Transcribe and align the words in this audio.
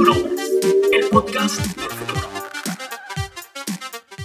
Futuro, 0.00 0.30
el 0.92 1.08
podcast 1.10 1.58
del 1.58 1.90
futuro. 1.90 2.28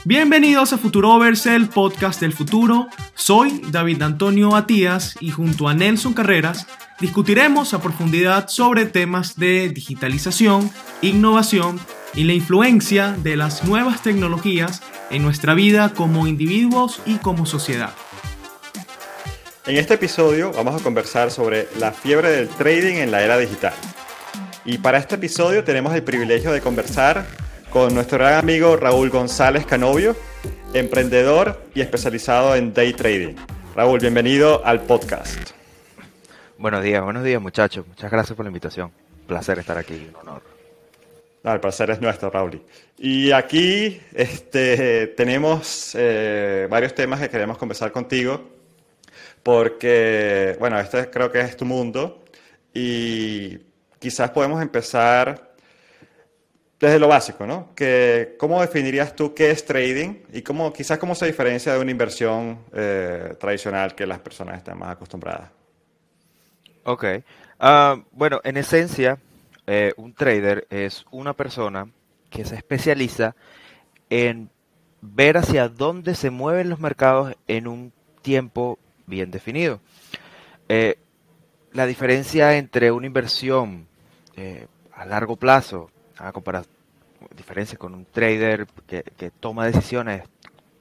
Bienvenidos 0.05 0.71
a 0.71 0.77
Futurovers, 0.77 1.45
el 1.47 1.67
podcast 1.67 2.21
del 2.21 2.31
futuro. 2.31 2.87
Soy 3.13 3.61
David 3.71 4.01
Antonio 4.01 4.51
Matías 4.51 5.17
y 5.19 5.31
junto 5.31 5.67
a 5.67 5.73
Nelson 5.73 6.13
Carreras 6.13 6.65
discutiremos 7.01 7.73
a 7.73 7.81
profundidad 7.81 8.47
sobre 8.47 8.85
temas 8.85 9.35
de 9.35 9.67
digitalización, 9.67 10.71
innovación 11.01 11.77
y 12.13 12.23
la 12.23 12.31
influencia 12.31 13.11
de 13.11 13.35
las 13.35 13.65
nuevas 13.65 14.01
tecnologías 14.01 14.81
en 15.09 15.23
nuestra 15.23 15.55
vida 15.55 15.91
como 15.93 16.25
individuos 16.25 17.01
y 17.05 17.15
como 17.15 17.45
sociedad. 17.45 17.93
En 19.65 19.75
este 19.75 19.95
episodio 19.95 20.53
vamos 20.53 20.79
a 20.79 20.81
conversar 20.81 21.31
sobre 21.31 21.67
la 21.79 21.91
fiebre 21.91 22.29
del 22.29 22.47
trading 22.47 22.95
en 22.95 23.11
la 23.11 23.21
era 23.23 23.37
digital. 23.37 23.73
Y 24.67 24.79
para 24.79 24.97
este 24.97 25.13
episodio 25.13 25.63
tenemos 25.63 25.93
el 25.93 26.01
privilegio 26.01 26.51
de 26.51 26.59
conversar 26.59 27.23
con 27.69 27.93
nuestro 27.93 28.17
gran 28.17 28.33
amigo 28.33 28.75
Raúl 28.75 29.11
González 29.11 29.63
Canovio, 29.63 30.15
emprendedor 30.73 31.61
y 31.75 31.81
especializado 31.81 32.55
en 32.55 32.73
day 32.73 32.91
trading. 32.93 33.35
Raúl, 33.75 33.99
bienvenido 33.99 34.65
al 34.65 34.81
podcast. 34.81 35.51
Buenos 36.57 36.83
días, 36.83 37.03
buenos 37.03 37.23
días 37.23 37.39
muchachos. 37.39 37.85
Muchas 37.85 38.09
gracias 38.09 38.35
por 38.35 38.43
la 38.43 38.49
invitación. 38.49 38.91
Un 39.21 39.27
placer 39.27 39.59
estar 39.59 39.77
aquí, 39.77 40.09
un 40.09 40.15
honor. 40.15 40.41
el 41.43 41.59
placer 41.59 41.91
es 41.91 42.01
nuestro, 42.01 42.31
Raúl. 42.31 42.59
Y 42.97 43.31
aquí 43.33 44.01
este, 44.15 45.13
tenemos 45.15 45.91
eh, 45.93 46.65
varios 46.71 46.95
temas 46.95 47.19
que 47.19 47.29
queremos 47.29 47.59
conversar 47.59 47.91
contigo, 47.91 48.49
porque, 49.43 50.55
bueno, 50.59 50.79
este 50.79 51.07
creo 51.11 51.31
que 51.31 51.41
es 51.41 51.55
tu 51.55 51.65
mundo 51.65 52.23
y 52.73 53.59
quizás 54.05 54.29
podemos 54.29 54.61
empezar 54.61 55.55
desde 56.79 56.99
lo 56.99 57.07
básico, 57.07 57.47
¿no? 57.47 57.73
¿Cómo 58.37 58.61
definirías 58.61 59.15
tú 59.15 59.33
qué 59.33 59.49
es 59.49 59.65
trading 59.65 60.17
y 60.31 60.43
cómo, 60.43 60.71
quizás 60.71 60.99
cómo 60.99 61.15
se 61.15 61.25
diferencia 61.25 61.73
de 61.73 61.79
una 61.79 61.89
inversión 61.89 62.59
eh, 62.71 63.35
tradicional 63.39 63.95
que 63.95 64.05
las 64.05 64.19
personas 64.19 64.59
están 64.59 64.77
más 64.77 64.91
acostumbradas? 64.91 65.49
Ok. 66.83 67.03
Ah, 67.59 67.99
bueno, 68.11 68.41
en 68.43 68.57
esencia, 68.57 69.17
eh, 69.65 69.91
un 69.97 70.13
trader 70.13 70.67
es 70.69 71.03
una 71.09 71.33
persona 71.33 71.89
que 72.29 72.45
se 72.45 72.57
especializa 72.57 73.35
en 74.11 74.51
ver 75.01 75.37
hacia 75.37 75.67
dónde 75.67 76.13
se 76.13 76.29
mueven 76.29 76.69
los 76.69 76.79
mercados 76.79 77.35
en 77.47 77.65
un 77.65 77.91
tiempo 78.21 78.77
bien 79.07 79.31
definido. 79.31 79.79
Eh, 80.69 80.99
la 81.73 81.87
diferencia 81.87 82.55
entre 82.55 82.91
una 82.91 83.07
inversión 83.07 83.87
eh, 84.35 84.67
a 84.93 85.05
largo 85.05 85.35
plazo, 85.35 85.91
a 86.17 86.31
comparar 86.31 86.65
diferencia 87.35 87.77
con 87.77 87.93
un 87.93 88.05
trader 88.05 88.67
que, 88.87 89.03
toma 89.39 89.65
decisiones 89.65 90.23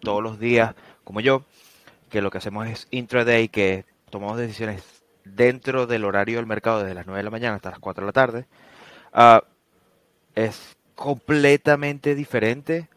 todos 0.00 0.22
los 0.22 0.38
días, 0.38 0.74
como 1.04 1.20
yo, 1.20 1.44
que 2.10 2.22
lo 2.22 2.30
que 2.30 2.38
hacemos 2.38 2.66
es 2.66 2.86
intraday, 2.90 3.48
que 3.48 3.84
tomamos 4.10 4.38
decisiones 4.38 4.82
dentro 5.24 5.86
del 5.86 6.04
horario 6.04 6.36
del 6.36 6.46
mercado 6.46 6.80
desde 6.80 6.94
las 6.94 7.06
9 7.06 7.18
de 7.18 7.24
la 7.24 7.30
mañana 7.30 7.56
hasta 7.56 7.70
las 7.70 7.78
4 7.78 8.02
de 8.02 8.06
la 8.06 8.12
tarde, 8.12 8.46
ah, 9.12 9.42
es 10.34 10.76
completamente 10.94 12.14
diferente 12.14 12.88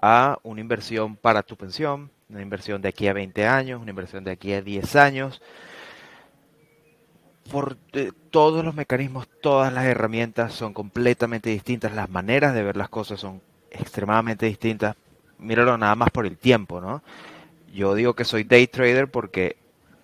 a 0.00 0.38
una 0.42 0.60
inversión 0.60 1.16
para 1.16 1.42
tu 1.42 1.56
pensión, 1.56 2.10
una 2.28 2.42
inversión 2.42 2.82
de 2.82 2.88
aquí 2.88 3.08
a 3.08 3.12
20 3.12 3.46
años, 3.46 3.80
una 3.80 3.90
inversión 3.90 4.24
de 4.24 4.32
aquí 4.32 4.52
a 4.52 4.62
10 4.62 4.96
años, 4.96 5.40
por 7.46 7.76
eh, 7.92 8.12
todos 8.30 8.64
los 8.64 8.74
mecanismos, 8.74 9.28
todas 9.40 9.72
las 9.72 9.84
herramientas 9.84 10.52
son 10.52 10.74
completamente 10.74 11.50
distintas, 11.50 11.94
las 11.94 12.10
maneras 12.10 12.54
de 12.54 12.62
ver 12.62 12.76
las 12.76 12.88
cosas 12.88 13.20
son 13.20 13.40
extremadamente 13.70 14.46
distintas. 14.46 14.96
Míralo 15.38 15.78
nada 15.78 15.94
más 15.94 16.10
por 16.10 16.26
el 16.26 16.36
tiempo, 16.36 16.80
¿no? 16.80 17.02
Yo 17.72 17.94
digo 17.94 18.14
que 18.14 18.24
soy 18.24 18.44
day 18.44 18.66
trader 18.66 19.10
porque 19.10 19.56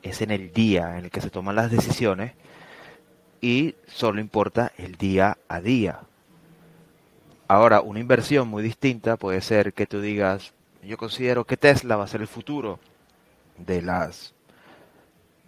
es 0.03 0.21
en 0.21 0.31
el 0.31 0.53
día 0.53 0.99
en 0.99 1.05
el 1.05 1.11
que 1.11 1.21
se 1.21 1.31
toman 1.31 1.57
las 1.57 1.71
decisiones 1.71 2.33
y 3.41 3.75
solo 3.87 4.21
importa 4.21 4.73
el 4.77 4.97
día 4.97 5.39
a 5.49 5.61
día. 5.61 6.01
Ahora, 7.49 7.81
una 7.81 8.01
inversión 8.01 8.49
muy 8.49 8.63
distinta 8.63 9.17
puede 9.17 9.41
ser 9.41 9.75
que 9.75 9.87
tú 9.87 10.01
digas, 10.01 10.53
yo 10.83 10.97
considero 10.97 11.45
que 11.45 11.57
Tesla 11.57 11.97
va 11.97 12.05
a 12.05 12.09
ser 12.09 12.21
el 12.21 12.29
futuro 12.29 12.79
de 13.59 13.83
las 13.83 14.35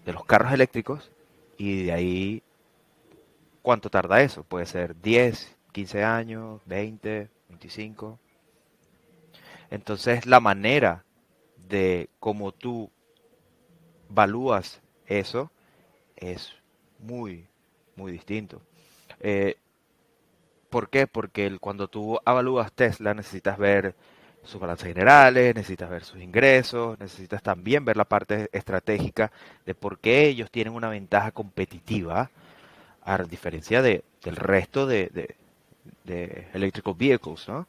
de 0.04 0.12
los 0.12 0.24
carros 0.26 0.52
eléctricos 0.52 1.10
y 1.56 1.84
de 1.84 1.92
ahí, 1.92 2.42
¿cuánto 3.62 3.90
tarda 3.90 4.22
eso? 4.22 4.42
Puede 4.44 4.66
ser 4.66 5.00
10, 5.00 5.56
15 5.72 6.04
años, 6.04 6.60
20, 6.66 7.28
25. 7.48 8.18
Entonces, 9.70 10.26
la 10.26 10.40
manera 10.40 11.04
de 11.68 12.08
cómo 12.20 12.52
tú 12.52 12.90
valúas 14.08 14.80
eso 15.06 15.50
es 16.16 16.52
muy, 16.98 17.46
muy 17.96 18.12
distinto. 18.12 18.60
Eh, 19.20 19.56
¿Por 20.70 20.88
qué? 20.88 21.06
Porque 21.06 21.58
cuando 21.60 21.88
tú 21.88 22.18
evalúas 22.26 22.72
Tesla 22.72 23.14
necesitas 23.14 23.58
ver 23.58 23.94
sus 24.44 24.60
balances 24.60 24.88
generales, 24.88 25.54
necesitas 25.54 25.90
ver 25.90 26.04
sus 26.04 26.20
ingresos, 26.20 26.98
necesitas 26.98 27.42
también 27.42 27.84
ver 27.84 27.96
la 27.96 28.04
parte 28.04 28.48
estratégica 28.52 29.32
de 29.66 29.74
por 29.74 29.98
qué 29.98 30.26
ellos 30.26 30.50
tienen 30.50 30.74
una 30.74 30.88
ventaja 30.88 31.32
competitiva 31.32 32.30
a 33.02 33.18
diferencia 33.24 33.82
de, 33.82 34.04
del 34.22 34.36
resto 34.36 34.86
de, 34.86 35.08
de, 35.12 35.36
de 36.04 36.48
electrical 36.52 36.94
vehicles, 36.96 37.48
¿no? 37.48 37.66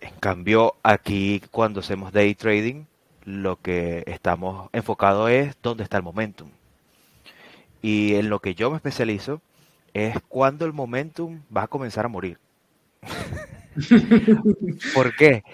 En 0.00 0.14
cambio, 0.16 0.74
aquí 0.82 1.40
cuando 1.50 1.80
hacemos 1.80 2.12
day 2.12 2.34
trading, 2.34 2.84
lo 3.24 3.56
que 3.60 4.02
estamos 4.06 4.68
enfocados 4.72 5.30
es 5.30 5.56
dónde 5.62 5.84
está 5.84 5.98
el 5.98 6.02
momentum. 6.02 6.50
Y 7.82 8.16
en 8.16 8.28
lo 8.28 8.40
que 8.40 8.54
yo 8.54 8.70
me 8.70 8.76
especializo 8.76 9.40
es 9.94 10.16
cuando 10.28 10.64
el 10.66 10.72
momentum 10.72 11.42
va 11.54 11.64
a 11.64 11.68
comenzar 11.68 12.04
a 12.04 12.08
morir. 12.08 12.38
¿Por 14.94 15.14
qué? 15.16 15.44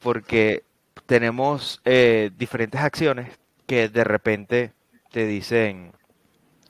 Porque 0.00 0.64
tenemos 1.06 1.80
eh, 1.84 2.30
diferentes 2.36 2.80
acciones 2.80 3.38
que 3.66 3.88
de 3.88 4.04
repente 4.04 4.72
te 5.10 5.26
dicen, 5.26 5.92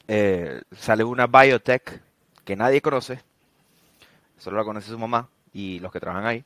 eh, 0.09 0.63
sale 0.73 1.05
una 1.05 1.27
biotech 1.27 2.01
que 2.45 2.57
nadie 2.57 2.81
conoce, 2.81 3.21
solo 4.39 4.59
la 4.59 4.65
conoce 4.65 4.91
su 4.91 4.99
mamá 4.99 5.29
y 5.53 5.79
los 5.81 5.93
que 5.93 6.01
trabajan 6.01 6.27
ahí, 6.27 6.45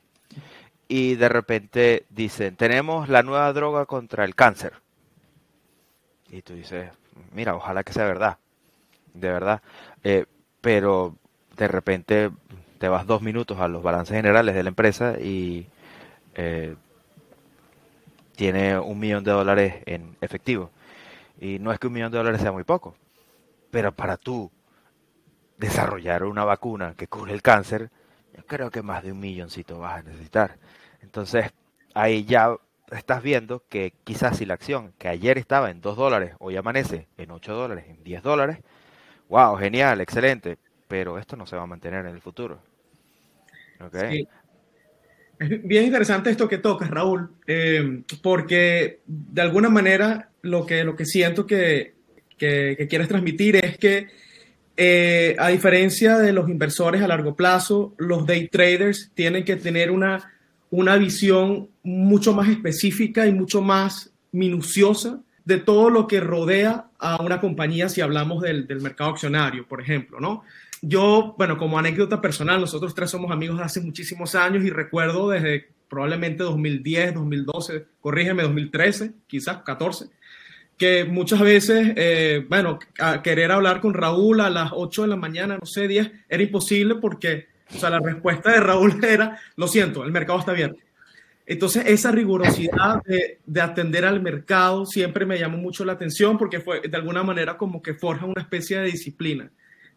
y 0.87 1.15
de 1.15 1.29
repente 1.29 2.05
dicen, 2.09 2.55
tenemos 2.55 3.09
la 3.09 3.23
nueva 3.23 3.51
droga 3.53 3.85
contra 3.85 4.25
el 4.25 4.35
cáncer. 4.35 4.73
Y 6.31 6.41
tú 6.41 6.53
dices, 6.53 6.91
mira, 7.31 7.55
ojalá 7.55 7.83
que 7.83 7.93
sea 7.93 8.05
verdad, 8.05 8.37
de 9.13 9.29
verdad. 9.29 9.61
Eh, 10.03 10.25
pero 10.61 11.15
de 11.55 11.67
repente 11.67 12.31
te 12.79 12.87
vas 12.89 13.05
dos 13.05 13.21
minutos 13.21 13.59
a 13.59 13.67
los 13.67 13.83
balances 13.83 14.15
generales 14.15 14.55
de 14.55 14.63
la 14.63 14.69
empresa 14.69 15.19
y 15.19 15.67
eh, 16.35 16.75
tiene 18.35 18.79
un 18.79 18.97
millón 18.97 19.23
de 19.23 19.31
dólares 19.31 19.75
en 19.85 20.15
efectivo. 20.21 20.71
Y 21.39 21.59
no 21.59 21.71
es 21.71 21.79
que 21.79 21.87
un 21.87 21.93
millón 21.93 22.11
de 22.11 22.17
dólares 22.17 22.41
sea 22.41 22.51
muy 22.51 22.63
poco, 22.63 22.95
pero 23.69 23.91
para 23.91 24.17
tú 24.17 24.49
desarrollar 25.57 26.23
una 26.23 26.45
vacuna 26.45 26.95
que 26.97 27.07
cubre 27.07 27.33
el 27.33 27.41
cáncer, 27.41 27.89
yo 28.35 28.45
creo 28.45 28.71
que 28.71 28.81
más 28.81 29.03
de 29.03 29.11
un 29.11 29.19
milloncito 29.19 29.79
vas 29.79 29.99
a 29.99 30.03
necesitar. 30.03 30.57
Entonces, 31.01 31.51
ahí 31.93 32.23
ya 32.23 32.55
estás 32.91 33.21
viendo 33.21 33.63
que 33.67 33.93
quizás 34.05 34.37
si 34.37 34.45
la 34.45 34.53
acción 34.53 34.93
que 34.97 35.09
ayer 35.09 35.37
estaba 35.37 35.69
en 35.69 35.81
2 35.81 35.97
dólares, 35.97 36.35
hoy 36.39 36.55
amanece 36.55 37.07
en 37.17 37.31
8 37.31 37.53
dólares, 37.53 37.85
en 37.89 38.03
10 38.03 38.23
dólares, 38.23 38.59
wow, 39.27 39.57
genial, 39.57 39.99
excelente, 40.01 40.57
pero 40.87 41.19
esto 41.19 41.35
no 41.35 41.45
se 41.45 41.55
va 41.55 41.63
a 41.63 41.67
mantener 41.67 42.05
en 42.05 42.13
el 42.13 42.21
futuro. 42.21 42.59
Es 45.39 45.49
bien 45.63 45.85
interesante 45.85 46.29
esto 46.29 46.47
que 46.47 46.57
tocas, 46.57 46.89
Raúl, 46.89 47.29
eh, 47.47 48.03
porque 48.21 48.99
de 49.05 49.41
alguna 49.41 49.69
manera 49.69 50.29
lo 50.41 50.65
que, 50.65 50.83
lo 50.83 50.95
que 50.95 51.05
siento 51.05 51.45
que, 51.45 51.93
que, 52.37 52.87
quieres 52.89 53.07
transmitir 53.07 53.55
es 53.57 53.77
que 53.77 54.07
eh, 54.75 55.35
a 55.39 55.49
diferencia 55.49 56.17
de 56.17 56.33
los 56.33 56.49
inversores 56.49 57.01
a 57.01 57.07
largo 57.07 57.35
plazo, 57.35 57.93
los 57.97 58.25
day 58.25 58.47
traders 58.47 59.11
tienen 59.13 59.43
que 59.43 59.55
tener 59.55 59.91
una, 59.91 60.31
una 60.71 60.95
visión 60.97 61.69
mucho 61.83 62.33
más 62.33 62.49
específica 62.49 63.25
y 63.25 63.33
mucho 63.33 63.61
más 63.61 64.11
minuciosa 64.31 65.19
de 65.45 65.57
todo 65.57 65.89
lo 65.89 66.07
que 66.07 66.19
rodea 66.19 66.85
a 66.99 67.21
una 67.21 67.41
compañía 67.41 67.89
si 67.89 68.01
hablamos 68.01 68.41
del, 68.41 68.67
del 68.67 68.81
mercado 68.81 69.11
accionario, 69.11 69.67
por 69.67 69.81
ejemplo, 69.81 70.19
¿no? 70.19 70.43
Yo, 70.81 71.35
bueno, 71.37 71.57
como 71.57 71.77
anécdota 71.77 72.21
personal, 72.21 72.61
nosotros 72.61 72.95
tres 72.95 73.09
somos 73.09 73.31
amigos 73.31 73.57
de 73.57 73.63
hace 73.63 73.81
muchísimos 73.81 74.35
años 74.35 74.63
y 74.63 74.69
recuerdo 74.69 75.29
desde 75.29 75.67
probablemente 75.89 76.43
2010, 76.43 77.15
2012, 77.15 77.85
corrígeme, 77.99 78.43
2013, 78.43 79.11
quizás 79.27 79.63
14, 79.63 80.07
que 80.77 81.03
muchas 81.03 81.41
veces, 81.41 81.93
eh, 81.95 82.45
bueno, 82.47 82.79
querer 83.23 83.51
hablar 83.51 83.81
con 83.81 83.93
Raúl 83.93 84.39
a 84.39 84.49
las 84.49 84.71
8 84.73 85.01
de 85.01 85.07
la 85.09 85.15
mañana, 85.15 85.57
no 85.59 85.65
sé, 85.65 85.87
10, 85.87 86.11
era 86.29 86.43
imposible 86.43 86.95
porque 86.95 87.47
O 87.75 87.77
sea, 87.77 87.89
la 87.91 87.99
respuesta 87.99 88.51
de 88.51 88.61
Raúl 88.61 89.03
era, 89.03 89.39
lo 89.55 89.67
siento, 89.67 90.03
el 90.03 90.11
mercado 90.11 90.39
está 90.39 90.51
abierto. 90.51 90.79
Entonces, 91.45 91.83
esa 91.87 92.11
rigurosidad 92.11 93.03
de, 93.05 93.39
de, 93.45 93.61
atender 93.61 94.05
al 94.05 94.21
mercado 94.21 94.85
siempre 94.85 95.25
me 95.25 95.39
llamó 95.39 95.57
mucho 95.57 95.83
la 95.83 95.93
atención 95.93 96.37
porque 96.37 96.59
fue 96.59 96.81
de 96.81 96.95
alguna 96.95 97.23
manera 97.23 97.57
como 97.57 97.81
que 97.81 97.95
forja 97.95 98.25
una 98.25 98.41
especie 98.41 98.79
de 98.79 98.85
disciplina. 98.85 99.51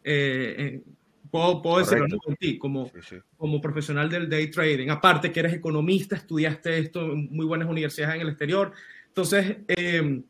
Eh, 0.04 0.82
puedo, 1.30 1.62
puedo 1.62 1.78
decirlo 1.78 2.06
en 2.26 2.36
ti, 2.36 2.58
como, 2.58 2.86
sí, 2.86 3.00
sí. 3.08 3.16
como 3.36 3.60
profesional 3.60 4.08
del 4.08 4.28
day 4.28 4.50
trading. 4.50 4.88
Aparte 4.90 5.32
que 5.32 5.40
eres 5.40 5.54
economista, 5.54 6.16
estudiaste 6.16 6.78
esto 6.78 7.12
en 7.12 7.28
muy 7.30 7.46
buenas 7.46 7.68
universidades 7.68 8.16
en 8.16 8.20
el 8.22 8.28
exterior. 8.28 8.72
Entonces, 9.08 9.56
eh, 9.68 10.22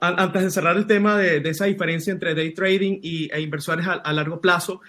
antes 0.00 0.42
de 0.42 0.50
cerrar 0.50 0.76
el 0.76 0.86
tema 0.86 1.18
de, 1.18 1.40
de, 1.40 1.50
esa 1.50 1.64
diferencia 1.66 2.12
entre 2.12 2.34
day 2.34 2.52
trading 2.52 2.98
y, 3.02 3.30
e 3.32 3.40
inversores 3.40 3.86
a, 3.86 3.94
a 3.94 4.12
largo 4.12 4.40
plazo, 4.40 4.80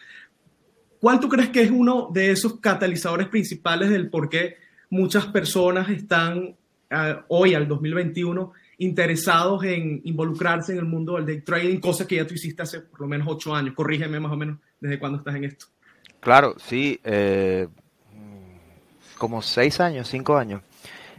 ¿cuál 0.99 1.19
tú 1.19 1.29
crees 1.29 1.49
que 1.49 1.61
es 1.61 1.71
uno 1.71 2.09
de 2.13 2.31
esos 2.31 2.59
catalizadores 2.59 3.27
principales 3.27 3.89
del 3.89 4.09
por 4.09 4.29
qué 4.29 4.57
muchas 4.89 5.25
personas 5.27 5.89
están 5.89 6.55
uh, 6.91 7.21
hoy, 7.27 7.53
al 7.53 7.67
2021, 7.67 8.53
interesados 8.77 9.63
en 9.63 10.01
involucrarse 10.03 10.73
en 10.73 10.79
el 10.79 10.85
mundo 10.85 11.15
del 11.15 11.25
day 11.25 11.41
trading, 11.41 11.79
cosa 11.79 12.07
que 12.07 12.15
ya 12.15 12.27
tú 12.27 12.33
hiciste 12.33 12.63
hace 12.63 12.81
por 12.81 13.01
lo 13.01 13.07
menos 13.07 13.27
ocho 13.29 13.53
años. 13.53 13.73
Corrígeme 13.73 14.19
más 14.19 14.31
o 14.31 14.37
menos 14.37 14.59
desde 14.79 14.99
cuándo 14.99 15.19
estás 15.19 15.35
en 15.35 15.45
esto. 15.45 15.67
Claro, 16.19 16.55
sí, 16.57 16.99
eh, 17.03 17.67
como 19.17 19.41
seis 19.41 19.79
años, 19.79 20.07
cinco 20.07 20.37
años. 20.37 20.61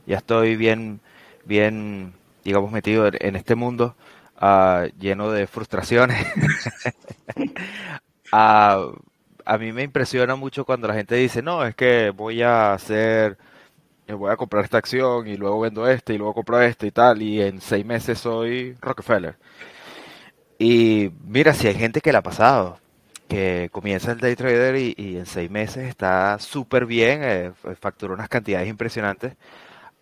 Ya 0.06 0.18
estoy 0.18 0.56
bien, 0.56 1.00
bien, 1.44 2.12
digamos, 2.44 2.70
metido 2.70 3.06
en, 3.06 3.36
este 3.36 3.54
mundo 3.54 3.96
uh, 4.40 4.86
lleno 4.98 5.30
de 5.30 5.46
frustraciones. 5.46 6.26
uh, 8.32 8.96
a 9.46 9.58
mí 9.58 9.72
me 9.72 9.82
impresiona 9.82 10.36
mucho 10.36 10.64
cuando 10.64 10.88
la 10.88 10.94
gente 10.94 11.14
dice, 11.14 11.42
no, 11.42 11.64
es 11.64 11.74
que 11.74 12.10
voy 12.10 12.42
a 12.42 12.72
hacer 12.74 13.38
voy 14.14 14.30
a 14.30 14.36
comprar 14.36 14.64
esta 14.64 14.78
acción 14.78 15.26
y 15.26 15.36
luego 15.36 15.60
vendo 15.60 15.88
este 15.88 16.14
y 16.14 16.18
luego 16.18 16.34
compro 16.34 16.60
este 16.60 16.86
y 16.86 16.90
tal, 16.90 17.22
y 17.22 17.42
en 17.42 17.60
seis 17.60 17.84
meses 17.84 18.18
soy 18.18 18.76
Rockefeller. 18.80 19.36
Y 20.58 21.10
mira, 21.24 21.52
si 21.52 21.68
hay 21.68 21.74
gente 21.74 22.00
que 22.00 22.12
la 22.12 22.18
ha 22.20 22.22
pasado, 22.22 22.78
que 23.28 23.68
comienza 23.72 24.12
el 24.12 24.20
day 24.20 24.36
trader 24.36 24.76
y, 24.76 24.94
y 24.96 25.16
en 25.16 25.26
seis 25.26 25.50
meses 25.50 25.88
está 25.88 26.38
súper 26.38 26.86
bien, 26.86 27.20
eh, 27.22 27.52
factura 27.80 28.14
unas 28.14 28.28
cantidades 28.28 28.68
impresionantes, 28.68 29.34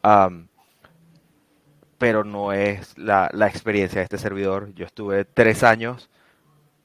um, 0.03 0.47
pero 1.99 2.23
no 2.25 2.53
es 2.53 2.97
la, 2.99 3.31
la 3.33 3.49
experiencia 3.49 4.01
de 4.01 4.05
este 4.05 4.19
servidor. 4.19 4.75
Yo 4.75 4.85
estuve 4.85 5.25
tres 5.25 5.63
años, 5.63 6.11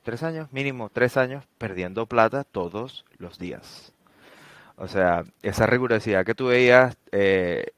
tres 0.04 0.24
años, 0.24 0.52
mínimo 0.54 0.90
tres 0.90 1.18
años, 1.18 1.44
perdiendo 1.58 2.06
plata 2.06 2.44
todos 2.46 3.06
los 3.18 3.38
días. 3.38 3.94
O 4.80 4.88
sea, 4.88 5.26
esa 5.44 5.66
rigurosidad 5.66 6.26
que 6.26 6.36
tú 6.36 6.48
veías 6.48 6.98
eh, 7.12 7.74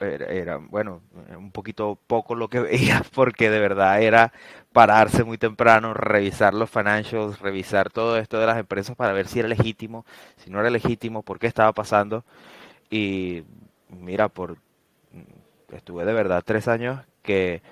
era, 0.00 0.56
bueno, 0.56 1.02
un 1.38 1.52
poquito 1.52 1.96
poco 2.08 2.34
lo 2.34 2.48
que 2.48 2.58
veías 2.60 3.08
porque 3.10 3.48
de 3.48 3.60
verdad 3.60 4.02
era 4.02 4.32
pararse 4.72 5.22
muy 5.22 5.38
temprano, 5.38 5.94
revisar 5.94 6.52
los 6.52 6.68
financials, 6.68 7.38
revisar 7.38 7.90
todo 7.90 8.18
esto 8.18 8.40
de 8.40 8.46
las 8.46 8.58
empresas 8.58 8.96
para 8.96 9.12
ver 9.12 9.28
si 9.28 9.38
era 9.38 9.48
legítimo, 9.48 10.04
si 10.36 10.50
no 10.50 10.58
era 10.60 10.68
legítimo, 10.68 11.22
por 11.22 11.38
qué 11.38 11.46
estaba 11.46 11.72
pasando. 11.72 12.24
Y 12.90 13.44
mira, 13.88 14.28
por 14.28 14.58
estuve 15.72 16.04
de 16.04 16.12
verdad 16.12 16.42
tres 16.44 16.66
años 16.68 17.00
que, 17.22 17.62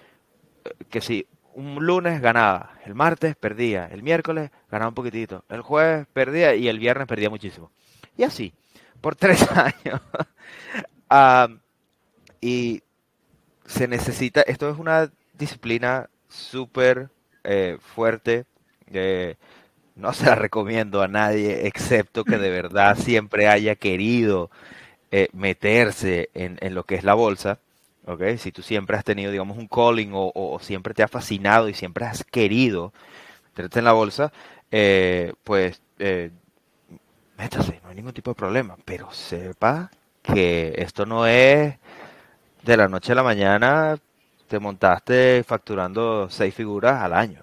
que 0.91 1.01
si 1.01 1.27
un 1.55 1.85
lunes 1.85 2.21
ganaba, 2.21 2.75
el 2.87 2.95
martes 2.95 3.37
perdía, 3.37 3.87
el 3.93 4.03
miércoles 4.05 4.51
ganaba 4.71 4.91
un 4.91 4.95
poquitito, 4.95 5.45
el 5.49 5.63
jueves 5.63 6.07
perdía 6.13 6.55
y 6.55 6.69
el 6.69 6.79
viernes 6.79 7.09
perdía 7.09 7.31
muchísimo. 7.31 7.71
Y 8.17 8.25
así, 8.25 8.53
por 9.01 9.17
tres 9.17 9.47
años. 9.51 10.01
um, 11.11 11.59
y 12.41 12.83
se 13.67 13.89
necesita, 13.89 14.43
esto 14.43 14.71
es 14.71 14.79
una 14.79 15.11
disciplina 15.35 16.09
súper 16.29 17.11
eh, 17.45 17.79
fuerte. 17.81 18.45
Eh, 18.93 19.37
no 19.95 20.13
se 20.13 20.27
la 20.27 20.35
recomiendo 20.35 21.03
a 21.03 21.09
nadie, 21.09 21.67
excepto 21.67 22.25
que 22.25 22.39
de 22.39 22.51
verdad 22.51 22.97
siempre 22.97 23.49
haya 23.49 23.77
querido 23.77 24.51
eh, 25.11 25.29
meterse 25.33 26.31
en, 26.35 26.59
en, 26.61 26.75
lo 26.75 26.85
que 26.85 26.95
es 26.95 27.05
la 27.05 27.15
bolsa. 27.15 27.59
¿okay? 28.07 28.39
Si 28.39 28.53
tú 28.53 28.63
siempre 28.63 28.97
has 28.97 29.05
tenido, 29.05 29.31
digamos, 29.31 29.59
un 29.59 29.69
calling 29.69 30.11
o, 30.15 30.59
siempre 30.61 30.95
te 30.95 31.03
ha 31.03 31.09
fascinado 31.09 31.69
y 31.69 31.75
siempre 31.75 32.05
has 32.07 32.25
querido 32.25 32.93
meterte 33.49 33.81
en 33.81 33.85
la 33.85 33.93
bolsa, 33.93 34.33
eh, 34.71 35.35
pues 35.45 35.83
eh, 35.99 36.31
métase, 37.37 37.81
no 37.83 37.91
hay 37.91 37.97
ningún 37.97 38.13
tipo 38.13 38.31
de 38.31 38.35
problema, 38.37 38.77
pero 38.85 39.13
sepa 39.13 39.91
que 40.23 40.75
esto 40.79 41.07
no 41.07 41.27
es 41.27 41.77
de 42.63 42.77
la 42.77 42.89
noche 42.89 43.13
a 43.13 43.17
la 43.17 43.23
mañana 43.23 43.97
te 44.49 44.59
montaste 44.59 45.43
facturando 45.45 46.29
seis 46.29 46.55
figuras 46.55 47.03
al 47.03 47.15
año. 47.15 47.43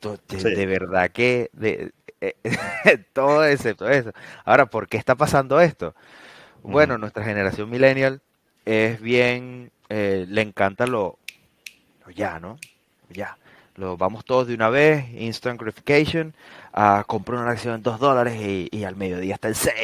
De, 0.00 0.38
sí. 0.38 0.54
de 0.54 0.66
verdad 0.66 1.10
que 1.10 1.50
de, 1.52 1.92
eh, 2.20 2.34
todo 3.12 3.44
excepto 3.44 3.88
eso. 3.88 4.12
Ahora, 4.44 4.66
¿por 4.66 4.88
qué 4.88 4.96
está 4.96 5.14
pasando 5.14 5.60
esto? 5.60 5.94
Bueno, 6.62 6.98
nuestra 6.98 7.24
generación 7.24 7.68
millennial 7.68 8.20
es 8.64 9.00
bien, 9.00 9.70
eh, 9.88 10.24
le 10.28 10.40
encanta 10.42 10.86
lo, 10.86 11.18
lo 12.06 12.10
ya, 12.12 12.38
¿no? 12.38 12.58
Ya. 13.10 13.36
Lo 13.76 13.96
vamos 13.96 14.24
todos 14.24 14.46
de 14.46 14.54
una 14.54 14.68
vez, 14.70 15.04
instant 15.14 15.60
gratification, 15.60 16.32
uh, 16.76 17.02
compro 17.06 17.40
una 17.40 17.50
acción 17.50 17.74
en 17.74 17.82
2 17.82 17.98
dólares 17.98 18.40
y, 18.40 18.68
y, 18.70 18.84
al 18.84 18.94
mediodía 18.94 19.34
está 19.34 19.48
el 19.48 19.56
6, 19.56 19.74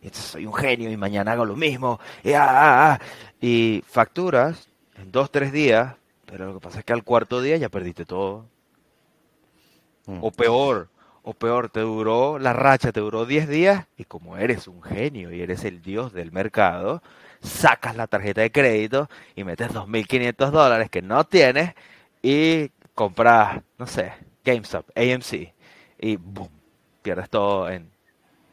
y 0.00 0.06
entonces 0.06 0.30
soy 0.30 0.46
un 0.46 0.54
genio 0.54 0.90
y 0.90 0.96
mañana 0.96 1.32
hago 1.32 1.44
lo 1.44 1.54
mismo, 1.54 2.00
y, 2.22 2.32
ah, 2.32 2.46
ah, 2.48 2.92
ah. 2.92 3.00
y 3.42 3.84
facturas 3.86 4.70
en 4.96 5.12
2, 5.12 5.30
3 5.30 5.52
días, 5.52 5.94
pero 6.24 6.46
lo 6.46 6.54
que 6.54 6.60
pasa 6.60 6.78
es 6.78 6.84
que 6.86 6.94
al 6.94 7.04
cuarto 7.04 7.42
día 7.42 7.58
ya 7.58 7.68
perdiste 7.68 8.06
todo. 8.06 8.46
Mm. 10.06 10.18
O 10.22 10.30
peor, 10.30 10.88
o 11.22 11.34
peor, 11.34 11.68
te 11.68 11.80
duró 11.80 12.38
la 12.38 12.52
racha, 12.52 12.92
te 12.92 13.00
duró 13.00 13.26
10 13.26 13.48
días 13.48 13.86
y 13.96 14.04
como 14.04 14.36
eres 14.36 14.68
un 14.68 14.82
genio 14.82 15.32
y 15.32 15.40
eres 15.42 15.64
el 15.64 15.82
dios 15.82 16.12
del 16.12 16.32
mercado, 16.32 17.02
sacas 17.40 17.96
la 17.96 18.06
tarjeta 18.06 18.40
de 18.40 18.52
crédito 18.52 19.08
y 19.36 19.44
metes 19.44 19.70
2.500 19.70 20.50
dólares 20.50 20.90
que 20.90 21.02
no 21.02 21.24
tienes 21.24 21.74
y 22.22 22.70
compras, 22.94 23.60
no 23.78 23.86
sé, 23.86 24.12
GameStop, 24.44 24.86
AMC, 24.96 25.52
y 25.98 26.16
boom, 26.16 26.48
pierdes 27.02 27.28
todo 27.28 27.68
en 27.70 27.90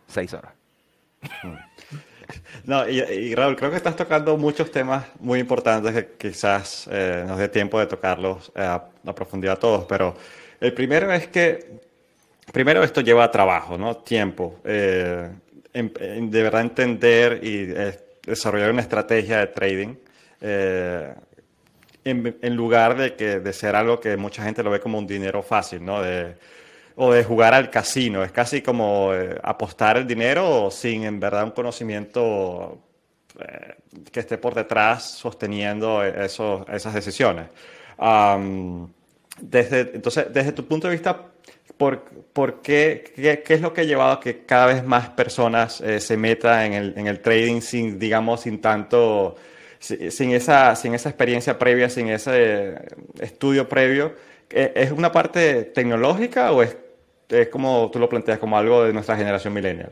seis 0.07 0.33
horas. 0.33 0.53
No, 2.63 2.88
y, 2.88 3.00
y, 3.00 3.36
Raúl, 3.36 3.55
creo 3.55 3.69
que 3.69 3.77
estás 3.77 3.95
tocando 3.95 4.38
muchos 4.38 4.71
temas 4.71 5.05
muy 5.19 5.39
importantes 5.39 5.93
que 5.93 6.29
quizás 6.29 6.88
eh, 6.89 7.25
nos 7.27 7.38
dé 7.38 7.50
tiempo 7.50 7.79
de 7.79 7.88
tocarlos 7.88 8.51
eh, 8.55 8.62
a, 8.62 8.75
a, 9.05 9.15
profundidad 9.15 9.60
todos, 9.60 9.86
pero 9.86 10.15
el 10.60 10.74
primero 10.74 11.12
es 11.12 11.27
que, 11.27 11.81
primero 12.53 12.83
esto 12.83 13.01
lleva 13.01 13.29
trabajo, 13.31 13.77
¿no? 13.77 13.98
Tiempo. 13.98 14.60
Eh, 14.63 15.29
en, 15.74 15.91
en 16.00 16.31
de 16.31 16.43
verdad 16.43 16.62
entender 16.62 17.39
y 17.43 17.71
eh, 17.75 18.00
desarrollar 18.25 18.71
una 18.71 18.81
estrategia 18.81 19.39
de 19.39 19.48
trading. 19.48 19.95
En, 22.03 22.38
en, 22.41 22.55
lugar 22.55 22.98
de, 22.98 23.15
que, 23.15 23.39
de 23.39 23.53
ser 23.53 23.75
algo 23.75 24.00
que 24.00 24.17
mucha 24.17 24.43
gente 24.43 24.63
lo 24.63 24.72
ve 24.72 24.79
como 24.79 24.98
un 24.98 25.05
dinero 25.05 25.43
fácil, 25.43 25.86
¿no? 25.86 26.01
De, 26.01 26.36
o 26.96 27.13
de 27.13 27.24
jugar 27.24 27.53
al 27.53 27.70
casino. 27.70 28.24
Es 28.24 28.31
casi 28.31 28.62
como 28.62 29.13
eh, 29.13 29.38
apostar 29.43 29.98
el 29.98 30.08
dinero 30.08 30.70
sin 30.72 31.03
en 31.03 31.20
verdad 31.20 31.43
un 31.43 31.51
conocimiento 31.51 32.79
eh, 33.39 33.75
que 34.12 34.20
esté 34.20 34.38
por 34.38 34.55
detrás 34.55 35.12
sosteniendo 35.12 36.03
esos, 36.03 36.67
esas 36.70 36.93
decisiones. 36.93 37.48
Desde, 39.39 39.91
entonces, 39.96 40.27
desde 40.31 40.51
tu 40.51 40.67
punto 40.67 40.88
de 40.88 40.93
vista, 40.93 41.20
¿por, 41.77 42.03
por 42.34 42.62
qué, 42.62 43.12
qué, 43.15 43.41
qué, 43.43 43.53
es 43.55 43.62
lo 43.62 43.74
que 43.74 43.81
ha 43.81 43.84
llevado 43.84 44.13
a 44.13 44.20
que 44.20 44.46
cada 44.46 44.67
vez 44.67 44.84
más 44.84 45.10
personas 45.10 45.81
eh, 45.81 46.00
se 46.00 46.17
metan 46.17 46.65
en 46.65 46.74
el, 46.74 46.93
en 46.98 47.08
el 47.08 47.22
trading 47.22 47.62
sin, 47.62 47.98
digamos, 47.98 48.41
sin 48.41 48.62
tanto 48.62 49.36
sin 49.81 50.31
esa, 50.31 50.75
sin 50.75 50.93
esa 50.93 51.09
experiencia 51.09 51.57
previa, 51.57 51.89
sin 51.89 52.09
ese 52.09 52.75
estudio 53.19 53.67
previo, 53.67 54.15
¿es 54.50 54.91
una 54.91 55.11
parte 55.11 55.63
tecnológica 55.63 56.51
o 56.51 56.61
es, 56.61 56.77
es 57.29 57.47
como 57.50 57.89
tú 57.91 58.00
lo 58.00 58.07
planteas, 58.07 58.39
como 58.39 58.57
algo 58.57 58.83
de 58.83 58.93
nuestra 58.93 59.17
generación 59.17 59.53
millennial? 59.53 59.91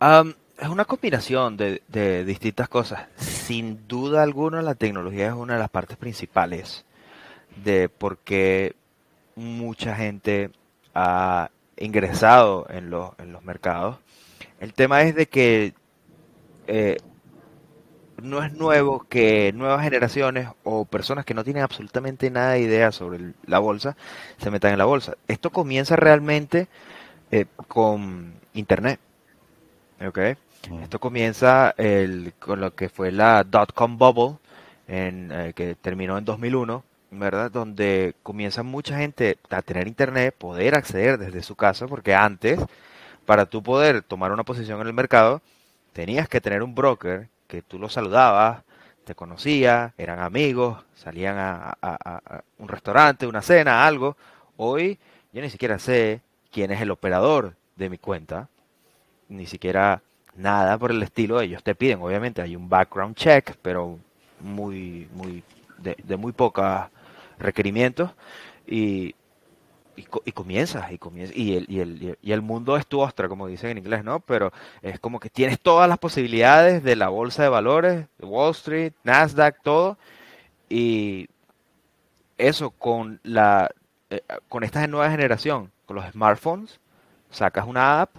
Um, 0.00 0.34
es 0.58 0.68
una 0.68 0.84
combinación 0.84 1.56
de, 1.56 1.82
de, 1.88 2.24
distintas 2.24 2.68
cosas. 2.68 3.06
Sin 3.16 3.86
duda 3.86 4.22
alguna, 4.22 4.60
la 4.60 4.74
tecnología 4.74 5.28
es 5.28 5.32
una 5.32 5.54
de 5.54 5.60
las 5.60 5.70
partes 5.70 5.96
principales 5.96 6.84
de 7.64 7.88
por 7.88 8.18
qué 8.18 8.74
mucha 9.36 9.94
gente 9.94 10.50
ha 10.94 11.50
ingresado 11.76 12.66
en, 12.70 12.90
los, 12.90 13.10
en 13.18 13.32
los 13.32 13.44
mercados. 13.44 13.98
El 14.58 14.74
tema 14.74 15.02
es 15.02 15.14
de 15.14 15.26
que 15.26 15.74
eh, 16.66 16.98
no 18.22 18.42
es 18.42 18.52
nuevo 18.52 19.06
que 19.08 19.52
nuevas 19.54 19.82
generaciones 19.82 20.48
o 20.64 20.84
personas 20.84 21.24
que 21.24 21.34
no 21.34 21.44
tienen 21.44 21.62
absolutamente 21.62 22.30
nada 22.30 22.52
de 22.52 22.60
idea 22.60 22.92
sobre 22.92 23.32
la 23.46 23.58
bolsa 23.58 23.96
se 24.38 24.50
metan 24.50 24.72
en 24.72 24.78
la 24.78 24.84
bolsa. 24.84 25.16
Esto 25.28 25.50
comienza 25.50 25.96
realmente 25.96 26.68
eh, 27.30 27.46
con 27.68 28.34
Internet. 28.54 29.00
¿ok? 30.06 30.18
Esto 30.82 30.98
comienza 30.98 31.74
el, 31.76 32.34
con 32.38 32.60
lo 32.60 32.74
que 32.74 32.88
fue 32.88 33.12
la 33.12 33.44
dot-com 33.44 33.96
bubble, 33.98 34.38
en, 34.88 35.30
eh, 35.32 35.52
que 35.54 35.74
terminó 35.74 36.18
en 36.18 36.24
2001, 36.24 36.84
¿verdad? 37.12 37.50
Donde 37.50 38.14
comienza 38.22 38.62
mucha 38.62 38.98
gente 38.98 39.38
a 39.50 39.62
tener 39.62 39.86
internet, 39.86 40.34
poder 40.36 40.74
acceder 40.74 41.18
desde 41.18 41.42
su 41.42 41.56
casa, 41.56 41.86
porque 41.86 42.14
antes, 42.14 42.60
para 43.26 43.46
tú 43.46 43.62
poder 43.62 44.02
tomar 44.02 44.32
una 44.32 44.44
posición 44.44 44.80
en 44.80 44.86
el 44.88 44.92
mercado, 44.92 45.40
tenías 45.92 46.28
que 46.28 46.40
tener 46.40 46.62
un 46.62 46.74
broker 46.74 47.28
que 47.50 47.62
tú 47.62 47.78
lo 47.80 47.88
saludabas, 47.88 48.62
te 49.04 49.16
conocía, 49.16 49.92
eran 49.98 50.20
amigos, 50.20 50.84
salían 50.94 51.36
a, 51.36 51.76
a 51.82 52.42
un 52.58 52.68
restaurante, 52.68 53.26
una 53.26 53.42
cena, 53.42 53.84
algo. 53.84 54.16
Hoy 54.56 54.98
yo 55.32 55.42
ni 55.42 55.50
siquiera 55.50 55.80
sé 55.80 56.20
quién 56.52 56.70
es 56.70 56.80
el 56.80 56.92
operador 56.92 57.54
de 57.74 57.90
mi 57.90 57.98
cuenta, 57.98 58.48
ni 59.28 59.46
siquiera 59.46 60.00
nada 60.36 60.78
por 60.78 60.92
el 60.92 61.02
estilo. 61.02 61.40
Ellos 61.40 61.64
te 61.64 61.74
piden, 61.74 62.00
obviamente, 62.00 62.40
hay 62.40 62.54
un 62.54 62.68
background 62.68 63.16
check, 63.16 63.56
pero 63.62 63.98
muy, 64.38 65.08
muy, 65.12 65.42
de, 65.78 65.96
de 66.04 66.16
muy 66.16 66.30
pocos 66.30 66.64
requerimientos. 67.38 68.12
Y, 68.64 69.16
y, 70.24 70.32
comienzas, 70.32 70.90
y 70.92 70.98
comienzas, 70.98 71.36
y 71.36 71.56
el, 71.56 71.66
y, 71.68 71.80
el, 71.80 72.18
y 72.20 72.32
el 72.32 72.42
mundo 72.42 72.76
es 72.76 72.86
tu 72.86 73.00
ostra, 73.00 73.28
como 73.28 73.46
dicen 73.46 73.70
en 73.70 73.78
inglés, 73.78 74.04
¿no? 74.04 74.20
Pero 74.20 74.52
es 74.82 74.98
como 75.00 75.20
que 75.20 75.30
tienes 75.30 75.60
todas 75.60 75.88
las 75.88 75.98
posibilidades 75.98 76.82
de 76.82 76.96
la 76.96 77.08
bolsa 77.08 77.42
de 77.42 77.48
valores, 77.48 78.06
de 78.18 78.26
Wall 78.26 78.52
Street, 78.52 78.92
Nasdaq, 79.04 79.62
todo. 79.62 79.98
Y 80.68 81.28
eso 82.38 82.70
con 82.70 83.20
la 83.22 83.70
eh, 84.10 84.22
con 84.48 84.64
esta 84.64 84.84
nueva 84.88 85.10
generación, 85.10 85.70
con 85.86 85.96
los 85.96 86.04
smartphones, 86.10 86.80
sacas 87.30 87.66
una 87.66 88.00
app, 88.00 88.16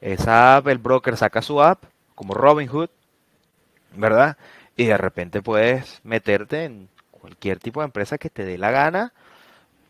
esa 0.00 0.56
app, 0.56 0.68
el 0.68 0.78
broker 0.78 1.16
saca 1.16 1.42
su 1.42 1.60
app, 1.60 1.84
como 2.14 2.34
Robinhood, 2.34 2.88
¿verdad? 3.96 4.36
Y 4.76 4.84
de 4.84 4.96
repente 4.96 5.42
puedes 5.42 6.00
meterte 6.04 6.64
en 6.64 6.88
cualquier 7.10 7.58
tipo 7.58 7.80
de 7.80 7.86
empresa 7.86 8.16
que 8.16 8.30
te 8.30 8.44
dé 8.44 8.58
la 8.58 8.70
gana, 8.70 9.12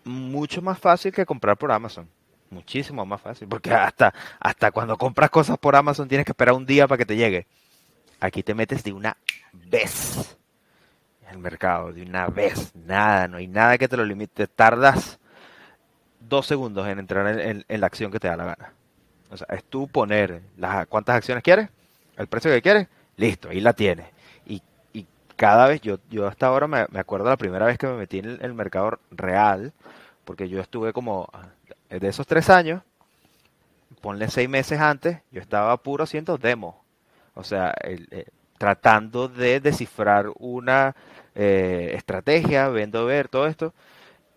mucho 0.05 0.63
más 0.63 0.79
fácil 0.79 1.13
que 1.13 1.27
comprar 1.27 1.57
por 1.57 1.73
Amazon. 1.73 2.09
Muchísimo 2.51 3.05
más 3.05 3.21
fácil, 3.21 3.49
porque 3.49 3.73
hasta, 3.73 4.15
hasta 4.39 4.71
cuando 4.71 4.97
compras 4.97 5.31
cosas 5.31 5.59
por 5.59 5.75
Amazon 5.75 6.09
tienes 6.09 6.25
que 6.25 6.33
esperar 6.33 6.55
un 6.55 6.67
día 6.67 6.87
para 6.87 6.99
que 6.99 7.07
te 7.07 7.17
llegue. 7.17 7.47
Aquí 8.21 8.43
te 8.43 8.55
metes 8.55 8.85
de 8.85 8.93
una 8.93 9.17
vez 9.53 10.37
en 11.23 11.31
el 11.31 11.39
mercado, 11.39 11.93
de 11.93 12.03
una 12.03 12.29
vez. 12.29 12.75
Nada, 12.75 13.29
no 13.29 13.39
hay 13.39 13.49
nada 13.49 13.77
que 13.79 13.89
te 13.89 13.97
lo 13.97 14.05
limite. 14.05 14.47
Tardas 14.47 15.19
dos 16.21 16.47
segundos 16.47 16.87
en 16.89 16.99
entrar 16.99 17.39
en, 17.41 17.65
la 17.69 17.87
acción 17.87 18.11
que 18.11 18.21
te 18.21 18.29
da 18.29 18.37
la 18.37 18.45
gana. 18.45 18.73
O 19.31 19.37
sea, 19.37 19.49
es 19.51 19.65
tú 19.65 19.89
poner 19.89 20.43
las, 20.57 20.87
cuántas 20.87 21.17
acciones 21.17 21.43
quieres, 21.43 21.69
el 22.17 22.27
precio 22.29 22.51
que 22.51 22.63
quieres, 22.63 22.89
listo, 23.17 23.49
ahí 23.49 23.61
la 23.61 23.73
tienes. 23.73 24.07
Cada 25.37 25.67
vez, 25.67 25.81
yo, 25.81 25.99
yo 26.11 26.27
hasta 26.27 26.47
ahora 26.47 26.67
me, 26.67 26.87
acuerdo 26.99 27.29
la 27.29 27.37
primera 27.37 27.67
vez 27.67 27.79
que 27.79 27.87
me 27.87 27.97
metí 27.97 28.19
en 28.21 28.39
el, 28.41 28.55
mercado 28.55 28.99
real, 29.11 29.73
porque 30.25 30.49
yo 30.49 30.61
estuve 30.61 30.93
como, 30.93 31.29
de 31.91 32.09
esos 32.09 32.27
tres 32.27 32.51
años, 32.51 32.83
ponle 34.01 34.29
seis 34.29 34.49
meses 34.49 34.81
antes, 34.81 35.19
yo 35.33 35.41
estaba 35.41 35.77
puro 35.79 36.05
haciendo 36.05 36.39
demos. 36.39 36.77
O 37.35 37.43
sea, 37.43 37.75
el, 37.83 38.07
eh, 38.11 38.27
tratando 38.59 39.29
de 39.29 39.61
descifrar 39.61 40.31
una 40.39 40.95
eh, 41.35 41.93
estrategia, 41.95 42.69
viendo 42.69 43.05
ver 43.07 43.29
todo 43.29 43.47
esto. 43.47 43.75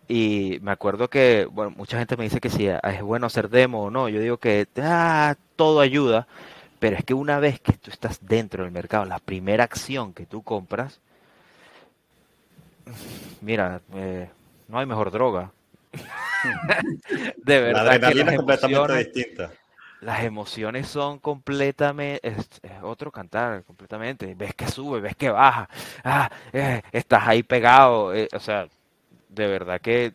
Y 0.08 0.58
me 0.62 0.70
acuerdo 0.72 1.08
que, 1.08 1.46
bueno, 1.50 1.70
mucha 1.76 1.98
gente 1.98 2.16
me 2.16 2.24
dice 2.24 2.40
que 2.40 2.50
si 2.50 2.66
es 2.66 3.02
bueno 3.02 3.26
hacer 3.26 3.50
demo 3.50 3.84
o 3.84 3.90
no. 3.90 4.08
Yo 4.08 4.20
digo 4.20 4.38
que 4.38 4.66
ah, 4.82 5.36
todo 5.56 5.80
ayuda, 5.80 6.26
pero 6.78 6.96
es 6.96 7.04
que 7.04 7.14
una 7.14 7.38
vez 7.40 7.60
que 7.60 7.72
tú 7.72 7.90
estás 7.90 8.18
dentro 8.22 8.64
del 8.64 8.72
mercado, 8.72 9.04
la 9.04 9.18
primera 9.18 9.64
acción 9.64 10.12
que 10.12 10.26
tú 10.26 10.42
compras, 10.42 11.00
mira, 13.40 13.80
eh, 13.94 14.28
no 14.68 14.78
hay 14.78 14.86
mejor 14.86 15.10
droga. 15.10 15.52
de 17.36 17.60
verdad. 17.60 17.84
La 17.84 17.92
adrenalina 17.92 18.32
es 18.32 18.36
completamente 18.36 18.98
distinta. 18.98 19.52
Las 20.00 20.22
emociones 20.22 20.86
son 20.86 21.18
completamente, 21.18 22.26
es, 22.26 22.36
es, 22.62 22.70
otro 22.82 23.10
cantar, 23.10 23.64
completamente. 23.64 24.32
Ves 24.36 24.54
que 24.54 24.68
sube, 24.68 25.00
ves 25.00 25.16
que 25.16 25.30
baja, 25.30 25.68
ah, 26.04 26.30
eh, 26.52 26.82
estás 26.92 27.26
ahí 27.26 27.42
pegado, 27.42 28.14
eh, 28.14 28.28
o 28.32 28.38
sea, 28.38 28.68
de 29.28 29.46
verdad 29.48 29.80
que 29.80 30.14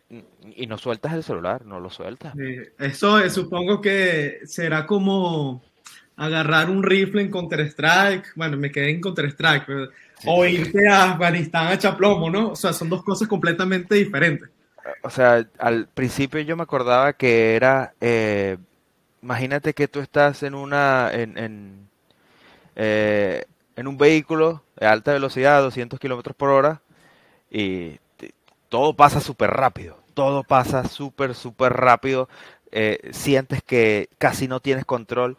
y 0.56 0.66
no 0.66 0.78
sueltas 0.78 1.12
el 1.12 1.22
celular, 1.22 1.66
no 1.66 1.80
lo 1.80 1.90
sueltas. 1.90 2.34
Eso 2.78 3.18
es, 3.18 3.34
supongo 3.34 3.82
que 3.82 4.40
será 4.46 4.86
como 4.86 5.62
agarrar 6.16 6.70
un 6.70 6.82
rifle 6.82 7.22
en 7.22 7.30
Counter 7.30 7.60
Strike, 7.60 8.32
bueno, 8.36 8.56
me 8.56 8.70
quedé 8.70 8.90
en 8.90 9.00
Counter 9.00 9.26
Strike, 9.26 9.64
pero, 9.66 9.86
sí. 9.86 10.26
o 10.26 10.44
irte 10.46 10.88
a 10.88 11.12
Afganistán 11.12 11.68
a 11.68 11.78
Chaplomo, 11.78 12.30
¿no? 12.30 12.50
O 12.50 12.56
sea, 12.56 12.72
son 12.72 12.88
dos 12.88 13.02
cosas 13.02 13.26
completamente 13.28 13.94
diferentes. 13.96 14.48
O 15.02 15.10
sea, 15.10 15.46
al 15.58 15.88
principio 15.88 16.40
yo 16.40 16.56
me 16.56 16.62
acordaba 16.62 17.14
que 17.14 17.56
era, 17.56 17.94
eh, 18.00 18.58
imagínate 19.22 19.74
que 19.74 19.88
tú 19.88 20.00
estás 20.00 20.42
en 20.42 20.54
una, 20.54 21.10
en, 21.12 21.38
en, 21.38 21.88
eh, 22.76 23.44
en 23.76 23.86
un 23.86 23.98
vehículo 23.98 24.62
de 24.76 24.86
alta 24.86 25.12
velocidad, 25.12 25.62
200 25.62 25.98
kilómetros 25.98 26.36
por 26.36 26.50
hora, 26.50 26.80
y 27.50 27.98
todo 28.68 28.94
pasa 28.94 29.20
súper 29.20 29.50
rápido, 29.50 29.98
todo 30.14 30.44
pasa 30.44 30.86
súper, 30.86 31.34
súper 31.34 31.72
rápido, 31.72 32.28
eh, 32.70 33.10
sientes 33.12 33.62
que 33.62 34.08
casi 34.18 34.48
no 34.48 34.60
tienes 34.60 34.84
control 34.84 35.36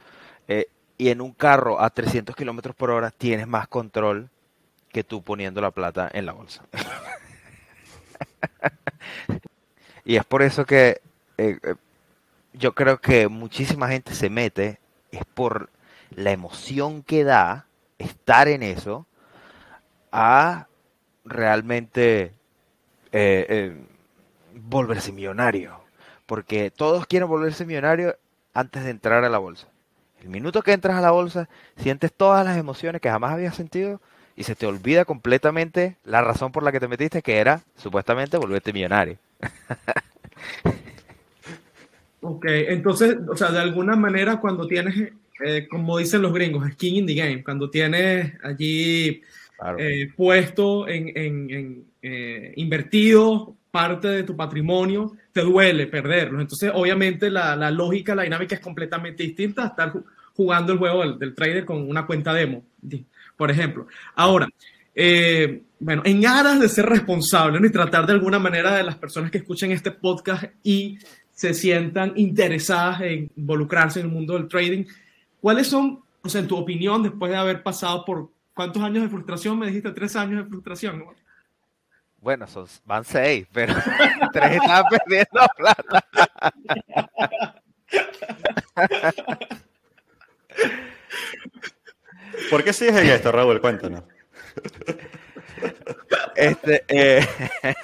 eh, 0.47 0.67
y 0.97 1.09
en 1.09 1.21
un 1.21 1.31
carro 1.31 1.81
a 1.81 1.89
300 1.89 2.35
kilómetros 2.35 2.75
por 2.75 2.89
hora 2.89 3.11
tienes 3.11 3.47
más 3.47 3.67
control 3.67 4.29
que 4.89 5.03
tú 5.03 5.21
poniendo 5.21 5.61
la 5.61 5.71
plata 5.71 6.09
en 6.13 6.25
la 6.25 6.33
bolsa. 6.33 6.63
y 10.05 10.15
es 10.15 10.25
por 10.25 10.41
eso 10.41 10.65
que 10.65 11.01
eh, 11.37 11.59
yo 12.53 12.73
creo 12.73 13.01
que 13.01 13.27
muchísima 13.27 13.89
gente 13.89 14.15
se 14.15 14.29
mete, 14.29 14.79
es 15.11 15.25
por 15.33 15.69
la 16.11 16.31
emoción 16.31 17.03
que 17.03 17.23
da 17.23 17.65
estar 17.97 18.47
en 18.47 18.63
eso 18.63 19.05
a 20.11 20.67
realmente 21.25 22.33
eh, 23.11 23.45
eh, 23.49 23.77
volverse 24.53 25.11
millonario. 25.11 25.81
Porque 26.25 26.71
todos 26.71 27.05
quieren 27.05 27.27
volverse 27.27 27.65
millonario 27.65 28.17
antes 28.53 28.83
de 28.83 28.91
entrar 28.91 29.23
a 29.23 29.29
la 29.29 29.37
bolsa. 29.37 29.67
El 30.25 30.31
minuto 30.31 30.63
que 30.63 30.71
entras 30.71 30.97
a 30.97 31.01
la 31.01 31.11
bolsa, 31.11 31.47
sientes 31.77 32.11
todas 32.11 32.43
las 32.43 32.57
emociones 32.57 32.99
que 32.99 33.11
jamás 33.11 33.31
habías 33.31 33.55
sentido 33.55 34.01
y 34.35 34.41
se 34.41 34.55
te 34.55 34.65
olvida 34.65 35.05
completamente 35.05 35.97
la 36.03 36.23
razón 36.23 36.51
por 36.51 36.63
la 36.63 36.71
que 36.71 36.79
te 36.79 36.87
metiste, 36.87 37.21
que 37.21 37.37
era 37.37 37.61
supuestamente 37.75 38.37
volverte 38.37 38.73
millonario. 38.73 39.19
ok, 42.21 42.45
entonces, 42.47 43.17
o 43.29 43.37
sea, 43.37 43.51
de 43.51 43.59
alguna 43.59 43.95
manera 43.95 44.37
cuando 44.37 44.65
tienes, 44.65 45.11
eh, 45.45 45.67
como 45.69 45.99
dicen 45.99 46.23
los 46.23 46.33
gringos, 46.33 46.71
skin 46.71 46.95
in 46.95 47.05
the 47.05 47.13
game, 47.13 47.43
cuando 47.43 47.69
tienes 47.69 48.33
allí 48.43 49.21
claro. 49.59 49.77
eh, 49.77 50.11
puesto 50.17 50.87
en, 50.87 51.15
en, 51.15 51.51
en 51.51 51.85
eh, 52.01 52.51
invertido 52.55 53.55
parte 53.75 54.07
de 54.07 54.23
tu 54.23 54.37
patrimonio, 54.37 55.17
te 55.33 55.41
duele 55.41 55.87
perderlo. 55.87 56.39
Entonces, 56.39 56.71
obviamente, 56.73 57.29
la, 57.29 57.57
la, 57.57 57.69
lógica, 57.69 58.15
la 58.15 58.23
dinámica 58.23 58.55
es 58.55 58.61
completamente 58.61 59.21
distinta 59.23 59.63
a 59.63 59.67
estar 59.67 59.91
jugando 60.33 60.71
el 60.71 60.79
juego 60.79 61.11
del, 61.17 61.35
trader 61.35 61.65
con 61.65 61.89
una 61.89 62.07
cuenta 62.07 62.33
demo, 62.33 62.63
por 63.35 63.51
ejemplo. 63.51 63.87
Ahora, 64.15 64.47
eh, 64.95 65.61
bueno, 65.77 66.03
en 66.05 66.25
aras 66.25 66.61
de 66.61 66.69
ser 66.69 66.85
responsable 66.85 67.59
y 67.67 67.69
tratar 67.69 68.05
de 68.07 68.13
alguna 68.13 68.39
manera 68.39 68.77
de 68.77 68.83
las 68.83 68.95
personas 68.95 69.29
que 69.29 69.39
escuchen 69.39 69.73
este 69.73 69.91
podcast 69.91 70.45
y 70.63 70.97
se 71.33 71.53
sientan 71.53 72.13
interesadas 72.15 73.01
en 73.01 73.29
involucrarse 73.35 73.99
en 73.99 74.05
el 74.05 74.11
mundo 74.13 74.35
del 74.35 74.47
trading, 74.47 74.85
¿cuáles 75.41 75.67
son, 75.67 75.99
o 76.21 76.37
en 76.37 76.47
tu 76.47 76.55
opinión, 76.55 77.03
después 77.03 77.29
de 77.29 77.37
haber 77.37 77.61
pasado 77.61 78.05
por 78.05 78.31
cuántos 78.53 78.81
años 78.81 79.03
de 79.03 79.09
frustración? 79.09 79.59
Me 79.59 79.67
dijiste 79.67 79.91
tres 79.91 80.15
años 80.15 80.45
de 80.45 80.49
frustración. 80.49 81.03
Bueno, 82.25 82.47
son, 82.47 82.65
van 82.85 83.05
seis, 83.05 83.45
pero 83.53 83.75
tres 84.33 84.53
están 84.53 84.83
perdiendo 84.89 85.47
plata. 85.55 86.03
¿Por 92.49 92.63
qué 92.63 92.73
sigues 92.73 92.95
en 92.95 93.11
esto, 93.11 93.31
Raúl? 93.31 93.61
Cuéntanos. 93.61 94.01
Este, 96.35 96.83
eh, 96.87 97.23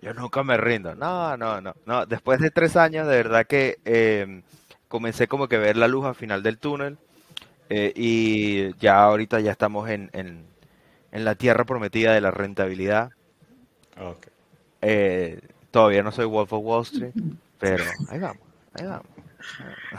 yo 0.00 0.14
nunca 0.14 0.44
me 0.44 0.56
rindo. 0.56 0.94
No, 0.94 1.36
no, 1.36 1.60
no, 1.60 1.74
no. 1.84 2.06
Después 2.06 2.38
de 2.38 2.52
tres 2.52 2.76
años, 2.76 3.08
de 3.08 3.16
verdad 3.16 3.44
que 3.44 3.80
eh, 3.84 4.42
comencé 4.86 5.26
como 5.26 5.48
que 5.48 5.58
ver 5.58 5.76
la 5.76 5.88
luz 5.88 6.06
al 6.06 6.14
final 6.14 6.44
del 6.44 6.58
túnel. 6.58 6.96
Eh, 7.68 7.92
y 7.96 8.72
ya 8.78 9.02
ahorita 9.02 9.40
ya 9.40 9.50
estamos 9.50 9.90
en, 9.90 10.10
en 10.12 10.46
en 11.12 11.24
la 11.24 11.34
tierra 11.34 11.64
prometida 11.64 12.12
de 12.14 12.20
la 12.20 12.30
rentabilidad. 12.30 13.10
Okay. 13.96 14.32
Eh, 14.82 15.40
todavía 15.70 16.02
no 16.02 16.12
soy 16.12 16.26
Wolf 16.26 16.52
of 16.52 16.64
Wall 16.64 16.82
Street, 16.82 17.12
pero 17.58 17.84
ahí 18.08 18.18
vamos. 18.18 18.42
Ahí 18.74 18.86
vamos. 18.86 19.06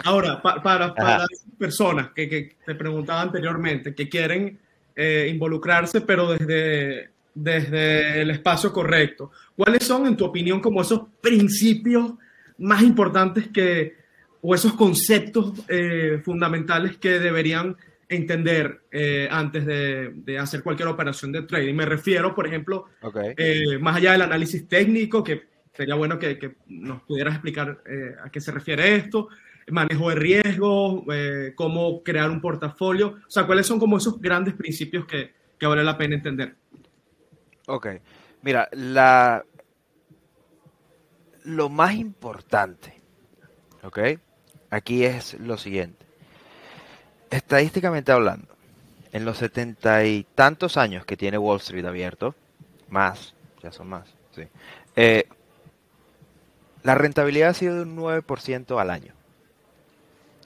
Ahora, 0.03 0.41
pa- 0.41 0.61
para, 0.61 0.93
para 0.93 1.19
las 1.19 1.43
personas 1.57 2.09
que, 2.15 2.29
que 2.29 2.55
te 2.65 2.75
preguntaba 2.75 3.21
anteriormente, 3.21 3.93
que 3.93 4.07
quieren 4.07 4.59
eh, 4.95 5.29
involucrarse, 5.31 6.01
pero 6.01 6.31
desde, 6.31 7.09
desde 7.33 8.21
el 8.21 8.29
espacio 8.31 8.71
correcto, 8.71 9.31
¿cuáles 9.55 9.83
son, 9.83 10.05
en 10.07 10.15
tu 10.15 10.25
opinión, 10.25 10.59
como 10.61 10.81
esos 10.81 11.01
principios 11.21 12.13
más 12.59 12.81
importantes 12.83 13.47
que, 13.49 13.95
o 14.41 14.53
esos 14.55 14.73
conceptos 14.73 15.53
eh, 15.67 16.21
fundamentales 16.23 16.97
que 16.97 17.19
deberían 17.19 17.75
entender 18.11 18.83
eh, 18.91 19.27
antes 19.31 19.65
de, 19.65 20.11
de 20.13 20.37
hacer 20.37 20.61
cualquier 20.61 20.89
operación 20.89 21.31
de 21.31 21.43
trading? 21.43 21.73
Me 21.73 21.85
refiero, 21.85 22.35
por 22.35 22.45
ejemplo, 22.45 22.85
eh, 23.37 23.77
más 23.79 23.95
allá 23.95 24.11
del 24.11 24.21
análisis 24.21 24.67
técnico, 24.67 25.23
que 25.23 25.43
sería 25.73 25.95
bueno 25.95 26.19
que, 26.19 26.37
que 26.37 26.57
nos 26.67 27.01
pudieras 27.03 27.33
explicar 27.33 27.81
eh, 27.85 28.13
a 28.23 28.29
qué 28.29 28.39
se 28.41 28.51
refiere 28.51 28.95
esto, 28.95 29.29
manejo 29.69 30.09
de 30.09 30.15
riesgos, 30.15 31.03
cómo 31.55 32.03
crear 32.03 32.29
un 32.29 32.41
portafolio, 32.41 33.19
o 33.25 33.29
sea, 33.29 33.45
cuáles 33.45 33.65
son 33.65 33.79
como 33.79 33.97
esos 33.97 34.19
grandes 34.19 34.53
principios 34.53 35.05
que, 35.05 35.31
que 35.57 35.65
vale 35.65 35.83
la 35.83 35.97
pena 35.97 36.15
entender. 36.15 36.55
Ok. 37.67 37.87
Mira, 38.41 38.67
la... 38.73 39.45
lo 41.45 41.69
más 41.69 41.93
importante, 41.95 43.01
¿ok? 43.83 43.99
Aquí 44.69 45.05
es 45.05 45.39
lo 45.39 45.57
siguiente. 45.57 46.10
Estadísticamente 47.31 48.11
hablando, 48.11 48.47
en 49.11 49.25
los 49.25 49.37
setenta 49.37 50.05
y 50.05 50.25
tantos 50.35 50.77
años 50.77 51.05
que 51.05 51.17
tiene 51.17 51.37
Wall 51.37 51.57
Street 51.57 51.85
abierto, 51.85 52.35
más, 52.89 53.33
ya 53.63 53.71
son 53.71 53.87
más, 53.87 54.07
sí, 54.35 54.43
eh, 54.95 55.27
la 56.83 56.95
rentabilidad 56.95 57.49
ha 57.49 57.53
sido 57.53 57.75
de 57.75 57.81
un 57.83 57.95
9% 57.95 58.79
al 58.79 58.89
año. 58.89 59.13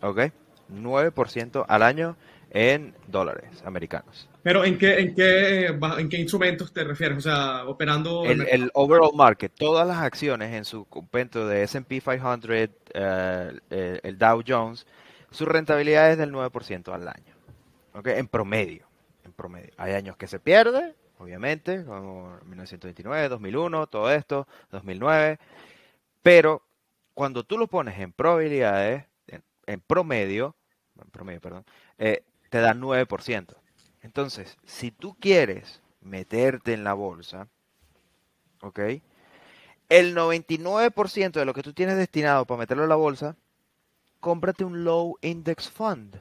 ¿Ok? 0.02 0.32
9% 0.72 1.66
al 1.68 1.84
año 1.84 2.18
en 2.52 2.94
dólares 3.08 3.50
americanos. 3.66 4.28
Pero 4.44 4.64
¿en 4.64 4.78
qué, 4.78 5.00
en 5.00 5.16
qué, 5.16 5.68
en 5.68 6.10
qué 6.10 6.18
instrumentos 6.18 6.72
te 6.72 6.84
refieres? 6.84 7.18
O 7.18 7.22
sea, 7.22 7.66
operando... 7.66 8.26
El, 8.26 8.48
el 8.48 8.70
overall 8.74 9.12
market, 9.16 9.52
todas 9.56 9.88
las 9.88 9.98
acciones 9.98 10.54
en 10.54 10.66
su 10.66 10.86
compendio 10.86 11.48
de 11.48 11.64
S&P 11.64 12.02
500, 12.02 12.52
eh, 12.52 12.70
eh, 12.94 14.00
el 14.04 14.18
Dow 14.18 14.44
Jones, 14.48 14.86
su 15.36 15.46
rentabilidad 15.46 16.12
es 16.12 16.18
del 16.18 16.32
9% 16.32 16.94
al 16.94 17.08
año. 17.08 17.36
¿ok? 17.94 18.08
En 18.08 18.28
promedio, 18.28 18.88
en 19.24 19.34
promedio. 19.34 19.72
Hay 19.78 19.94
años 19.94 20.18
que 20.18 20.28
se 20.28 20.40
pierde, 20.40 20.96
obviamente, 21.18 21.84
como 21.86 22.38
1929, 22.46 23.30
2001, 23.30 23.88
todo 23.88 24.12
esto, 24.12 24.48
2009, 24.72 25.40
pero 26.22 26.62
cuando 27.14 27.44
tú 27.44 27.58
lo 27.58 27.68
pones 27.68 28.00
en 28.00 28.12
probabilidades, 28.12 29.06
en, 29.28 29.44
en 29.66 29.80
promedio, 29.80 30.56
en 31.02 31.10
promedio, 31.10 31.42
perdón, 31.42 31.66
eh, 31.98 32.24
te 32.50 32.60
da 32.60 32.74
9%. 32.74 33.56
Entonces, 34.02 34.58
si 34.66 34.92
tú 34.92 35.16
quieres 35.20 35.82
meterte 36.02 36.74
en 36.74 36.84
la 36.84 36.94
bolsa, 36.94 37.48
¿ok? 38.62 38.80
El 39.90 40.16
99% 40.16 41.32
de 41.32 41.46
lo 41.46 41.54
que 41.54 41.64
tú 41.64 41.74
tienes 41.74 41.98
destinado 41.98 42.46
para 42.46 42.60
meterlo 42.60 42.84
en 42.84 42.90
la 42.90 42.96
bolsa, 42.96 43.36
cómprate 44.26 44.64
un 44.64 44.84
low 44.84 45.20
index 45.22 45.70
fund. 45.70 46.16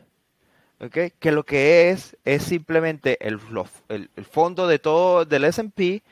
¿ok? 0.78 1.14
Que 1.18 1.32
lo 1.32 1.42
que 1.46 1.88
es 1.88 2.18
es 2.26 2.42
simplemente 2.42 3.16
el, 3.26 3.40
el 3.88 4.24
fondo 4.26 4.68
de 4.68 4.78
todo 4.78 5.24
del 5.24 5.44
S&P 5.44 6.02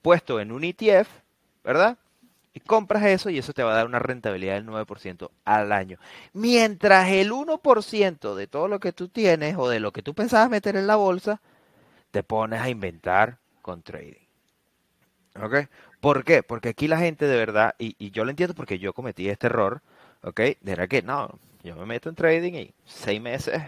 puesto 0.00 0.38
en 0.38 0.52
un 0.52 0.62
ETF, 0.62 1.08
¿verdad? 1.64 1.98
Y 2.54 2.60
compras 2.60 3.02
eso 3.02 3.30
y 3.30 3.38
eso 3.38 3.52
te 3.52 3.64
va 3.64 3.72
a 3.72 3.74
dar 3.74 3.86
una 3.86 3.98
rentabilidad 3.98 4.54
del 4.54 4.66
9% 4.66 5.28
al 5.44 5.72
año. 5.72 5.98
Mientras 6.34 7.08
el 7.08 7.32
1% 7.32 8.36
de 8.36 8.46
todo 8.46 8.68
lo 8.68 8.78
que 8.78 8.92
tú 8.92 9.08
tienes 9.08 9.56
o 9.58 9.68
de 9.68 9.80
lo 9.80 9.90
que 9.90 10.02
tú 10.02 10.14
pensabas 10.14 10.50
meter 10.50 10.76
en 10.76 10.86
la 10.86 10.94
bolsa, 10.94 11.40
te 12.12 12.22
pones 12.22 12.60
a 12.60 12.68
inventar 12.68 13.38
con 13.60 13.82
trading. 13.82 14.22
¿Ok? 15.42 15.68
¿Por 16.00 16.22
qué? 16.22 16.44
Porque 16.44 16.68
aquí 16.68 16.86
la 16.86 16.98
gente 16.98 17.26
de 17.26 17.36
verdad, 17.36 17.74
y, 17.76 17.96
y 17.98 18.12
yo 18.12 18.24
lo 18.24 18.30
entiendo 18.30 18.54
porque 18.54 18.78
yo 18.78 18.92
cometí 18.92 19.28
este 19.28 19.48
error, 19.48 19.82
¿ok? 20.22 20.40
Era 20.64 20.86
que 20.86 21.02
no, 21.02 21.38
yo 21.62 21.76
me 21.76 21.86
meto 21.86 22.08
en 22.08 22.14
trading 22.14 22.54
y 22.54 22.74
seis 22.84 23.20
meses 23.20 23.62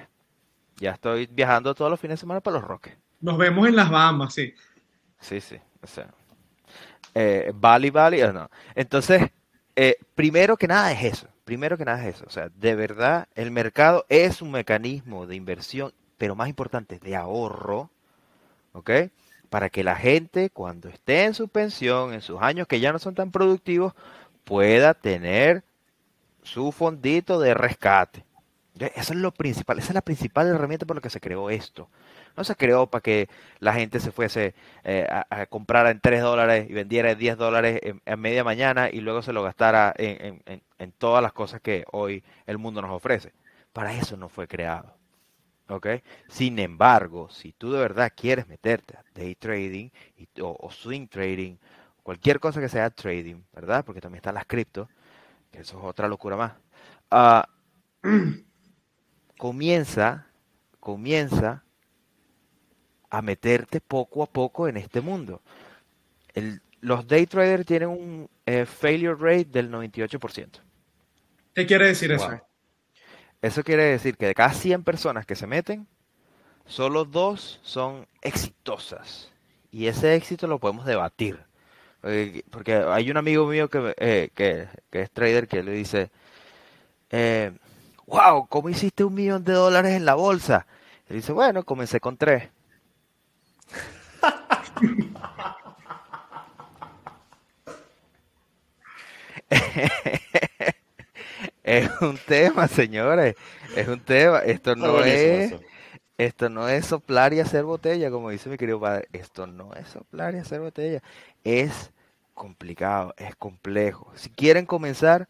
ya 0.82 0.90
estoy 0.92 1.26
viajando 1.26 1.74
todos 1.74 1.90
los 1.90 2.00
fines 2.00 2.18
de 2.18 2.20
semana 2.20 2.40
para 2.40 2.58
los 2.58 2.64
Roques. 2.64 2.94
Nos 3.20 3.38
vemos 3.38 3.68
en 3.68 3.76
las 3.76 3.88
Bahamas, 3.90 4.34
sí. 4.34 4.52
Sí, 5.20 5.40
sí, 5.40 5.56
o 5.80 5.86
sea, 5.86 6.08
eh, 7.14 7.52
Bali, 7.54 7.90
Bali, 7.90 8.22
o 8.22 8.32
no. 8.32 8.50
Entonces, 8.74 9.30
eh, 9.76 9.96
primero 10.14 10.56
que 10.56 10.66
nada 10.66 10.90
es 10.92 11.04
eso, 11.04 11.28
primero 11.44 11.78
que 11.78 11.84
nada 11.84 12.02
es 12.06 12.16
eso, 12.16 12.24
o 12.26 12.30
sea, 12.30 12.50
de 12.56 12.74
verdad 12.74 13.28
el 13.36 13.52
mercado 13.52 14.04
es 14.08 14.42
un 14.42 14.50
mecanismo 14.50 15.26
de 15.26 15.36
inversión, 15.36 15.92
pero 16.18 16.34
más 16.34 16.48
importante, 16.48 16.98
de 16.98 17.14
ahorro, 17.14 17.90
¿ok? 18.72 18.90
Para 19.50 19.70
que 19.70 19.84
la 19.84 19.94
gente 19.94 20.50
cuando 20.50 20.88
esté 20.88 21.24
en 21.24 21.34
su 21.34 21.46
pensión, 21.46 22.12
en 22.12 22.22
sus 22.22 22.40
años 22.42 22.66
que 22.66 22.80
ya 22.80 22.92
no 22.92 22.98
son 22.98 23.14
tan 23.14 23.30
productivos, 23.30 23.94
pueda 24.44 24.94
tener 24.94 25.62
su 26.42 26.72
fondito 26.72 27.40
de 27.40 27.54
rescate. 27.54 28.24
Eso 28.78 29.12
es 29.12 29.18
lo 29.18 29.32
principal, 29.32 29.78
esa 29.78 29.88
es 29.88 29.94
la 29.94 30.00
principal 30.00 30.48
herramienta 30.48 30.86
por 30.86 30.96
la 30.96 31.02
que 31.02 31.10
se 31.10 31.20
creó 31.20 31.50
esto. 31.50 31.88
No 32.36 32.42
se 32.44 32.56
creó 32.56 32.86
para 32.88 33.02
que 33.02 33.28
la 33.60 33.74
gente 33.74 34.00
se 34.00 34.10
fuese 34.12 34.54
eh, 34.84 35.06
a, 35.10 35.26
a 35.30 35.46
comprar 35.46 35.86
en 35.88 36.00
3 36.00 36.22
dólares 36.22 36.66
y 36.70 36.72
vendiera 36.72 37.10
en 37.10 37.18
10 37.18 37.36
dólares 37.36 37.80
en, 37.82 38.20
media 38.20 38.44
mañana 38.44 38.88
y 38.90 39.00
luego 39.00 39.20
se 39.22 39.34
lo 39.34 39.42
gastara 39.42 39.92
en, 39.98 40.42
en- 40.46 40.62
en- 40.78 40.92
todas 40.92 41.22
las 41.22 41.32
cosas 41.34 41.60
que 41.60 41.84
hoy 41.92 42.24
el 42.46 42.58
mundo 42.58 42.80
nos 42.82 42.90
ofrece. 42.92 43.32
Para 43.72 43.94
eso 43.94 44.16
no 44.16 44.28
fue 44.28 44.48
creado. 44.48 44.96
¿ok? 45.68 45.86
Sin 46.28 46.58
embargo, 46.58 47.28
si 47.30 47.52
tú 47.52 47.72
de 47.72 47.80
verdad 47.80 48.12
quieres 48.14 48.46
meterte 48.48 48.96
a 48.96 49.04
day 49.14 49.34
trading 49.34 49.90
o, 50.40 50.70
swing 50.70 51.06
trading, 51.08 51.56
cualquier 52.02 52.40
cosa 52.40 52.60
que 52.60 52.68
sea 52.68 52.90
trading, 52.90 53.42
¿verdad? 53.52 53.84
Porque 53.84 54.00
también 54.00 54.18
están 54.18 54.34
las 54.34 54.46
cripto, 54.46 54.88
eso 55.52 55.78
es 55.78 55.84
otra 55.84 56.08
locura 56.08 56.36
más. 56.36 56.52
ah, 57.10 57.48
comienza, 59.38 60.26
comienza 60.80 61.64
a 63.10 63.22
meterte 63.22 63.80
poco 63.80 64.22
a 64.22 64.26
poco 64.26 64.68
en 64.68 64.76
este 64.76 65.00
mundo. 65.00 65.42
El- 66.34 66.62
los 66.80 67.06
day 67.06 67.26
traders 67.26 67.66
tienen 67.66 67.88
un 67.90 68.30
eh, 68.46 68.66
failure 68.66 69.14
rate 69.14 69.46
del 69.46 69.70
98%. 69.70 70.60
¿Qué 71.54 71.66
quiere 71.66 71.86
decir 71.86 72.10
eso? 72.12 72.30
Eso 73.40 73.62
quiere 73.64 73.84
decir 73.84 74.16
que 74.16 74.26
de 74.26 74.34
cada 74.34 74.52
100 74.52 74.84
personas 74.84 75.26
que 75.26 75.34
se 75.34 75.46
meten, 75.46 75.86
solo 76.66 77.04
dos 77.04 77.60
son 77.62 78.06
exitosas. 78.22 79.32
Y 79.70 79.86
ese 79.86 80.14
éxito 80.14 80.46
lo 80.46 80.58
podemos 80.60 80.86
debatir. 80.86 81.44
Eh, 82.04 82.42
Porque 82.50 82.74
hay 82.74 83.10
un 83.10 83.16
amigo 83.16 83.46
mío 83.46 83.68
que, 83.68 83.94
eh, 83.98 84.30
que, 84.34 84.68
que 84.90 85.02
es 85.02 85.10
trader 85.10 85.46
que 85.48 85.62
le 85.62 85.72
dice, 85.72 86.10
eh, 87.10 87.52
wow, 88.06 88.46
¿cómo 88.48 88.68
hiciste 88.68 89.04
un 89.04 89.14
millón 89.14 89.44
de 89.44 89.52
dólares 89.52 89.92
en 89.92 90.04
la 90.04 90.14
bolsa? 90.14 90.66
Le 91.08 91.16
dice, 91.16 91.32
bueno, 91.32 91.64
comencé 91.64 92.00
con 92.00 92.16
tres. 92.16 92.48
Es 101.64 101.88
un 102.00 102.18
tema, 102.18 102.66
señores. 102.68 103.36
Es 103.76 103.86
un 103.88 104.00
tema. 104.00 104.40
Esto 104.40 104.74
no 104.74 104.98
es, 105.04 105.52
eso. 105.52 105.60
Esto 106.24 106.48
no 106.48 106.68
es 106.68 106.86
soplar 106.86 107.32
y 107.34 107.40
hacer 107.40 107.64
botella, 107.64 108.10
como 108.10 108.30
dice 108.30 108.48
mi 108.48 108.56
querido 108.56 108.80
padre. 108.80 109.08
Esto 109.12 109.46
no 109.46 109.74
es 109.74 109.88
soplar 109.88 110.34
y 110.34 110.38
hacer 110.38 110.60
botella. 110.60 111.02
Es 111.44 111.90
complicado, 112.34 113.14
es 113.16 113.36
complejo. 113.36 114.10
Si 114.14 114.30
quieren 114.30 114.66
comenzar, 114.66 115.28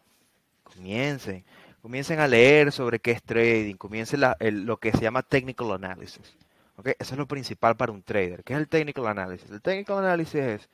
comiencen. 0.63 1.43
Comiencen 1.81 2.19
a 2.19 2.27
leer 2.27 2.71
sobre 2.71 2.99
qué 2.99 3.11
es 3.11 3.21
trading. 3.21 3.75
Comiencen 3.75 4.21
lo 4.39 4.77
que 4.77 4.91
se 4.91 5.01
llama 5.01 5.21
technical 5.21 5.71
analysis. 5.71 6.35
Eso 6.99 7.13
es 7.13 7.17
lo 7.17 7.27
principal 7.27 7.75
para 7.75 7.91
un 7.91 8.01
trader. 8.01 8.43
¿Qué 8.43 8.53
es 8.53 8.59
el 8.59 8.67
technical 8.67 9.07
analysis? 9.07 9.49
El 9.51 9.61
technical 9.61 9.99
analysis 9.99 10.35
es 10.35 10.69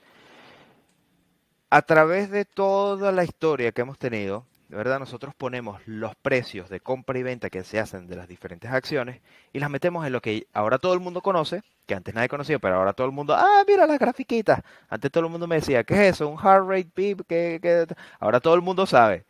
a 1.70 1.82
través 1.82 2.32
de 2.32 2.46
toda 2.46 3.12
la 3.12 3.24
historia 3.24 3.72
que 3.72 3.82
hemos 3.82 3.98
tenido, 3.98 4.46
verdad, 4.78 5.00
nosotros 5.00 5.34
ponemos 5.36 5.82
los 5.88 6.16
precios 6.16 6.70
de 6.70 6.80
compra 6.80 7.18
y 7.18 7.24
venta 7.24 7.50
que 7.50 7.64
se 7.64 7.80
hacen 7.80 8.08
de 8.08 8.16
las 8.16 8.28
diferentes 8.28 8.72
acciones 8.72 9.22
y 9.52 9.60
las 9.60 9.70
metemos 9.70 10.06
en 10.06 10.14
lo 10.14 10.22
que 10.22 10.48
ahora 10.54 10.78
todo 10.78 10.94
el 10.94 11.00
mundo 11.00 11.22
conoce, 11.22 11.64
que 11.88 11.96
antes 11.96 12.14
nadie 12.14 12.30
conocía, 12.30 12.60
pero 12.60 12.76
ahora 12.76 12.94
todo 12.94 13.08
el 13.08 13.14
mundo, 13.14 13.34
ah, 13.36 13.64
mira 13.68 13.88
las 13.88 13.98
grafiquitas. 14.00 14.62
Antes 14.90 15.12
todo 15.12 15.26
el 15.26 15.32
mundo 15.32 15.48
me 15.48 15.56
decía, 15.56 15.84
¿qué 15.84 15.96
es 15.96 16.16
eso? 16.16 16.28
Un 16.28 16.38
heart 16.38 16.68
rate 16.68 16.90
pip, 16.94 17.22
¿qué, 17.28 17.60
qué? 17.62 17.88
Ahora 18.20 18.40
todo 18.40 18.54
el 18.56 18.62
mundo 18.62 18.86
sabe. 18.86 19.26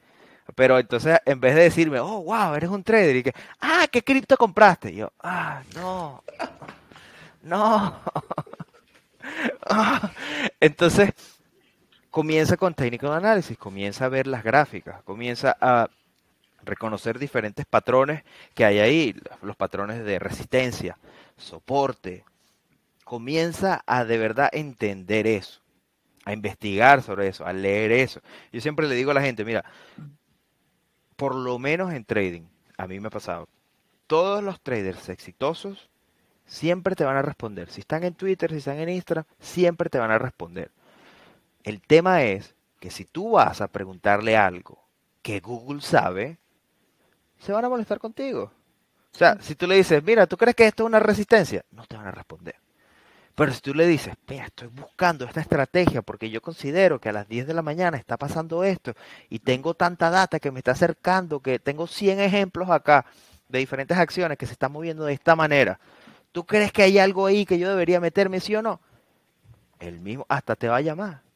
Pero 0.55 0.79
entonces, 0.79 1.19
en 1.25 1.39
vez 1.39 1.55
de 1.55 1.63
decirme, 1.63 1.99
oh, 1.99 2.23
wow, 2.23 2.55
eres 2.55 2.69
un 2.69 2.83
trader, 2.83 3.15
y 3.17 3.23
que, 3.23 3.33
ah, 3.61 3.87
¿qué 3.91 4.03
cripto 4.03 4.37
compraste? 4.37 4.91
Y 4.91 4.97
yo, 4.97 5.13
ah, 5.21 5.63
no, 5.75 6.23
no. 7.43 7.99
Ah. 9.69 10.11
Entonces, 10.59 11.11
comienza 12.11 12.57
con 12.57 12.73
technical 12.73 13.13
analysis, 13.13 13.57
comienza 13.57 14.05
a 14.05 14.09
ver 14.09 14.27
las 14.27 14.43
gráficas, 14.43 15.01
comienza 15.03 15.55
a 15.59 15.89
reconocer 16.63 17.19
diferentes 17.19 17.65
patrones 17.65 18.23
que 18.53 18.65
hay 18.65 18.79
ahí, 18.79 19.15
los 19.41 19.55
patrones 19.55 20.03
de 20.03 20.19
resistencia, 20.19 20.97
soporte. 21.37 22.23
Comienza 23.03 23.81
a 23.87 24.05
de 24.05 24.17
verdad 24.17 24.49
entender 24.51 25.25
eso, 25.25 25.61
a 26.25 26.33
investigar 26.33 27.01
sobre 27.01 27.27
eso, 27.27 27.45
a 27.45 27.53
leer 27.53 27.91
eso. 27.91 28.21
Yo 28.51 28.61
siempre 28.61 28.87
le 28.87 28.95
digo 28.95 29.11
a 29.11 29.15
la 29.15 29.21
gente, 29.21 29.43
mira, 29.43 29.65
por 31.15 31.33
lo 31.35 31.57
menos 31.57 31.91
en 31.93 32.05
trading, 32.05 32.43
a 32.77 32.87
mí 32.87 32.99
me 32.99 33.07
ha 33.07 33.11
pasado, 33.11 33.47
todos 34.05 34.43
los 34.43 34.61
traders 34.61 35.09
exitosos 35.09 35.89
siempre 36.45 36.95
te 36.95 37.03
van 37.03 37.17
a 37.17 37.21
responder. 37.21 37.69
Si 37.69 37.81
están 37.81 38.03
en 38.03 38.13
Twitter, 38.13 38.51
si 38.51 38.57
están 38.57 38.77
en 38.77 38.89
Instagram, 38.89 39.25
siempre 39.39 39.89
te 39.89 39.99
van 39.99 40.11
a 40.11 40.17
responder. 40.17 40.71
El 41.63 41.81
tema 41.81 42.23
es 42.23 42.55
que 42.79 42.89
si 42.89 43.05
tú 43.05 43.31
vas 43.31 43.61
a 43.61 43.67
preguntarle 43.67 44.37
algo 44.37 44.79
que 45.21 45.39
Google 45.39 45.81
sabe, 45.81 46.37
se 47.39 47.51
van 47.51 47.65
a 47.65 47.69
molestar 47.69 47.99
contigo. 47.99 48.51
O 49.13 49.17
sea, 49.17 49.37
si 49.41 49.55
tú 49.55 49.67
le 49.67 49.75
dices, 49.75 50.03
mira, 50.03 50.27
¿tú 50.27 50.37
crees 50.37 50.55
que 50.55 50.67
esto 50.67 50.83
es 50.83 50.87
una 50.87 50.99
resistencia? 50.99 51.65
No 51.71 51.85
te 51.85 51.97
van 51.97 52.07
a 52.07 52.11
responder. 52.11 52.55
Pero 53.35 53.53
si 53.53 53.61
tú 53.61 53.73
le 53.73 53.87
dices, 53.87 54.15
mira, 54.27 54.45
estoy 54.45 54.67
buscando 54.67 55.25
esta 55.25 55.41
estrategia 55.41 56.01
porque 56.01 56.29
yo 56.29 56.41
considero 56.41 56.99
que 56.99 57.09
a 57.09 57.13
las 57.13 57.27
10 57.27 57.47
de 57.47 57.53
la 57.53 57.61
mañana 57.61 57.97
está 57.97 58.17
pasando 58.17 58.63
esto 58.63 58.93
y 59.29 59.39
tengo 59.39 59.73
tanta 59.73 60.09
data 60.09 60.39
que 60.39 60.51
me 60.51 60.59
está 60.59 60.71
acercando 60.71 61.39
que 61.39 61.59
tengo 61.59 61.87
100 61.87 62.19
ejemplos 62.19 62.69
acá 62.69 63.05
de 63.47 63.59
diferentes 63.59 63.97
acciones 63.97 64.37
que 64.37 64.45
se 64.45 64.53
están 64.53 64.71
moviendo 64.71 65.05
de 65.05 65.13
esta 65.13 65.35
manera. 65.35 65.79
¿Tú 66.31 66.45
crees 66.45 66.71
que 66.71 66.83
hay 66.83 66.99
algo 66.99 67.25
ahí 67.25 67.45
que 67.45 67.57
yo 67.57 67.69
debería 67.69 67.99
meterme, 67.99 68.39
sí 68.39 68.55
o 68.55 68.61
no? 68.61 68.81
El 69.79 69.99
mismo 70.01 70.25
hasta 70.29 70.55
te 70.55 70.67
va 70.67 70.77
a 70.77 70.81
llamar 70.81 71.28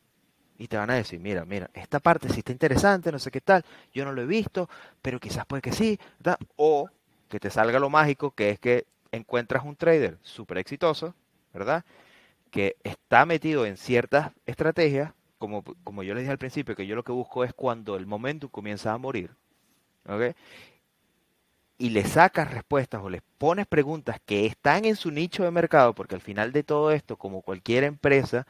y 0.58 0.68
te 0.68 0.78
van 0.78 0.90
a 0.90 0.96
decir, 0.96 1.20
mira, 1.20 1.46
mira, 1.46 1.70
esta 1.74 2.00
parte 2.00 2.30
sí 2.30 2.40
está 2.40 2.52
interesante, 2.52 3.12
no 3.12 3.20
sé 3.20 3.32
qué 3.32 3.42
tal, 3.42 3.66
yo 3.94 4.06
no 4.06 4.12
lo 4.12 4.22
he 4.22 4.26
visto, 4.26 4.70
pero 5.02 5.20
quizás 5.20 5.46
puede 5.46 5.62
que 5.62 5.72
sí, 5.72 6.00
¿verdad? 6.20 6.38
O 6.56 6.90
que 7.30 7.40
te 7.40 7.50
salga 7.50 7.80
lo 7.80 7.90
mágico, 7.90 8.32
que 8.32 8.52
es 8.52 8.60
que 8.60 8.86
encuentras 9.12 9.64
un 9.64 9.76
trader 9.76 10.18
súper 10.22 10.60
exitoso, 10.60 11.16
¿verdad? 11.54 11.84
Que 12.52 12.76
está 12.84 13.26
metido 13.26 13.66
en 13.66 13.78
ciertas 13.78 14.32
estrategias, 14.46 15.14
como, 15.40 15.64
como 15.84 16.04
yo 16.04 16.14
les 16.14 16.24
dije 16.24 16.32
al 16.32 16.38
principio, 16.38 16.76
que 16.76 16.88
yo 16.88 16.96
lo 16.96 17.04
que 17.04 17.12
busco 17.12 17.44
es 17.44 17.54
cuando 17.54 17.96
el 17.96 18.06
momento 18.06 18.50
comienza 18.50 18.94
a 18.94 18.98
morir, 18.98 19.32
¿ok? 20.08 20.36
Y 21.80 21.90
le 21.90 22.06
sacas 22.06 22.54
respuestas 22.54 23.02
o 23.04 23.10
les 23.10 23.22
pones 23.38 23.68
preguntas 23.68 24.22
que 24.26 24.46
están 24.46 24.86
en 24.86 24.96
su 24.96 25.12
nicho 25.12 25.44
de 25.44 25.52
mercado, 25.52 25.94
porque 25.94 26.16
al 26.16 26.22
final 26.22 26.52
de 26.52 26.64
todo 26.64 26.92
esto, 26.92 27.18
como 27.18 27.42
cualquier 27.42 27.84
empresa, 27.84 28.46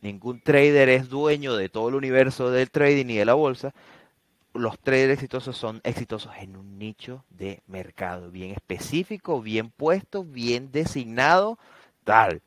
ningún 0.00 0.40
trader 0.40 0.88
es 0.88 1.08
dueño 1.08 1.56
de 1.56 1.68
todo 1.68 1.88
el 1.88 1.94
universo 1.94 2.50
del 2.50 2.70
trading 2.70 3.06
y 3.10 3.16
de 3.16 3.24
la 3.24 3.34
bolsa. 3.34 3.74
Los 4.54 4.78
traders 4.78 5.12
exitosos 5.14 5.56
son 5.56 5.80
exitosos 5.84 6.32
en 6.40 6.56
un 6.56 6.78
nicho 6.78 7.24
de 7.30 7.62
mercado 7.66 8.30
bien 8.30 8.50
específico, 8.52 9.40
bien 9.40 9.70
puesto, 9.70 10.24
bien 10.24 10.72
designado, 10.72 11.58
tal. 12.04 12.42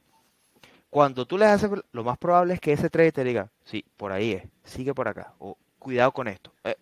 Cuando 0.89 1.25
tú 1.25 1.37
les 1.37 1.47
haces, 1.47 1.69
lo 1.91 2.03
más 2.03 2.17
probable 2.17 2.55
es 2.55 2.59
que 2.59 2.73
ese 2.73 2.89
trader 2.89 3.13
te 3.13 3.23
diga, 3.23 3.49
sí, 3.63 3.85
por 3.95 4.11
ahí 4.11 4.33
es, 4.33 4.43
sigue 4.65 4.93
por 4.93 5.07
acá, 5.07 5.33
o 5.39 5.57
cuidado 5.79 6.11
con 6.11 6.27
esto. 6.27 6.51
Eh, 6.63 6.75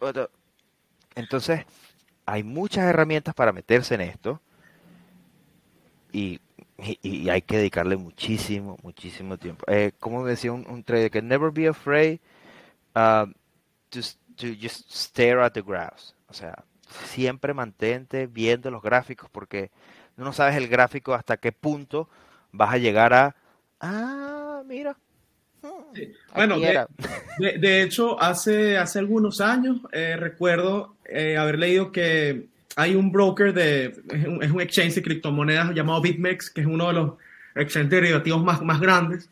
Entonces, 1.15 1.65
hay 2.25 2.43
muchas 2.43 2.85
herramientas 2.85 3.35
para 3.35 3.53
meterse 3.53 3.95
en 3.95 4.01
esto 4.01 4.41
y 6.11 6.39
y, 6.81 7.29
hay 7.29 7.41
que 7.41 7.57
dedicarle 7.57 7.97
muchísimo, 7.97 8.77
muchísimo 8.83 9.37
tiempo. 9.37 9.65
Eh, 9.67 9.91
como 9.99 10.25
decía 10.25 10.51
un, 10.51 10.83
trader, 10.83 11.11
que 11.11 11.21
never 11.21 11.51
be 11.51 11.67
afraid 11.67 12.19
uh, 12.95 13.25
to, 13.89 13.99
just 14.59 14.91
stare 14.91 15.41
at 15.41 15.51
the 15.51 15.61
graphs. 15.61 16.15
O 16.27 16.33
sea, 16.33 16.63
siempre 17.05 17.53
mantente 17.53 18.27
viendo 18.27 18.71
los 18.71 18.81
gráficos 18.81 19.29
porque 19.29 19.71
no 20.17 20.33
sabes 20.33 20.55
el 20.55 20.67
gráfico 20.67 21.13
hasta 21.13 21.37
qué 21.37 21.51
punto 21.51 22.09
vas 22.51 22.73
a 22.73 22.77
llegar 22.77 23.13
a, 23.13 23.35
ah, 23.79 24.63
mira. 24.65 24.97
Hmm, 25.61 25.93
bueno, 26.33 26.57
de, 26.57 27.81
hecho, 27.81 28.21
hace, 28.21 28.77
hace 28.77 28.99
algunos 28.99 29.41
años 29.41 29.81
eh, 29.91 30.15
recuerdo 30.17 30.95
eh, 31.05 31.35
haber 31.35 31.59
leído 31.59 31.91
que 31.91 32.47
hay 32.79 32.95
un 32.95 33.11
broker 33.11 33.53
de, 33.53 33.93
es 34.41 34.51
un, 34.51 34.61
exchange 34.61 34.95
de 34.95 35.01
criptomonedas 35.01 35.75
llamado 35.75 36.01
BitMEX, 36.01 36.49
que 36.49 36.61
es 36.61 36.67
uno 36.67 36.87
de 36.87 36.93
los 36.93 37.11
exchanges 37.53 37.89
derivativos 37.89 38.41
más, 38.41 38.61
más 38.61 38.79
grandes, 38.79 39.29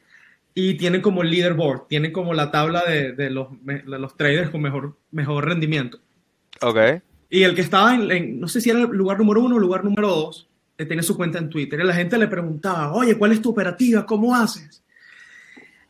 y 0.53 0.73
tienen 0.73 1.01
como 1.01 1.21
el 1.21 1.31
leaderboard, 1.31 1.87
tienen 1.87 2.11
como 2.11 2.33
la 2.33 2.51
tabla 2.51 2.83
de, 2.83 3.13
de, 3.13 3.29
los, 3.29 3.47
los, 3.85 4.17
traders 4.17 4.49
con 4.49 4.61
mejor, 4.61 4.97
mejor 5.11 5.45
rendimiento. 5.45 5.97
Ok. 6.61 6.77
Y 7.29 7.43
el 7.43 7.55
que 7.55 7.61
estaba 7.61 7.95
en, 7.95 8.37
no 8.37 8.49
sé 8.49 8.59
si 8.59 8.69
era 8.69 8.79
el 8.79 8.87
lugar 8.87 9.17
número 9.17 9.41
uno 9.41 9.55
o 9.55 9.59
lugar 9.59 9.85
número 9.85 10.09
dos, 10.09 10.49
eh, 10.77 10.85
tiene 10.85 11.01
su 11.01 11.15
cuenta 11.15 11.39
en 11.39 11.49
Twitter, 11.49 11.79
y 11.79 11.83
la 11.83 11.93
gente 11.93 12.17
le 12.17 12.27
preguntaba, 12.27 12.91
oye, 12.91 13.17
¿cuál 13.17 13.31
es 13.31 13.41
tu 13.41 13.51
operativa? 13.51 14.05
¿Cómo 14.05 14.35
haces? 14.35 14.83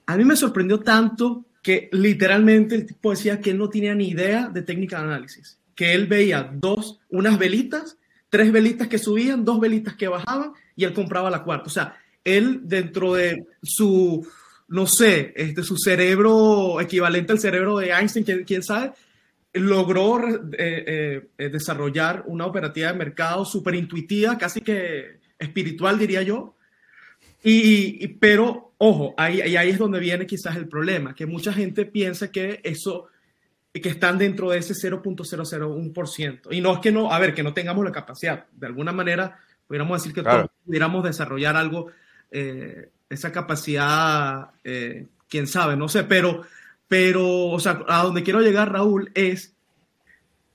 A 0.05 0.15
mí 0.15 0.23
me 0.23 0.35
sorprendió 0.35 0.79
tanto 0.81 1.43
que 1.63 1.89
literalmente 1.91 2.75
el 2.75 2.85
tipo 2.85 3.09
decía 3.09 3.41
que 3.41 3.49
él 3.49 3.57
no 3.57 3.67
tenía 3.67 3.95
ni 3.95 4.09
idea 4.09 4.47
de 4.47 4.61
técnica 4.61 4.99
de 4.99 5.05
análisis 5.05 5.56
que 5.77 5.93
él 5.93 6.07
veía 6.07 6.51
dos, 6.51 6.99
unas 7.07 7.37
velitas, 7.37 7.97
tres 8.29 8.51
velitas 8.51 8.87
que 8.87 8.97
subían, 8.97 9.45
dos 9.45 9.59
velitas 9.59 9.95
que 9.95 10.07
bajaban 10.07 10.51
y 10.75 10.83
él 10.83 10.93
compraba 10.93 11.29
la 11.29 11.43
cuarta. 11.43 11.67
O 11.67 11.69
sea, 11.69 11.95
él 12.25 12.61
dentro 12.63 13.13
de 13.13 13.45
su, 13.61 14.27
no 14.67 14.87
sé, 14.87 15.33
este, 15.37 15.61
su 15.61 15.77
cerebro 15.77 16.81
equivalente 16.81 17.31
al 17.31 17.39
cerebro 17.39 17.77
de 17.77 17.91
Einstein, 17.91 18.25
quién, 18.25 18.43
quién 18.43 18.63
sabe, 18.63 18.93
logró 19.53 20.27
eh, 20.27 20.47
eh, 20.57 21.27
eh, 21.37 21.49
desarrollar 21.49 22.23
una 22.25 22.47
operativa 22.47 22.91
de 22.91 22.97
mercado 22.97 23.45
súper 23.45 23.75
intuitiva, 23.75 24.35
casi 24.35 24.61
que 24.61 25.19
espiritual, 25.37 25.99
diría 25.99 26.23
yo. 26.23 26.55
Y, 27.43 28.07
pero, 28.15 28.73
ojo, 28.79 29.13
ahí, 29.15 29.41
ahí 29.41 29.69
es 29.69 29.77
donde 29.77 29.99
viene 29.99 30.25
quizás 30.25 30.55
el 30.55 30.67
problema, 30.67 31.13
que 31.13 31.27
mucha 31.27 31.53
gente 31.53 31.85
piensa 31.85 32.31
que 32.31 32.61
eso 32.63 33.09
que 33.81 33.89
están 33.89 34.17
dentro 34.17 34.49
de 34.49 34.59
ese 34.59 34.73
0.001%. 34.73 36.47
Y 36.51 36.61
no 36.61 36.73
es 36.73 36.79
que 36.79 36.91
no, 36.91 37.11
a 37.11 37.19
ver, 37.19 37.33
que 37.33 37.43
no 37.43 37.53
tengamos 37.53 37.83
la 37.83 37.91
capacidad. 37.91 38.45
De 38.51 38.67
alguna 38.67 38.91
manera, 38.91 39.39
pudiéramos 39.67 40.01
decir 40.01 40.13
que 40.13 40.23
todos 40.23 40.49
pudiéramos 40.65 41.03
desarrollar 41.03 41.55
algo, 41.55 41.87
eh, 42.31 42.89
esa 43.09 43.31
capacidad, 43.31 44.51
eh, 44.63 45.07
quién 45.29 45.47
sabe, 45.47 45.75
no 45.75 45.89
sé, 45.89 46.03
pero, 46.03 46.43
pero, 46.87 47.47
o 47.47 47.59
sea, 47.59 47.83
a 47.87 48.03
donde 48.03 48.23
quiero 48.23 48.41
llegar, 48.41 48.71
Raúl, 48.71 49.11
es 49.13 49.53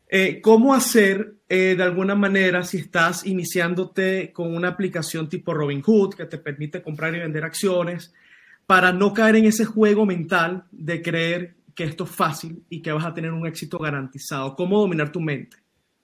eh, 0.09 0.41
cómo 0.41 0.75
hacer 0.75 1.35
de 1.49 1.83
alguna 1.83 2.15
manera 2.15 2.65
si 2.65 2.79
estás 2.79 3.27
iniciándote 3.27 4.33
con 4.33 4.57
una 4.57 4.69
aplicación 4.69 5.29
tipo 5.29 5.53
Robinhood 5.53 6.15
que 6.15 6.25
te 6.25 6.39
permite 6.39 6.81
comprar 6.81 7.15
y 7.15 7.19
vender 7.19 7.45
acciones, 7.45 8.11
para 8.67 8.91
no 8.91 9.13
caer 9.13 9.37
en 9.37 9.45
ese 9.45 9.67
juego 9.67 10.07
mental 10.07 10.65
de 10.71 11.03
creer 11.03 11.55
que 11.75 11.85
esto 11.85 12.05
es 12.05 12.11
fácil 12.11 12.65
y 12.69 12.83
que 12.83 12.93
vas 12.93 13.05
a 13.05 13.15
tener 13.15 13.33
un 13.33 13.47
éxito 13.47 13.79
garantizado. 13.79 14.55
¿Cómo 14.55 14.81
dominar 14.81 15.11
tu 15.11 15.21
mente? 15.21 15.57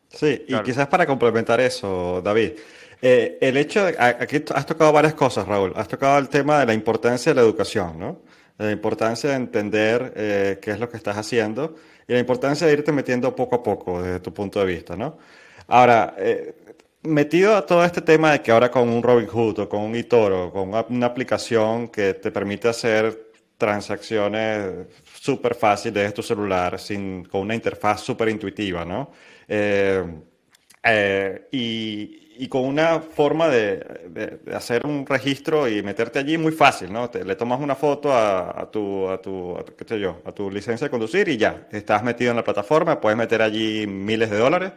Sí, 0.08 0.44
y 0.48 0.58
quizás 0.62 0.86
para 0.88 1.06
complementar 1.06 1.60
eso, 1.60 2.22
David, 2.24 2.52
eh, 3.00 3.38
el 3.40 3.56
hecho 3.56 3.84
de, 3.84 3.94
aquí 3.98 4.42
has 4.54 4.66
tocado 4.66 4.92
varias 4.92 5.14
cosas, 5.14 5.46
Raúl. 5.46 5.72
Has 5.76 5.88
tocado 5.88 6.18
el 6.18 6.28
tema 6.28 6.60
de 6.60 6.66
la 6.66 6.74
importancia 6.74 7.32
de 7.32 7.36
la 7.36 7.42
educación, 7.42 7.98
¿no? 7.98 8.22
La 8.56 8.72
importancia 8.72 9.30
de 9.30 9.36
entender 9.36 10.12
eh, 10.16 10.58
qué 10.60 10.72
es 10.72 10.80
lo 10.80 10.88
que 10.88 10.96
estás 10.96 11.16
haciendo 11.16 11.76
y 12.08 12.12
la 12.12 12.18
importancia 12.18 12.66
de 12.66 12.72
irte 12.72 12.90
metiendo 12.90 13.36
poco 13.36 13.56
a 13.56 13.62
poco 13.62 14.02
desde 14.02 14.20
tu 14.20 14.34
punto 14.34 14.58
de 14.60 14.66
vista, 14.66 14.96
¿no? 14.96 15.18
Ahora, 15.68 16.14
eh, 16.18 16.54
metido 17.02 17.54
a 17.54 17.64
todo 17.64 17.84
este 17.84 18.00
tema 18.00 18.32
de 18.32 18.42
que 18.42 18.50
ahora 18.50 18.70
con 18.70 18.88
un 18.88 19.02
Robinhood 19.02 19.60
o 19.60 19.68
con 19.68 19.82
un 19.82 19.94
eToro, 19.94 20.50
con 20.50 20.70
una 20.88 21.06
aplicación 21.06 21.88
que 21.88 22.14
te 22.14 22.32
permite 22.32 22.68
hacer 22.68 23.28
transacciones 23.58 24.86
súper 25.20 25.54
fácil 25.54 25.92
desde 25.92 26.12
tu 26.12 26.22
celular, 26.22 26.78
sin, 26.78 27.24
con 27.24 27.42
una 27.42 27.54
interfaz 27.54 28.00
súper 28.02 28.28
intuitiva, 28.28 28.84
¿no? 28.84 29.10
Eh, 29.46 30.04
eh, 30.82 31.48
y, 31.52 32.46
con 32.48 32.64
una 32.64 33.00
forma 33.00 33.48
de, 33.48 34.38
hacer 34.54 34.86
un 34.86 35.04
registro 35.04 35.68
y 35.68 35.82
meterte 35.82 36.20
allí 36.20 36.38
muy 36.38 36.52
fácil, 36.52 36.92
¿no? 36.92 37.10
Te, 37.10 37.24
le 37.24 37.34
tomas 37.34 37.60
una 37.60 37.74
foto 37.74 38.12
a, 38.12 38.62
a 38.62 38.70
tu, 38.70 39.08
a 39.08 39.20
tu, 39.20 39.56
qué 39.76 39.84
sé 39.84 39.98
yo, 39.98 40.22
a 40.24 40.32
tu 40.32 40.48
licencia 40.48 40.86
de 40.86 40.90
conducir 40.90 41.28
y 41.28 41.36
ya, 41.36 41.66
estás 41.72 42.02
metido 42.04 42.30
en 42.30 42.36
la 42.36 42.44
plataforma, 42.44 43.00
puedes 43.00 43.18
meter 43.18 43.42
allí 43.42 43.86
miles 43.88 44.30
de 44.30 44.38
dólares 44.38 44.72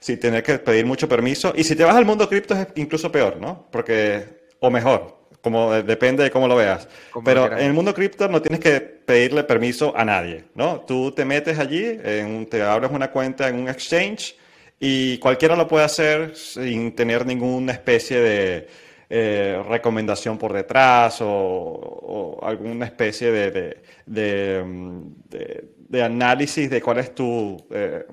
sin 0.00 0.18
tener 0.18 0.42
que 0.42 0.58
pedir 0.58 0.84
mucho 0.84 1.08
permiso. 1.08 1.52
Y 1.56 1.64
si 1.64 1.76
te 1.76 1.84
vas 1.84 1.96
al 1.96 2.04
mundo 2.04 2.28
cripto 2.28 2.54
es 2.54 2.68
incluso 2.76 3.10
peor, 3.12 3.38
¿no? 3.40 3.68
Porque, 3.70 4.48
o 4.60 4.70
mejor, 4.70 5.23
como 5.44 5.74
depende 5.74 6.24
de 6.24 6.30
cómo 6.30 6.48
lo 6.48 6.56
veas. 6.56 6.88
Pero 7.22 7.52
en 7.52 7.66
el 7.66 7.74
mundo 7.74 7.92
cripto 7.92 8.26
no 8.28 8.40
tienes 8.40 8.60
que 8.60 8.80
pedirle 8.80 9.44
permiso 9.44 9.94
a 9.94 10.02
nadie, 10.02 10.46
¿no? 10.54 10.80
Tú 10.80 11.12
te 11.12 11.26
metes 11.26 11.58
allí, 11.58 11.84
en, 12.02 12.46
te 12.46 12.62
abres 12.62 12.90
una 12.90 13.10
cuenta 13.10 13.46
en 13.46 13.56
un 13.56 13.68
exchange 13.68 14.36
y 14.80 15.18
cualquiera 15.18 15.54
lo 15.54 15.68
puede 15.68 15.84
hacer 15.84 16.34
sin 16.34 16.94
tener 16.94 17.26
ninguna 17.26 17.72
especie 17.72 18.20
de 18.20 18.68
eh, 19.10 19.62
recomendación 19.68 20.38
por 20.38 20.54
detrás 20.54 21.18
o, 21.20 22.40
alguna 22.42 22.86
especie 22.86 23.30
de, 23.30 23.82
de, 24.06 26.02
análisis 26.02 26.70
de 26.70 26.80
cuál 26.80 27.00
es 27.00 27.14
tu, 27.14 27.66
eh, 27.70 28.06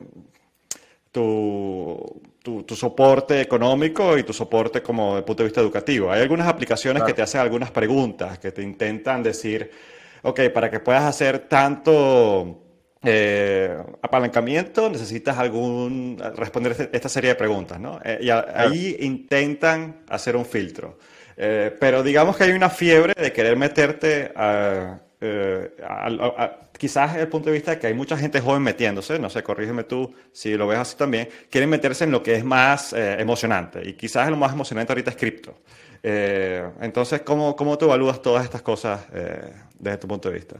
tu, 1.14 2.22
tu, 2.42 2.66
soporte 2.76 3.42
económico 3.42 4.18
y 4.18 4.24
tu 4.24 4.34
soporte 4.34 4.82
como 4.82 5.10
desde 5.10 5.20
el 5.20 5.26
punto 5.26 5.44
de 5.44 5.48
vista 5.48 5.62
educativo. 5.62 6.12
Hay 6.12 6.22
algunas 6.22 6.48
aplicaciones 6.48 7.04
que 7.04 7.14
te 7.14 7.22
hacen 7.22 7.42
algunas 7.42 7.72
preguntas, 7.72 8.40
que 8.40 8.52
te 8.52 8.62
intentan 8.64 9.22
decir, 9.22 9.70
ok, 10.24 10.50
para 10.54 10.70
que 10.70 10.80
puedas 10.80 11.04
hacer 11.04 11.48
tanto 11.48 12.64
eh, 13.04 13.78
apalancamiento, 14.02 14.90
necesitas 14.90 15.38
algún 15.38 16.22
responder 16.36 16.74
este, 16.74 16.90
esta 16.92 17.10
serie 17.10 17.32
de 17.32 17.36
preguntas, 17.36 17.80
¿no? 17.80 18.00
Eh, 18.04 18.20
y 18.22 18.30
ahí 18.30 18.98
intentan 19.00 20.02
hacer 20.10 20.36
un 20.36 20.46
filtro. 20.46 20.98
Eh, 21.38 21.76
pero 21.80 22.04
digamos 22.04 22.38
que 22.38 22.44
hay 22.44 22.52
una 22.52 22.70
fiebre 22.70 23.14
de 23.20 23.32
querer 23.32 23.56
meterte 23.56 24.32
a, 24.36 25.00
quizás 26.78 27.12
desde 27.12 27.24
el 27.24 27.28
punto 27.30 27.50
de 27.50 27.54
vista 27.54 27.72
de 27.72 27.80
que 27.80 27.88
hay 27.88 27.94
mucha 27.94 28.18
gente 28.18 28.42
joven 28.42 28.64
metiéndose, 28.64 29.20
no 29.20 29.30
sé, 29.30 29.44
corrígeme 29.44 29.84
tú 29.84 30.14
si 30.32 30.56
lo 30.56 30.68
ves 30.68 30.80
así 30.80 30.96
también, 30.96 31.30
quieren 31.50 31.70
meterse 31.70 32.06
en 32.06 32.12
lo 32.12 32.24
que 32.24 32.36
es 32.36 32.44
más 32.44 32.94
emocionante. 32.94 33.88
Y 33.88 33.94
quizás 33.94 34.30
lo 34.30 34.38
más 34.38 34.54
emocionante 34.54 34.92
ahorita 34.92 35.12
es 35.12 35.18
cripto. 35.18 35.56
entonces, 36.02 37.22
¿cómo, 37.22 37.56
¿cómo 37.56 37.78
tú 37.78 37.86
evalúas 37.86 38.22
todas 38.22 38.44
estas 38.44 38.64
cosas 38.64 39.06
desde 39.78 39.98
tu 39.98 40.08
punto 40.08 40.30
de 40.30 40.36
vista? 40.36 40.58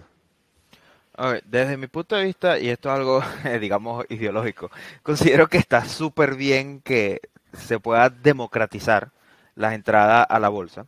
desde 1.46 1.78
mi 1.78 1.88
punto 1.88 2.16
de 2.16 2.24
vista, 2.24 2.58
y 2.58 2.70
esto 2.70 2.90
es 2.90 2.96
algo, 2.96 3.24
digamos, 3.60 4.06
ideológico, 4.10 4.72
considero 5.04 5.48
que 5.48 5.58
está 5.58 5.86
súper 5.86 6.36
bien 6.36 6.82
que 6.82 7.22
se 7.54 7.80
pueda 7.80 8.10
democratizar 8.10 9.12
la 9.56 9.74
entrada 9.74 10.24
a 10.24 10.40
la 10.40 10.50
bolsa. 10.50 10.86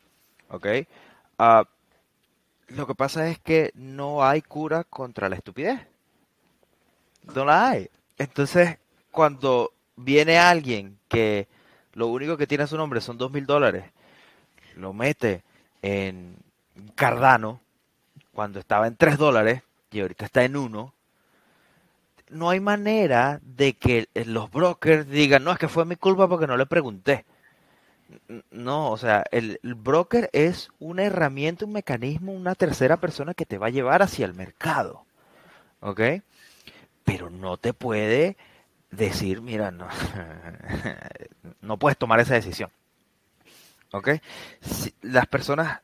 ¿Ok? 0.49 0.67
Ah, 1.37 1.65
lo 2.75 2.87
que 2.87 2.95
pasa 2.95 3.27
es 3.29 3.39
que 3.39 3.71
no 3.75 4.23
hay 4.23 4.41
cura 4.41 4.83
contra 4.83 5.29
la 5.29 5.35
estupidez. 5.35 5.79
No 7.35 7.45
la 7.45 7.69
hay. 7.69 7.89
Entonces, 8.17 8.77
cuando 9.11 9.71
viene 9.95 10.37
alguien 10.37 10.97
que 11.07 11.47
lo 11.93 12.07
único 12.07 12.37
que 12.37 12.47
tiene 12.47 12.63
a 12.63 12.67
su 12.67 12.77
nombre 12.77 13.01
son 13.01 13.17
dos 13.17 13.31
mil 13.31 13.45
dólares, 13.45 13.85
lo 14.75 14.93
mete 14.93 15.43
en 15.81 16.35
Cardano 16.95 17.61
cuando 18.33 18.59
estaba 18.59 18.87
en 18.87 18.95
tres 18.95 19.17
dólares, 19.17 19.61
y 19.91 19.99
ahorita 19.99 20.25
está 20.25 20.43
en 20.43 20.55
uno, 20.55 20.93
no 22.29 22.49
hay 22.49 22.59
manera 22.59 23.39
de 23.43 23.73
que 23.73 24.09
los 24.25 24.49
brokers 24.49 25.07
digan, 25.07 25.43
no, 25.43 25.51
es 25.51 25.59
que 25.59 25.67
fue 25.67 25.85
mi 25.85 25.95
culpa 25.95 26.27
porque 26.27 26.47
no 26.47 26.57
le 26.57 26.65
pregunté. 26.65 27.25
No, 28.51 28.91
o 28.91 28.97
sea, 28.97 29.23
el, 29.31 29.59
broker 29.63 30.29
es 30.33 30.69
una 30.79 31.03
herramienta, 31.03 31.65
un 31.65 31.73
mecanismo, 31.73 32.31
una 32.31 32.55
tercera 32.55 32.97
persona 32.97 33.33
que 33.33 33.45
te 33.45 33.57
va 33.57 33.67
a 33.67 33.71
llevar 33.71 34.01
hacia 34.01 34.25
el 34.25 34.33
mercado. 34.33 35.05
¿Ok? 35.79 36.01
Pero 37.03 37.29
no 37.29 37.57
te 37.57 37.73
puede 37.73 38.37
decir, 38.91 39.41
mira, 39.41 39.71
no, 39.71 39.87
no 41.61 41.77
puedes 41.77 41.97
tomar 41.97 42.19
esa 42.19 42.35
decisión. 42.35 42.69
¿Ok? 43.91 44.09
las 45.01 45.27
personas, 45.27 45.81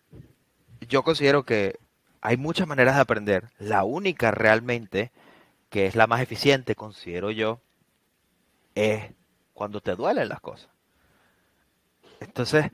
yo 0.88 1.04
considero 1.04 1.44
que 1.44 1.78
hay 2.22 2.38
muchas 2.38 2.68
maneras 2.68 2.96
de 2.96 3.02
aprender. 3.02 3.50
La 3.60 3.84
única 3.84 4.32
realmente, 4.32 5.12
que 5.70 5.86
es 5.86 5.96
la 5.96 6.08
más 6.08 6.22
eficiente, 6.22 6.76
considero 6.76 7.32
yo, 7.32 7.62
es 8.76 9.12
cuando 9.54 9.82
te 9.82 9.96
duelen 9.96 10.30
las 10.30 10.42
cosas. 10.42 10.70
Entonces, 12.20 12.72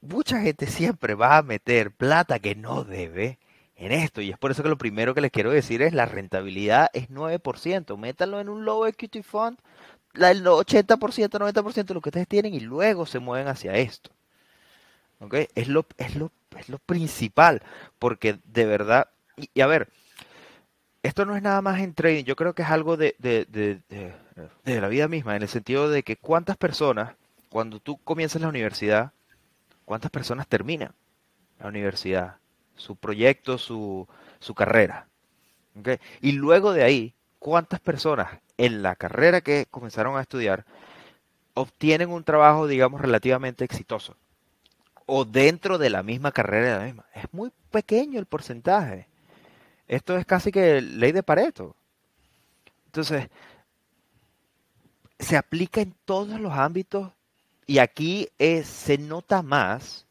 mucha 0.00 0.40
gente 0.40 0.66
siempre 0.66 1.14
va 1.14 1.38
a 1.38 1.42
meter 1.42 1.90
plata 1.90 2.38
que 2.38 2.54
no 2.54 2.84
debe 2.84 3.38
en 3.76 3.92
esto. 3.92 4.20
Y 4.20 4.30
es 4.30 4.38
por 4.38 4.50
eso 4.50 4.62
que 4.62 4.68
lo 4.68 4.78
primero 4.78 5.14
que 5.14 5.20
les 5.20 5.30
quiero 5.30 5.50
decir 5.50 5.82
es 5.82 5.92
la 5.92 6.06
rentabilidad 6.06 6.90
es 6.92 7.10
9%. 7.10 7.96
Métanlo 7.96 8.40
en 8.40 8.48
un 8.48 8.64
low 8.64 8.86
equity 8.86 9.22
fund, 9.22 9.58
el 10.14 10.44
80%, 10.44 10.98
90% 10.98 11.84
de 11.84 11.94
lo 11.94 12.00
que 12.00 12.08
ustedes 12.10 12.28
tienen 12.28 12.54
y 12.54 12.60
luego 12.60 13.06
se 13.06 13.18
mueven 13.18 13.48
hacia 13.48 13.74
esto. 13.74 14.10
¿Okay? 15.20 15.48
Es, 15.54 15.68
lo, 15.68 15.86
es 15.98 16.16
lo 16.16 16.32
es 16.58 16.68
lo 16.68 16.78
principal, 16.78 17.62
porque 17.98 18.38
de 18.44 18.66
verdad, 18.66 19.08
y, 19.36 19.60
a 19.60 19.66
ver, 19.66 19.88
esto 21.02 21.24
no 21.24 21.36
es 21.36 21.42
nada 21.42 21.62
más 21.62 21.80
en 21.80 21.94
trading, 21.94 22.24
yo 22.24 22.36
creo 22.36 22.54
que 22.54 22.62
es 22.62 22.70
algo 22.70 22.96
de, 22.96 23.16
de, 23.18 23.46
de, 23.46 24.80
la 24.80 24.88
vida 24.88 25.08
misma, 25.08 25.36
en 25.36 25.42
el 25.42 25.48
sentido 25.48 25.90
de 25.90 26.02
que 26.02 26.16
cuántas 26.16 26.56
personas, 26.56 27.14
cuando 27.52 27.80
tú 27.80 27.98
comienzas 27.98 28.40
la 28.40 28.48
universidad, 28.48 29.12
cuántas 29.84 30.10
personas 30.10 30.48
terminan 30.48 30.94
la 31.58 31.68
universidad, 31.68 32.36
su 32.76 32.96
proyecto, 32.96 33.58
su, 33.58 34.08
su 34.40 34.54
carrera. 34.54 35.06
Y 36.22 36.32
luego 36.32 36.72
de 36.72 36.82
ahí, 36.82 37.14
cuántas 37.38 37.78
personas 37.78 38.40
en 38.56 38.82
la 38.82 38.96
carrera 38.96 39.42
que 39.42 39.66
comenzaron 39.70 40.16
a 40.16 40.22
estudiar 40.22 40.64
obtienen 41.52 42.08
un 42.08 42.24
trabajo, 42.24 42.66
digamos, 42.66 43.02
relativamente 43.02 43.66
exitoso 43.66 44.16
o 45.04 45.26
dentro 45.26 45.76
de 45.76 45.90
la 45.90 46.02
misma 46.02 46.32
carrera 46.32 46.72
de 46.72 46.78
la 46.78 46.84
misma. 46.86 47.04
Es 47.14 47.26
muy 47.32 47.52
pequeño 47.70 48.18
el 48.18 48.24
porcentaje. 48.24 49.08
Esto 49.88 50.16
es 50.16 50.24
casi 50.24 50.52
que 50.52 50.80
ley 50.80 51.12
de 51.12 51.22
Pareto. 51.22 51.76
Entonces, 52.86 53.28
se 55.18 55.36
aplica 55.36 55.82
en 55.82 55.94
todos 56.06 56.40
los 56.40 56.54
ámbitos 56.54 57.12
y 57.72 57.78
aquí 57.78 58.28
se 58.38 58.98
nota 58.98 59.40
más 59.40 60.04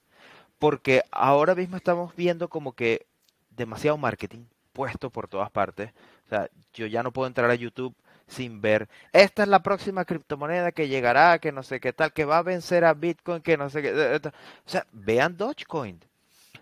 porque 0.57 1.03
ahora 1.11 1.53
mismo 1.53 1.77
estamos 1.77 2.15
viendo 2.15 2.49
como 2.49 2.73
que 2.73 3.05
demasiado 3.51 3.97
marketing 3.97 4.45
puesto 4.73 5.11
por 5.11 5.27
todas 5.27 5.51
partes. 5.51 5.91
O 6.25 6.29
sea, 6.29 6.49
yo 6.73 6.87
ya 6.87 7.03
no 7.03 7.11
puedo 7.11 7.27
entrar 7.27 7.51
a 7.51 7.53
YouTube 7.53 7.93
sin 8.25 8.61
ver, 8.61 8.89
esta 9.13 9.43
es 9.43 9.49
la 9.49 9.61
próxima 9.61 10.05
criptomoneda 10.05 10.71
que 10.71 10.87
llegará, 10.87 11.37
que 11.37 11.51
no 11.51 11.61
sé 11.61 11.79
qué 11.79 11.93
tal, 11.93 12.13
que 12.13 12.25
va 12.25 12.39
a 12.39 12.41
vencer 12.41 12.83
a 12.83 12.95
Bitcoin, 12.95 13.43
que 13.43 13.57
no 13.57 13.69
sé 13.69 13.83
qué. 13.83 13.89
Eh, 13.89 14.15
eh, 14.15 14.27
o 14.27 14.69
sea, 14.69 14.87
vean 14.91 15.37
Dogecoin. 15.37 15.99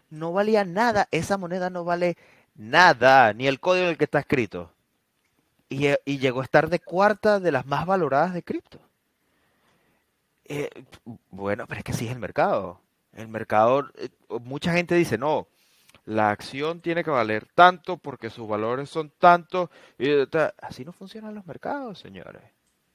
No 0.09 0.33
valía 0.33 0.65
nada, 0.65 1.07
esa 1.11 1.37
moneda 1.37 1.69
no 1.69 1.85
vale 1.85 2.17
nada, 2.55 3.31
ni 3.31 3.47
el 3.47 3.61
código 3.61 3.85
en 3.85 3.91
el 3.91 3.97
que 3.97 4.03
está 4.03 4.19
escrito. 4.19 4.69
Y, 5.69 5.87
eh, 5.87 6.01
llegó 6.05 6.41
a 6.41 6.43
estar 6.43 6.69
de 6.69 6.79
cuarta 6.79 7.39
de 7.39 7.53
las 7.53 7.65
más 7.65 7.85
valoradas 7.85 8.33
de 8.33 8.43
cripto. 8.43 8.79
Bueno, 11.29 11.65
pero 11.67 11.79
es 11.79 11.83
que 11.83 11.93
sí 11.93 12.05
es 12.05 12.11
el 12.11 12.19
mercado. 12.19 12.81
El 13.13 13.27
mercado, 13.27 13.89
mucha 14.43 14.73
gente 14.73 14.95
dice, 14.95 15.17
no, 15.17 15.47
la 16.05 16.31
acción 16.31 16.81
tiene 16.81 17.03
que 17.03 17.11
valer 17.11 17.45
tanto 17.53 17.97
porque 17.97 18.29
sus 18.29 18.47
valores 18.47 18.89
son 18.89 19.11
tantos. 19.19 19.69
Y, 19.97 20.09
así 20.61 20.83
no 20.83 20.91
funcionan 20.91 21.35
los 21.35 21.45
mercados, 21.45 21.99
señores. 21.99 22.41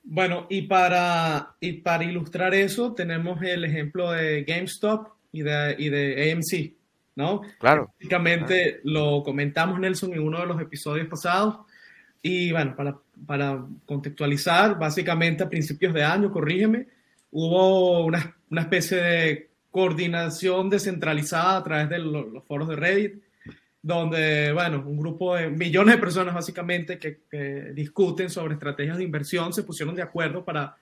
Bueno, 0.03 0.47
y 0.51 0.63
para, 0.63 1.55
y 1.61 1.75
para 1.75 2.05
ilustrar 2.05 2.55
eso, 2.55 2.93
tenemos 2.93 3.41
el 3.43 3.65
ejemplo 3.65 4.11
de 4.11 4.45
GameStop 4.45 5.09
y 5.33 5.43
de, 5.43 5.77
y 5.79 5.89
de 5.89 6.33
AMC, 6.33 6.75
¿no? 7.17 7.41
Claro. 7.59 7.93
Básicamente 7.99 8.81
lo 8.85 9.23
comentamos, 9.23 9.79
Nelson, 9.81 10.13
en 10.13 10.21
uno 10.21 10.41
de 10.41 10.47
los 10.47 10.61
episodios 10.61 11.09
pasados. 11.09 11.61
Y 12.21 12.53
bueno, 12.53 12.75
para, 12.77 12.97
para 13.27 13.65
contextualizar, 13.87 14.79
básicamente 14.79 15.43
a 15.45 15.49
principios 15.49 15.95
de 15.95 16.05
año, 16.05 16.33
corrígeme, 16.33 16.89
hubo 17.35 18.05
una, 18.05 18.37
una 18.51 18.63
especie 18.63 18.97
de 18.97 19.49
coordinación 19.73 20.71
descentralizada 20.71 21.57
a 21.57 21.65
través 21.65 21.89
de 21.89 21.99
los, 21.99 22.45
foros 22.45 22.69
de 22.69 22.77
Reddit, 22.77 23.15
donde, 23.83 24.53
bueno, 24.53 24.85
un 24.87 24.97
grupo 24.97 25.35
de 25.35 25.51
millones 25.51 25.97
de 25.97 26.01
personas 26.01 26.33
básicamente 26.33 26.97
que, 26.97 27.19
discuten 27.75 28.31
sobre 28.31 28.55
estrategias 28.55 28.99
de 28.99 29.05
inversión 29.05 29.53
se 29.53 29.65
pusieron 29.65 29.97
de 29.97 30.03
acuerdo 30.03 30.45
para, 30.45 30.77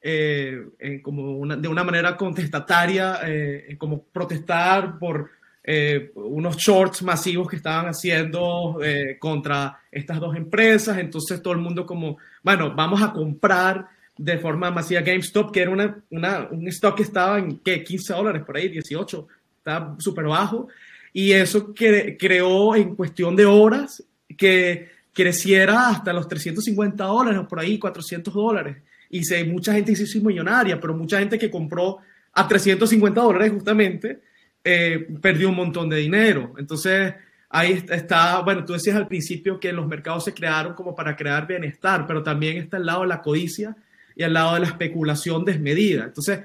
eh, 0.00 0.64
como 1.02 1.44
de 1.56 1.66
una 1.66 1.82
manera 1.82 2.16
contestataria, 2.16 3.18
eh, 3.24 3.74
como 3.76 4.04
protestar 4.04 5.00
por 5.00 5.28
eh, 5.64 6.12
unos 6.14 6.56
shorts 6.56 7.02
masivos 7.02 7.48
que 7.48 7.56
estaban 7.56 7.86
haciendo 7.86 8.78
contra 9.18 9.80
estas 9.90 10.20
dos 10.20 10.36
empresas. 10.36 10.98
Entonces 10.98 11.42
todo 11.42 11.52
el 11.52 11.58
mundo 11.58 11.84
como, 11.84 12.16
bueno, 12.44 12.72
vamos 12.76 13.02
a 13.02 13.12
comprar 13.12 13.95
de 14.18 14.38
forma 14.38 14.70
masiva 14.70 15.02
GameStop, 15.02 15.52
que 15.52 15.62
era 15.62 15.70
una, 15.70 16.02
una, 16.10 16.48
un 16.50 16.66
stock 16.68 16.96
que 16.96 17.02
estaba 17.02 17.38
en 17.38 17.58
¿qué? 17.58 17.82
15 17.82 18.12
dólares 18.14 18.42
por 18.44 18.56
ahí, 18.56 18.68
18, 18.68 19.28
estaba 19.58 19.96
súper 19.98 20.24
bajo. 20.24 20.68
Y 21.12 21.32
eso 21.32 21.72
creó 21.74 22.76
en 22.76 22.94
cuestión 22.94 23.36
de 23.36 23.46
horas 23.46 24.02
que 24.36 24.90
creciera 25.12 25.88
hasta 25.88 26.12
los 26.12 26.28
350 26.28 27.04
dólares 27.04 27.40
por 27.48 27.58
ahí 27.58 27.78
400 27.78 28.32
dólares. 28.34 28.76
Y 29.08 29.24
se, 29.24 29.44
mucha 29.44 29.72
gente 29.72 29.96
se 29.96 30.02
hizo 30.02 30.20
millonaria, 30.20 30.78
pero 30.80 30.94
mucha 30.94 31.18
gente 31.18 31.38
que 31.38 31.50
compró 31.50 31.98
a 32.32 32.46
350 32.46 33.20
dólares 33.20 33.52
justamente 33.52 34.20
eh, 34.62 35.06
perdió 35.22 35.48
un 35.48 35.56
montón 35.56 35.88
de 35.88 35.96
dinero. 35.96 36.54
Entonces, 36.58 37.14
ahí 37.48 37.84
está, 37.88 38.42
bueno, 38.42 38.64
tú 38.64 38.74
decías 38.74 38.96
al 38.96 39.08
principio 39.08 39.58
que 39.58 39.72
los 39.72 39.86
mercados 39.86 40.24
se 40.24 40.34
crearon 40.34 40.74
como 40.74 40.94
para 40.94 41.16
crear 41.16 41.46
bienestar, 41.46 42.06
pero 42.06 42.22
también 42.22 42.58
está 42.58 42.76
al 42.76 42.84
lado 42.84 43.02
de 43.02 43.08
la 43.08 43.22
codicia 43.22 43.76
y 44.16 44.24
al 44.24 44.32
lado 44.32 44.54
de 44.54 44.60
la 44.60 44.66
especulación 44.66 45.44
desmedida. 45.44 46.04
Entonces, 46.04 46.40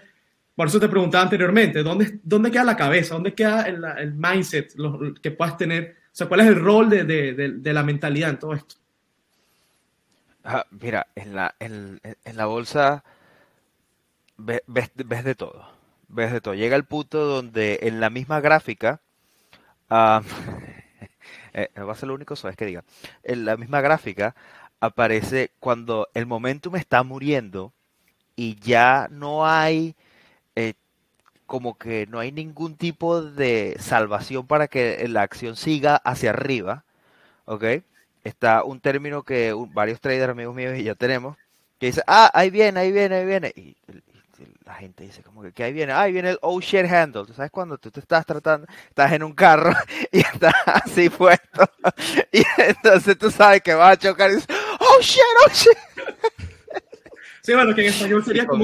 por 0.56 0.68
eso 0.68 0.80
te 0.80 0.90
preguntaba 0.90 1.24
anteriormente, 1.24 1.82
¿dónde, 1.82 2.20
dónde 2.22 2.52
queda 2.52 2.66
la 2.66 2.76
cabeza? 2.78 3.16
¿Dónde 3.16 3.34
queda 3.34 3.64
el, 3.64 4.14
mindset 4.14 4.74
que 5.22 5.32
puedas 5.32 5.58
tener? 5.58 5.96
O 6.06 6.10
sea, 6.16 6.28
¿cuál 6.28 6.42
es 6.42 6.48
el 6.48 6.56
rol 6.56 6.90
de, 6.90 7.06
de, 7.06 7.74
la 7.74 7.84
mentalidad 7.84 8.32
en 8.32 8.40
todo 8.40 8.54
esto? 8.54 8.76
Ah, 10.44 10.66
mira, 10.70 11.08
en 11.16 11.36
la, 11.36 11.56
en, 11.60 12.02
en 12.04 12.38
la 12.38 12.46
bolsa 12.46 13.04
ves, 14.46 14.62
ves, 14.68 15.24
de 15.24 15.36
todo. 15.36 15.68
Ves 16.10 16.32
de 16.32 16.42
todo. 16.42 16.54
Llega 16.54 16.76
el 16.76 16.84
punto 16.84 17.26
donde 17.26 17.80
en 17.84 18.00
la 18.00 18.10
misma 18.10 18.42
gráfica, 18.42 19.00
ah, 19.90 20.22
eh, 21.54 21.70
va 21.78 21.92
a 21.92 21.96
ser 21.96 22.08
lo 22.08 22.16
único 22.16 22.34
es 22.34 22.56
que 22.56 22.66
diga, 22.66 22.84
en 23.24 23.46
la 23.46 23.58
misma 23.58 23.82
gráfica 23.82 24.36
aparece 24.82 25.52
cuando 25.60 26.10
el 26.14 26.26
momentum 26.26 26.76
está 26.76 27.04
muriendo 27.04 27.72
y 28.36 28.60
ya 28.60 29.08
no 29.12 29.46
hay 29.46 29.96
eh, 30.56 30.74
como 31.46 31.78
que 31.78 32.08
no 32.08 32.20
hay 32.20 32.32
ningún 32.32 32.76
tipo 32.76 33.22
de 33.22 33.78
salvación 33.80 34.48
para 34.48 34.68
que 34.68 35.08
la 35.08 35.22
acción 35.22 35.56
siga 35.56 35.98
hacia 35.98 36.32
arriba, 36.32 36.84
¿ok? 37.46 37.64
Está 38.24 38.64
un 38.64 38.80
término 38.80 39.24
que 39.24 39.54
varios 39.74 40.02
traders 40.02 40.32
amigos 40.32 40.56
míos 40.56 40.78
y 40.78 40.84
yo 40.84 40.96
tenemos, 40.96 41.38
que 41.80 41.88
dice, 41.88 42.04
ah, 42.08 42.32
ahí 42.34 42.50
viene, 42.50 42.80
ahí 42.80 42.92
viene, 42.92 43.16
ahí 43.16 43.26
viene. 43.26 43.54
Y, 43.56 43.76
la 44.66 44.76
gente 44.76 45.04
dice 45.04 45.22
como 45.22 45.42
que, 45.42 45.52
que 45.52 45.64
ahí 45.64 45.74
viene, 45.74 45.92
ah, 45.92 46.02
ahí 46.02 46.14
viene 46.14 46.30
el 46.32 46.40
oh 46.42 46.60
shit 46.62 46.86
handle. 46.86 47.26
¿Tú 47.26 47.34
sabes 47.34 47.52
cuando 47.52 47.78
tú 47.78 47.92
te 47.92 48.00
estás 48.00 48.26
tratando, 48.26 48.68
estás 48.88 49.12
en 49.12 49.24
un 49.24 49.34
carro 49.34 49.74
y 50.12 50.20
estás 50.20 50.54
así 50.66 51.10
puesto 51.10 51.70
y 52.32 52.44
entonces 52.58 53.18
tú 53.18 53.30
sabes 53.30 53.62
que 53.62 53.74
vas 53.74 53.94
a 53.94 53.98
chocar 53.98 54.32
y 54.32 54.36
dices, 54.36 54.48
oh 54.98 55.02
shit, 55.02 55.22
oh 55.46 55.50
shit. 55.54 55.78
Sí, 57.42 57.54
bueno, 57.54 57.74
que 57.74 57.82
en 57.82 57.88
español 57.88 58.24
sería 58.24 58.46
como 58.46 58.64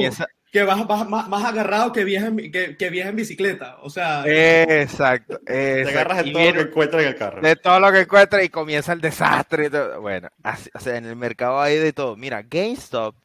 que 0.52 0.64
vas, 0.64 0.88
vas 0.88 1.10
más, 1.10 1.28
más 1.28 1.44
agarrado 1.44 1.92
que 1.92 2.04
viaja, 2.04 2.28
en, 2.28 2.52
que, 2.52 2.78
que 2.78 2.90
viaja 2.90 3.10
en 3.10 3.16
bicicleta. 3.18 3.78
O 3.82 3.90
sea, 3.90 4.24
exacto, 4.26 5.40
Te 5.46 5.88
agarras 5.90 6.26
Y 6.26 6.30
en 6.30 6.34
todo 6.34 6.46
lo 6.46 6.54
que 6.54 6.62
encuentras 6.62 7.02
en 7.04 7.08
el 7.10 7.16
carro. 7.16 7.42
de 7.42 7.56
todo 7.58 7.80
lo 7.80 7.92
que 7.92 8.00
encuentra 8.02 8.44
y 8.44 8.50
comienza 8.50 8.94
el 8.94 9.02
desastre. 9.02 9.70
Bueno, 10.00 10.30
así- 10.44 10.70
o 10.74 10.80
sea, 10.80 10.96
en 10.98 11.06
el 11.06 11.16
mercado 11.16 11.60
hay 11.60 11.78
de 11.78 11.92
todo. 11.92 12.16
Mira, 12.16 12.44
GameStop, 12.44 13.16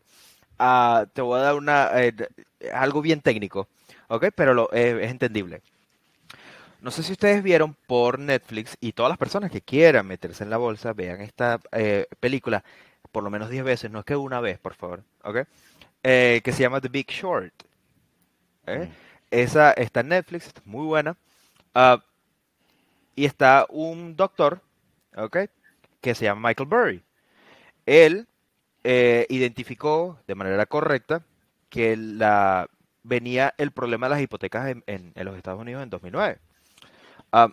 ah, 0.59 1.07
te 1.13 1.21
voy 1.23 1.39
a 1.39 1.43
dar 1.45 1.55
una 1.55 1.91
eh, 1.95 2.13
algo 2.73 3.01
bien 3.03 3.21
técnico, 3.21 3.69
¿ok? 4.09 4.27
Pero 4.35 4.53
lo, 4.55 4.69
eh, 4.73 4.99
es 5.03 5.11
entendible. 5.11 5.63
No 6.81 6.91
sé 6.91 7.05
si 7.05 7.13
ustedes 7.13 7.45
vieron 7.45 7.77
por 7.87 8.19
Netflix 8.19 8.77
y 8.81 8.93
todas 8.93 9.11
las 9.11 9.19
personas 9.19 9.53
que 9.53 9.61
quieran 9.61 10.07
meterse 10.09 10.43
en 10.43 10.51
la 10.51 10.57
bolsa, 10.57 10.93
vean 10.93 11.21
esta 11.21 11.61
eh, 11.71 12.07
película 12.19 12.65
por 13.13 13.25
lo 13.25 13.31
menos 13.31 13.51
10 13.51 13.65
veces, 13.65 13.91
no 13.91 14.01
es 14.01 14.05
que 14.05 14.17
una 14.17 14.41
vez, 14.41 14.59
por 14.59 14.75
favor, 14.75 15.05
¿ok? 15.25 15.39
Eh, 16.03 16.41
que 16.45 16.53
se 16.53 16.63
llama 16.63 16.81
The 16.81 16.89
Big 16.89 17.09
Short. 17.11 17.53
¿eh? 18.67 18.89
Mm. 18.91 18.93
Esa 19.31 19.73
está 19.73 20.01
en 20.01 20.09
Netflix, 20.09 20.47
está 20.49 20.63
muy 20.65 20.87
buena. 20.87 21.17
Ah, 21.75 22.03
y 23.15 23.25
está 23.25 23.67
un 23.69 24.17
doctor, 24.17 24.61
¿ok? 25.17 25.39
Que 26.01 26.15
se 26.15 26.25
llama 26.25 26.49
Michael 26.49 26.69
Burry. 26.69 27.03
Él 27.87 28.27
eh, 28.85 29.27
identificó 29.29 30.19
de 30.27 30.35
manera 30.35 30.67
correcta 30.67 31.23
que 31.69 31.97
la, 31.97 32.69
venía 33.03 33.55
el 33.59 33.73
problema 33.73 34.07
de 34.09 34.11
las 34.15 34.23
hipotecas 34.23 34.69
en, 34.69 34.85
en- 34.87 35.13
en 35.15 35.25
los 35.25 35.37
Estados 35.37 35.61
Unidos 35.61 35.83
en 35.83 35.91
2009. 35.91 36.39
Ah, 37.33 37.49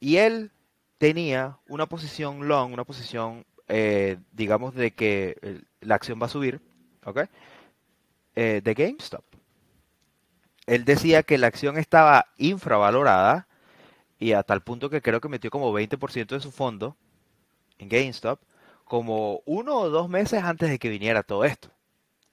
y 0.00 0.16
él 0.18 0.50
tenía 0.98 1.58
una 1.68 1.86
posición 1.86 2.48
long, 2.48 2.72
una 2.72 2.84
posición, 2.84 3.44
eh, 3.68 4.18
digamos, 4.32 4.74
de 4.74 4.92
que 4.94 5.36
eh, 5.42 5.62
la 5.80 5.96
acción 5.96 6.20
va 6.20 6.26
a 6.26 6.30
subir, 6.30 6.60
¿ok? 7.04 7.20
Eh, 8.36 8.60
de 8.62 8.74
GameStop. 8.74 9.24
Él 10.66 10.84
decía 10.84 11.22
que 11.22 11.38
la 11.38 11.46
acción 11.46 11.78
estaba 11.78 12.26
infravalorada 12.38 13.46
y 14.18 14.32
a 14.32 14.42
tal 14.44 14.62
punto 14.62 14.90
que 14.90 15.02
creo 15.02 15.20
que 15.20 15.28
metió 15.30 15.50
como 15.50 15.72
20% 15.72 16.34
de 16.36 16.42
su 16.42 16.52
fondo 16.52 16.96
en 17.78 17.88
GameStop 17.90 18.40
como 18.84 19.42
uno 19.46 19.76
o 19.78 19.90
dos 19.90 20.08
meses 20.08 20.44
antes 20.44 20.70
de 20.70 20.78
que 20.80 20.90
viniera 20.90 21.22
todo 21.24 21.44
esto. 21.44 21.70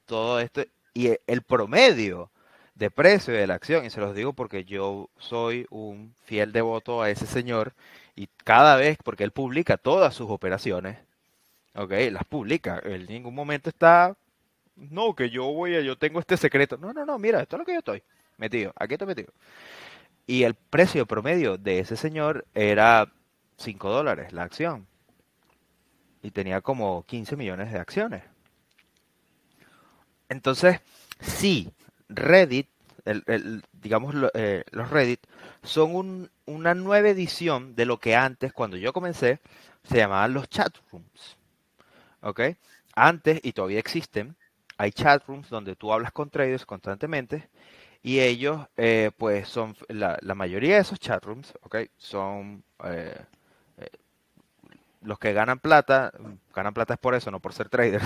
Todo 0.05 0.39
esto 0.41 0.63
y 0.93 1.07
e- 1.09 1.21
el 1.27 1.43
promedio 1.43 2.31
de 2.75 2.91
precio 2.91 3.33
de 3.33 3.47
la 3.47 3.55
acción, 3.55 3.85
y 3.85 3.91
se 3.91 4.01
los 4.01 4.15
digo 4.15 4.33
porque 4.33 4.65
yo 4.65 5.09
soy 5.17 5.67
un 5.71 6.15
fiel 6.25 6.53
devoto 6.53 7.01
a 7.03 7.09
ese 7.11 7.27
señor 7.27 7.73
y 8.15 8.27
cada 8.45 8.77
vez, 8.77 8.97
porque 9.03 9.23
él 9.25 9.31
publica 9.31 9.77
todas 9.77 10.15
sus 10.15 10.29
operaciones, 10.31 10.99
ok, 11.75 11.91
las 12.11 12.23
publica, 12.25 12.81
en 12.83 13.05
ningún 13.07 13.35
momento 13.35 13.69
está, 13.69 14.15
no, 14.75 15.15
que 15.15 15.29
yo 15.31 15.45
voy 15.53 15.75
a, 15.75 15.81
yo 15.81 15.97
tengo 15.97 16.19
este 16.19 16.37
secreto, 16.37 16.77
no, 16.77 16.93
no, 16.93 17.05
no, 17.05 17.19
mira, 17.19 17.41
esto 17.41 17.57
es 17.57 17.59
lo 17.61 17.65
que 17.65 17.73
yo 17.73 17.79
estoy 17.79 18.03
metido, 18.37 18.73
aquí 18.77 18.95
estoy 18.95 19.07
metido. 19.07 19.33
Y 20.27 20.43
el 20.43 20.55
precio 20.55 21.05
promedio 21.05 21.57
de 21.57 21.79
ese 21.79 21.95
señor 21.97 22.45
era 22.53 23.11
5 23.57 23.89
dólares 23.89 24.33
la 24.33 24.43
acción. 24.43 24.87
Y 26.23 26.31
tenía 26.31 26.59
como 26.61 27.03
15 27.05 27.35
millones 27.35 27.71
de 27.71 27.77
acciones. 27.77 28.23
Entonces, 30.29 30.79
sí, 31.19 31.71
Reddit, 32.09 32.67
el- 33.05 33.23
el- 33.27 33.63
digamos 33.73 34.15
eh, 34.33 34.63
los 34.71 34.89
Reddit, 34.89 35.19
son 35.63 35.95
un- 35.95 36.31
una 36.45 36.73
nueva 36.73 37.09
edición 37.09 37.75
de 37.75 37.85
lo 37.85 37.99
que 37.99 38.15
antes, 38.15 38.53
cuando 38.53 38.77
yo 38.77 38.93
comencé, 38.93 39.39
se 39.83 39.97
llamaban 39.97 40.33
los 40.33 40.49
chat 40.49 40.75
rooms. 40.91 41.37
¿Ok? 42.23 42.41
Antes, 42.95 43.39
y 43.43 43.53
todavía 43.53 43.79
existen, 43.79 44.35
hay 44.77 44.91
chat 44.91 45.23
rooms 45.27 45.49
donde 45.49 45.75
tú 45.75 45.93
hablas 45.93 46.11
con 46.11 46.29
traders 46.29 46.65
constantemente 46.65 47.49
y 48.01 48.19
ellos, 48.19 48.67
eh, 48.77 49.11
pues, 49.17 49.47
son, 49.47 49.75
la, 49.87 50.17
mayoría 50.35 50.75
de 50.75 50.81
esos 50.81 50.99
chat 50.99 51.23
rooms, 51.23 51.53
¿ok? 51.63 51.77
Son 51.97 52.63
eh, 52.85 53.15
eh, 53.77 53.89
los 55.01 55.19
que 55.19 55.33
ganan 55.33 55.59
plata, 55.59 56.11
ganan 56.53 56.73
plata 56.73 56.95
es 56.95 56.99
por 56.99 57.15
eso, 57.15 57.31
no 57.31 57.39
por 57.39 57.53
ser 57.53 57.69
traders. 57.69 58.05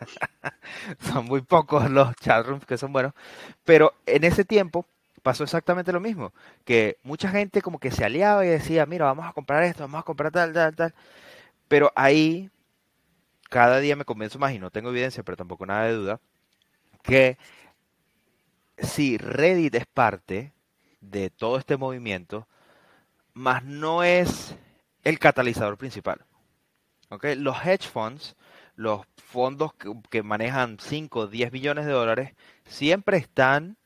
Son 1.00 1.26
muy 1.26 1.42
pocos 1.42 1.90
los 1.90 2.14
chat 2.16 2.46
rooms 2.46 2.64
que 2.64 2.78
son 2.78 2.92
buenos. 2.92 3.12
Pero 3.64 3.94
en 4.06 4.24
ese 4.24 4.44
tiempo 4.44 4.86
pasó 5.22 5.44
exactamente 5.44 5.92
lo 5.92 6.00
mismo. 6.00 6.32
Que 6.64 6.98
mucha 7.02 7.28
gente 7.30 7.62
como 7.62 7.78
que 7.78 7.90
se 7.90 8.04
aliaba 8.04 8.44
y 8.46 8.48
decía, 8.48 8.86
mira, 8.86 9.04
vamos 9.06 9.26
a 9.26 9.32
comprar 9.32 9.62
esto, 9.64 9.82
vamos 9.82 10.00
a 10.00 10.04
comprar 10.04 10.32
tal, 10.32 10.52
tal, 10.54 10.74
tal. 10.74 10.94
Pero 11.68 11.92
ahí 11.96 12.50
cada 13.50 13.80
día 13.80 13.96
me 13.96 14.06
convenzo 14.06 14.38
más, 14.38 14.54
y 14.54 14.58
no 14.58 14.70
tengo 14.70 14.88
evidencia, 14.88 15.22
pero 15.22 15.36
tampoco 15.36 15.66
nada 15.66 15.84
de 15.84 15.92
duda, 15.92 16.20
que 17.02 17.36
si 18.78 19.18
Reddit 19.18 19.74
es 19.74 19.86
parte 19.86 20.52
de 21.02 21.28
todo 21.28 21.58
este 21.58 21.76
movimiento, 21.76 22.46
más 23.34 23.64
no 23.64 24.02
es 24.02 24.56
el 25.04 25.18
catalizador 25.18 25.76
principal. 25.76 26.24
¿ok? 27.10 27.26
Los 27.36 27.56
hedge 27.64 27.88
funds, 27.88 28.36
los 28.76 29.02
fondos 29.16 29.72
que, 30.10 30.22
manejan 30.22 30.78
5 30.80 31.18
o 31.18 31.26
10 31.26 31.50
billones 31.50 31.86
de 31.86 31.92
dólares, 31.92 32.32
siempre 32.66 33.18
están 33.18 33.76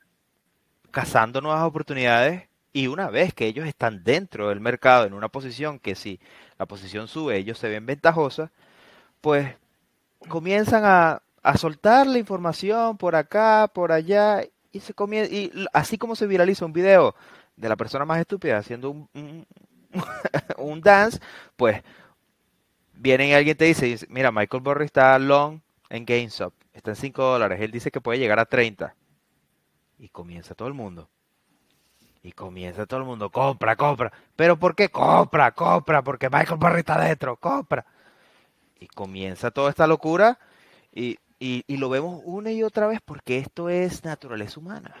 cazando 0.91 1.41
nuevas 1.41 1.63
oportunidades 1.63 2.47
y 2.71 2.87
una 2.87 3.09
vez 3.09 3.33
que 3.33 3.47
ellos 3.47 3.67
están 3.67 4.03
dentro 4.03 4.49
del 4.49 4.59
mercado 4.59 5.05
en 5.05 5.13
una 5.13 5.29
posición 5.29 5.79
que 5.79 5.95
si 5.95 6.19
la 6.57 6.65
posición 6.65 7.07
sube 7.07 7.37
ellos 7.37 7.57
se 7.57 7.69
ven 7.69 7.85
ventajosa, 7.85 8.51
pues 9.25 9.55
comienzan 10.29 10.83
a, 10.85 11.23
a 11.41 11.57
soltar 11.57 12.05
la 12.05 12.19
información 12.19 12.95
por 12.95 13.15
acá, 13.15 13.67
por 13.73 13.91
allá 13.91 14.43
y 14.71 14.79
se 14.81 14.93
comien- 14.93 15.27
y 15.31 15.51
así 15.73 15.97
como 15.97 16.15
se 16.15 16.27
viraliza 16.27 16.63
un 16.63 16.73
video 16.73 17.15
de 17.55 17.67
la 17.67 17.75
persona 17.75 18.05
más 18.05 18.19
estúpida 18.19 18.59
haciendo 18.59 18.91
un, 18.91 19.09
un, 20.59 20.81
dance, 20.81 21.19
pues 21.55 21.81
viene 22.93 23.29
y 23.29 23.33
alguien 23.33 23.57
te 23.57 23.65
dice, 23.65 23.97
mira, 24.09 24.31
Michael 24.31 24.61
Burry 24.61 24.85
está 24.85 25.17
long 25.17 25.59
en 25.89 26.05
GameStop, 26.05 26.53
está 26.71 26.91
en 26.91 26.95
5 26.95 27.23
dólares, 27.23 27.59
él 27.61 27.71
dice 27.71 27.89
que 27.89 28.01
puede 28.01 28.19
llegar 28.19 28.37
a 28.39 28.45
30. 28.45 28.93
Y 29.97 30.09
comienza 30.09 30.53
todo 30.53 30.67
el 30.67 30.75
mundo. 30.75 31.09
Y 32.21 32.31
comienza 32.33 32.85
todo 32.85 32.99
el 32.99 33.07
mundo, 33.07 33.31
compra, 33.31 33.75
compra. 33.75 34.13
¿Pero 34.35 34.59
por 34.59 34.75
qué? 34.75 34.89
Compra, 34.89 35.51
compra, 35.53 36.03
porque 36.03 36.29
Michael 36.29 36.59
Burry 36.59 36.81
está 36.81 36.99
dentro, 36.99 37.37
compra. 37.37 37.87
Y 38.79 38.87
comienza 38.87 39.51
toda 39.51 39.69
esta 39.69 39.87
locura 39.87 40.39
y, 40.93 41.17
y, 41.39 41.63
y 41.67 41.77
lo 41.77 41.89
vemos 41.89 42.21
una 42.25 42.51
y 42.51 42.63
otra 42.63 42.87
vez 42.87 42.99
porque 43.03 43.39
esto 43.39 43.69
es 43.69 44.03
naturaleza 44.05 44.59
humana. 44.59 44.95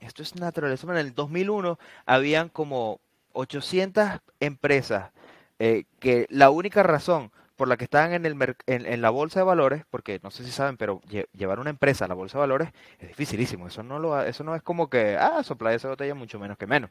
Esto 0.00 0.22
es 0.22 0.34
naturaleza 0.36 0.86
humana. 0.86 1.00
En 1.00 1.08
el 1.08 1.14
2001 1.14 1.78
habían 2.06 2.48
como 2.48 3.00
800 3.32 4.08
empresas 4.40 5.12
eh, 5.58 5.84
que 6.00 6.26
la 6.30 6.50
única 6.50 6.82
razón 6.82 7.30
por 7.56 7.68
la 7.68 7.76
que 7.76 7.84
estaban 7.84 8.12
en, 8.14 8.26
el 8.26 8.36
en, 8.66 8.86
en 8.86 9.02
la 9.02 9.10
bolsa 9.10 9.40
de 9.40 9.44
valores, 9.44 9.84
porque 9.90 10.20
no 10.22 10.30
sé 10.30 10.44
si 10.44 10.50
saben, 10.50 10.76
pero 10.76 11.00
lle- 11.02 11.28
llevar 11.32 11.60
una 11.60 11.70
empresa 11.70 12.06
a 12.06 12.08
la 12.08 12.14
bolsa 12.14 12.38
de 12.38 12.40
valores 12.40 12.70
es 12.98 13.08
dificilísimo. 13.08 13.68
Eso 13.68 13.82
no, 13.84 13.98
lo, 14.00 14.20
eso 14.22 14.44
no 14.44 14.54
es 14.56 14.62
como 14.62 14.90
que, 14.90 15.16
ah, 15.18 15.42
soplar 15.44 15.74
esa 15.74 15.88
botella 15.88 16.14
mucho 16.14 16.38
menos 16.40 16.58
que 16.58 16.66
menos. 16.66 16.90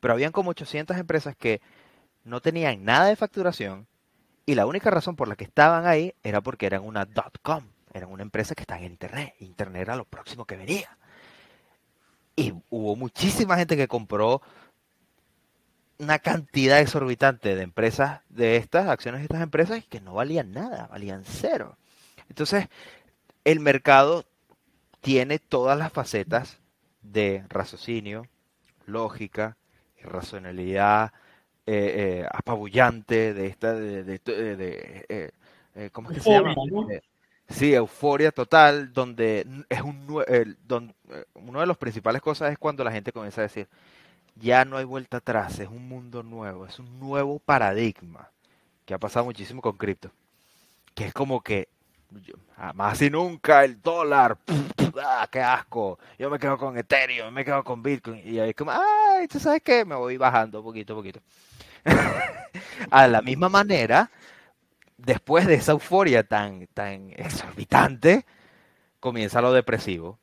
Pero 0.00 0.14
habían 0.14 0.32
como 0.32 0.50
800 0.50 0.96
empresas 0.96 1.36
que 1.36 1.60
no 2.24 2.40
tenían 2.40 2.84
nada 2.84 3.06
de 3.08 3.16
facturación 3.16 3.86
y 4.46 4.54
la 4.54 4.64
única 4.64 4.90
razón 4.90 5.16
por 5.16 5.26
la 5.26 5.34
que 5.34 5.44
estaban 5.44 5.86
ahí 5.86 6.14
era 6.22 6.40
porque 6.40 6.66
eran 6.66 6.84
una 6.84 7.06
com, 7.42 7.64
eran 7.92 8.10
una 8.10 8.22
empresa 8.22 8.54
que 8.54 8.62
estaba 8.62 8.80
en 8.80 8.92
internet. 8.92 9.34
Internet 9.40 9.82
era 9.82 9.96
lo 9.96 10.04
próximo 10.04 10.44
que 10.44 10.56
venía. 10.56 10.96
Y 12.36 12.54
hubo 12.70 12.94
muchísima 12.94 13.56
gente 13.56 13.76
que 13.76 13.88
compró 13.88 14.40
una 15.98 16.20
cantidad 16.20 16.78
exorbitante 16.78 17.56
de 17.56 17.62
empresas, 17.62 18.20
de 18.28 18.56
estas 18.56 18.86
acciones 18.86 19.20
de 19.20 19.24
estas 19.24 19.42
empresas 19.42 19.84
que 19.84 20.00
no 20.00 20.14
valían 20.14 20.52
nada, 20.52 20.86
valían 20.86 21.24
cero. 21.24 21.76
Entonces, 22.28 22.68
el 23.44 23.58
mercado 23.58 24.26
tiene 25.00 25.38
todas 25.38 25.76
las 25.76 25.92
facetas 25.92 26.58
de 27.02 27.44
raciocinio, 27.48 28.28
lógica, 28.84 29.56
racionalidad 30.02 31.12
eh, 31.68 32.20
eh, 32.22 32.26
apabullante 32.32 33.34
de 33.34 33.46
esta, 33.48 33.74
de, 33.74 34.04
de, 34.04 35.04
eh, 35.08 35.90
¿cómo 35.90 36.10
es 36.10 36.18
que 36.18 36.22
se 36.22 36.30
llama? 36.30 36.54
Sí, 37.48 37.74
euforia 37.74 38.30
total, 38.30 38.92
donde 38.92 39.46
es 39.68 39.80
un, 39.80 40.06
don, 40.64 40.94
uno 41.34 41.60
de 41.60 41.66
los 41.66 41.76
principales 41.76 42.22
cosas 42.22 42.52
es 42.52 42.58
cuando 42.58 42.84
la 42.84 42.92
gente 42.92 43.12
comienza 43.12 43.40
a 43.40 43.44
decir, 43.44 43.68
ya 44.36 44.64
no 44.64 44.76
hay 44.76 44.84
vuelta 44.84 45.16
atrás, 45.16 45.58
es 45.58 45.68
un 45.68 45.88
mundo 45.88 46.22
nuevo, 46.22 46.66
es 46.66 46.78
un 46.78 47.00
nuevo 47.00 47.38
paradigma, 47.38 48.30
que 48.84 48.94
ha 48.94 48.98
pasado 48.98 49.24
muchísimo 49.24 49.60
con 49.60 49.76
cripto, 49.76 50.10
que 50.94 51.06
es 51.06 51.12
como 51.12 51.40
que 51.40 51.68
más 52.74 53.02
y 53.02 53.10
nunca 53.10 53.64
el 53.64 53.80
dólar, 53.80 54.38
¡ah, 55.02 55.28
qué 55.30 55.40
asco! 55.40 55.98
Yo 56.18 56.30
me 56.30 56.38
quedo 56.38 56.56
con 56.56 56.78
Ethereum, 56.78 57.32
me 57.32 57.44
quedo 57.44 57.62
con 57.62 57.82
Bitcoin, 57.82 58.22
y 58.24 58.38
ahí 58.38 58.54
como, 58.54 58.70
¡ay! 58.70 59.28
¿Tú 59.28 59.40
sabes 59.40 59.62
qué? 59.62 59.84
Me 59.84 59.94
voy 59.94 60.16
bajando 60.16 60.62
poquito 60.62 60.92
a 60.92 60.96
poquito. 60.96 61.20
a 62.90 63.08
la 63.08 63.22
misma 63.22 63.48
manera, 63.48 64.10
después 64.98 65.46
de 65.46 65.54
esa 65.54 65.72
euforia 65.72 66.24
tan, 66.24 66.66
tan 66.68 67.12
exorbitante, 67.16 68.26
comienza 69.00 69.40
lo 69.42 69.52
depresivo 69.52 70.18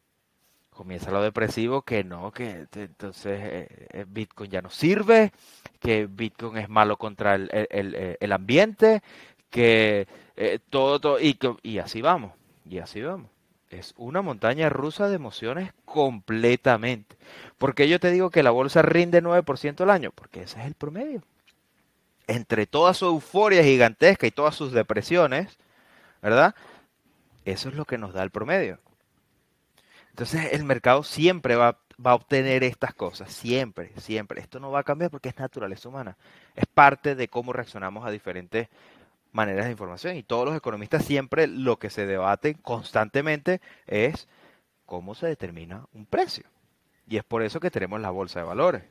comienza 0.72 1.12
lo 1.12 1.22
depresivo, 1.22 1.84
que 1.84 2.04
no, 2.04 2.32
que 2.32 2.68
entonces 2.76 3.40
eh, 3.44 3.88
eh, 3.92 4.06
Bitcoin 4.08 4.52
ya 4.52 4.62
no 4.62 4.70
sirve, 4.70 5.32
que 5.80 6.08
Bitcoin 6.08 6.58
es 6.58 6.70
malo 6.70 6.98
contra 6.98 7.36
el, 7.36 7.50
el, 7.70 8.18
el 8.20 8.32
ambiente, 8.32 9.04
que 9.50 10.08
eh, 10.36 10.60
todo, 10.70 11.00
todo 11.00 11.20
y, 11.20 11.38
y 11.64 11.78
así 11.80 12.02
vamos, 12.02 12.34
y 12.66 12.80
así 12.80 13.02
vamos. 13.02 13.30
Es 13.70 13.94
una 13.98 14.22
montaña 14.22 14.70
rusa 14.70 15.10
de 15.10 15.16
emociones 15.16 15.74
completamente. 15.86 17.18
porque 17.58 17.88
yo 17.90 18.00
te 18.00 18.12
digo 18.12 18.30
que 18.30 18.44
la 18.44 18.52
bolsa 18.52 18.82
rinde 18.84 19.22
9% 19.22 19.82
al 19.84 19.90
año? 19.90 20.12
Porque 20.14 20.44
ese 20.44 20.60
es 20.62 20.68
el 20.68 20.76
promedio. 20.76 21.24
Entre 22.28 22.66
toda 22.66 22.94
su 22.94 23.06
euforia 23.06 23.64
gigantesca 23.64 24.28
y 24.28 24.32
todas 24.32 24.56
sus 24.56 24.72
depresiones, 24.72 25.58
¿verdad? 26.22 26.56
Eso 27.46 27.70
es 27.70 27.76
lo 27.76 27.86
que 27.86 27.98
nos 27.98 28.14
da 28.14 28.24
el 28.24 28.32
promedio. 28.32 28.80
Entonces 30.10 30.54
el 30.54 30.64
mercado 30.64 31.04
siempre 31.04 31.56
va, 31.56 31.80
a 32.04 32.16
obtener 32.16 32.64
estas 32.64 32.94
cosas, 32.94 33.32
siempre, 33.32 33.92
siempre. 33.98 34.42
Esto 34.42 34.60
no 34.60 34.72
va 34.72 34.80
a 34.80 34.84
cambiar 34.84 35.10
porque 35.10 35.30
es 35.30 35.38
naturaleza 35.38 35.90
humana. 35.90 36.18
Es 36.56 36.66
parte 36.68 37.16
de 37.16 37.28
cómo 37.28 37.52
reaccionamos 37.52 38.06
a 38.06 38.12
diferentes 38.12 38.70
maneras 39.32 39.66
de 39.66 39.72
información. 39.72 40.16
Y 40.16 40.24
todos 40.24 40.46
los 40.46 40.56
economistas 40.56 41.04
siempre 41.04 41.48
lo 41.48 41.80
que 41.80 41.90
se 41.90 42.06
debaten 42.06 42.54
constantemente 42.54 43.60
es 43.88 44.28
cómo 44.86 45.16
se 45.16 45.28
determina 45.28 45.88
un 45.94 46.06
precio. 46.06 46.46
Y 47.08 47.18
es 47.18 47.24
por 47.24 47.42
eso 47.42 47.60
que 47.60 47.72
tenemos 47.72 48.00
la 48.00 48.12
bolsa 48.12 48.40
de 48.40 48.46
valores, 48.46 48.84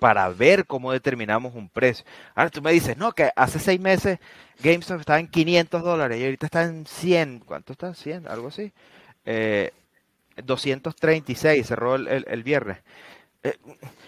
para 0.00 0.28
ver 0.30 0.66
cómo 0.66 0.92
determinamos 0.92 1.54
un 1.54 1.68
precio. 1.68 2.04
Ahora 2.34 2.50
tú 2.50 2.62
me 2.62 2.72
dices, 2.72 2.96
no, 2.96 3.12
que 3.12 3.30
hace 3.36 3.58
seis 3.58 3.80
meses 3.80 4.18
GameStop 4.62 5.00
estaba 5.00 5.20
en 5.20 5.28
500 5.28 5.82
dólares 5.82 6.18
y 6.18 6.24
ahorita 6.24 6.46
está 6.46 6.64
en 6.64 6.86
100. 6.86 7.40
¿Cuánto 7.40 7.72
está? 7.72 7.94
100, 7.94 8.26
algo 8.26 8.48
así. 8.48 8.72
Eh, 9.24 9.72
236, 10.44 11.66
cerró 11.66 11.96
el, 11.96 12.24
el, 12.26 12.42
viernes. 12.42 12.78
Eh, 13.42 13.56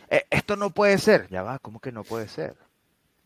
eh, 0.09 0.25
esto 0.31 0.57
no 0.57 0.71
puede 0.71 0.99
ser. 0.99 1.29
Ya 1.29 1.43
va, 1.43 1.59
¿cómo 1.59 1.81
que 1.81 1.93
no 1.93 2.05
puede 2.05 2.29
ser? 2.29 2.57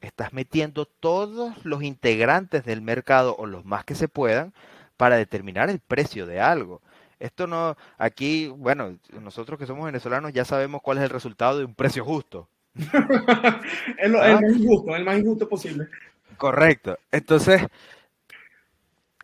Estás 0.00 0.32
metiendo 0.32 0.86
todos 0.86 1.54
los 1.64 1.82
integrantes 1.82 2.64
del 2.64 2.82
mercado 2.82 3.34
o 3.36 3.46
los 3.46 3.64
más 3.64 3.84
que 3.84 3.94
se 3.94 4.08
puedan 4.08 4.52
para 4.96 5.16
determinar 5.16 5.70
el 5.70 5.80
precio 5.80 6.26
de 6.26 6.40
algo. 6.40 6.80
Esto 7.18 7.46
no, 7.46 7.76
aquí, 7.96 8.48
bueno, 8.48 8.98
nosotros 9.20 9.58
que 9.58 9.66
somos 9.66 9.86
venezolanos 9.86 10.32
ya 10.32 10.44
sabemos 10.44 10.82
cuál 10.82 10.98
es 10.98 11.04
el 11.04 11.10
resultado 11.10 11.58
de 11.58 11.64
un 11.64 11.74
precio 11.74 12.04
justo. 12.04 12.48
el, 13.98 14.14
el 14.14 14.16
¿Ah? 14.16 14.40
más 14.40 14.56
injusto, 14.56 14.94
el 14.94 15.04
más 15.04 15.18
injusto 15.18 15.48
posible. 15.48 15.88
Correcto. 16.36 16.98
Entonces, 17.10 17.62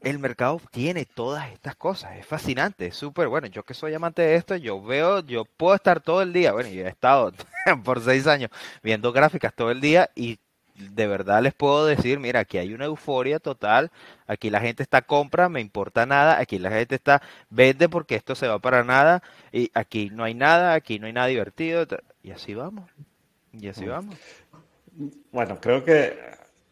el 0.03 0.19
mercado 0.19 0.61
tiene 0.71 1.05
todas 1.05 1.51
estas 1.53 1.77
cosas. 1.77 2.17
Es 2.17 2.27
fascinante, 2.27 2.87
es 2.87 2.97
súper 2.97 3.29
bueno. 3.29 3.47
Yo 3.47 3.63
que 3.63 3.75
soy 3.75 3.95
amante 3.95 4.23
de 4.23 4.37
esto, 4.37 4.57
yo 4.57 4.83
veo, 4.83 5.21
yo 5.21 5.45
puedo 5.45 5.75
estar 5.75 6.01
todo 6.01 6.23
el 6.23 6.33
día, 6.33 6.53
bueno, 6.53 6.69
yo 6.71 6.85
he 6.85 6.89
estado 6.89 7.33
por 7.85 8.01
seis 8.01 8.27
años 8.27 8.51
viendo 8.83 9.13
gráficas 9.13 9.55
todo 9.55 9.71
el 9.71 9.81
día 9.81 10.11
y 10.15 10.39
de 10.91 11.07
verdad 11.07 11.43
les 11.43 11.55
puedo 11.55 11.87
decir, 11.87 12.19
mira, 12.19 12.41
aquí 12.41 12.59
hay 12.59 12.75
una 12.75 12.87
euforia 12.87 13.39
total, 13.39 13.91
aquí 14.27 14.51
la 14.51 14.61
gente 14.61 14.83
está 14.83 15.03
compra, 15.03 15.49
me 15.49 15.61
importa 15.61 16.07
nada, 16.07 16.39
aquí 16.39 16.59
la 16.59 16.71
gente 16.71 16.95
está 16.95 17.23
vende 17.51 17.89
porque 17.89 18.17
esto 18.17 18.35
se 18.35 18.49
va 18.49 18.59
para 18.59 18.85
nada 18.85 19.23
y 19.53 19.71
aquí 19.75 20.11
no 20.11 20.25
hay 20.25 20.35
nada, 20.35 20.75
aquí 20.75 20.99
no 20.99 21.07
hay 21.07 21.13
nada 21.13 21.27
divertido 21.27 21.87
y 22.23 22.31
así 22.31 22.55
vamos. 22.55 22.91
Y 23.53 23.69
así 23.69 23.85
vamos. 23.85 24.17
Bueno, 25.31 25.59
creo 25.61 25.85
que 25.85 26.17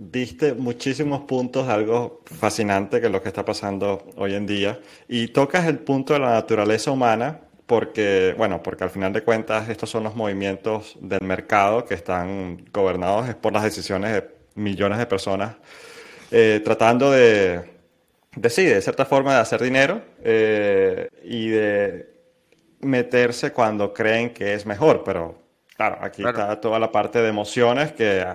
Viste 0.02 0.54
muchísimos 0.54 1.24
puntos, 1.24 1.68
algo 1.68 2.22
fascinante 2.24 3.02
que 3.02 3.08
es 3.08 3.12
lo 3.12 3.22
que 3.22 3.28
está 3.28 3.44
pasando 3.44 4.02
hoy 4.16 4.34
en 4.34 4.46
día. 4.46 4.80
Y 5.06 5.28
tocas 5.28 5.66
el 5.66 5.78
punto 5.78 6.14
de 6.14 6.20
la 6.20 6.30
naturaleza 6.30 6.90
humana, 6.90 7.38
porque, 7.70 8.34
bueno, 8.36 8.64
porque 8.64 8.82
al 8.82 8.90
final 8.90 9.12
de 9.12 9.22
cuentas 9.22 9.68
estos 9.68 9.88
son 9.88 10.02
los 10.02 10.16
movimientos 10.16 10.96
del 11.00 11.20
mercado 11.22 11.84
que 11.84 11.94
están 11.94 12.64
gobernados 12.72 13.32
por 13.36 13.52
las 13.52 13.62
decisiones 13.62 14.12
de 14.12 14.28
millones 14.56 14.98
de 14.98 15.06
personas 15.06 15.54
eh, 16.32 16.60
tratando 16.64 17.12
de, 17.12 17.70
de, 18.34 18.50
sí, 18.50 18.64
de 18.64 18.82
cierta 18.82 19.04
forma 19.04 19.34
de 19.34 19.40
hacer 19.40 19.62
dinero 19.62 20.02
eh, 20.24 21.10
y 21.22 21.50
de 21.50 22.12
meterse 22.80 23.52
cuando 23.52 23.94
creen 23.94 24.34
que 24.34 24.54
es 24.54 24.66
mejor. 24.66 25.04
Pero, 25.04 25.40
claro, 25.76 25.98
aquí 26.00 26.26
está 26.26 26.60
toda 26.60 26.80
la 26.80 26.90
parte 26.90 27.22
de 27.22 27.28
emociones 27.28 27.92
que 27.92 28.26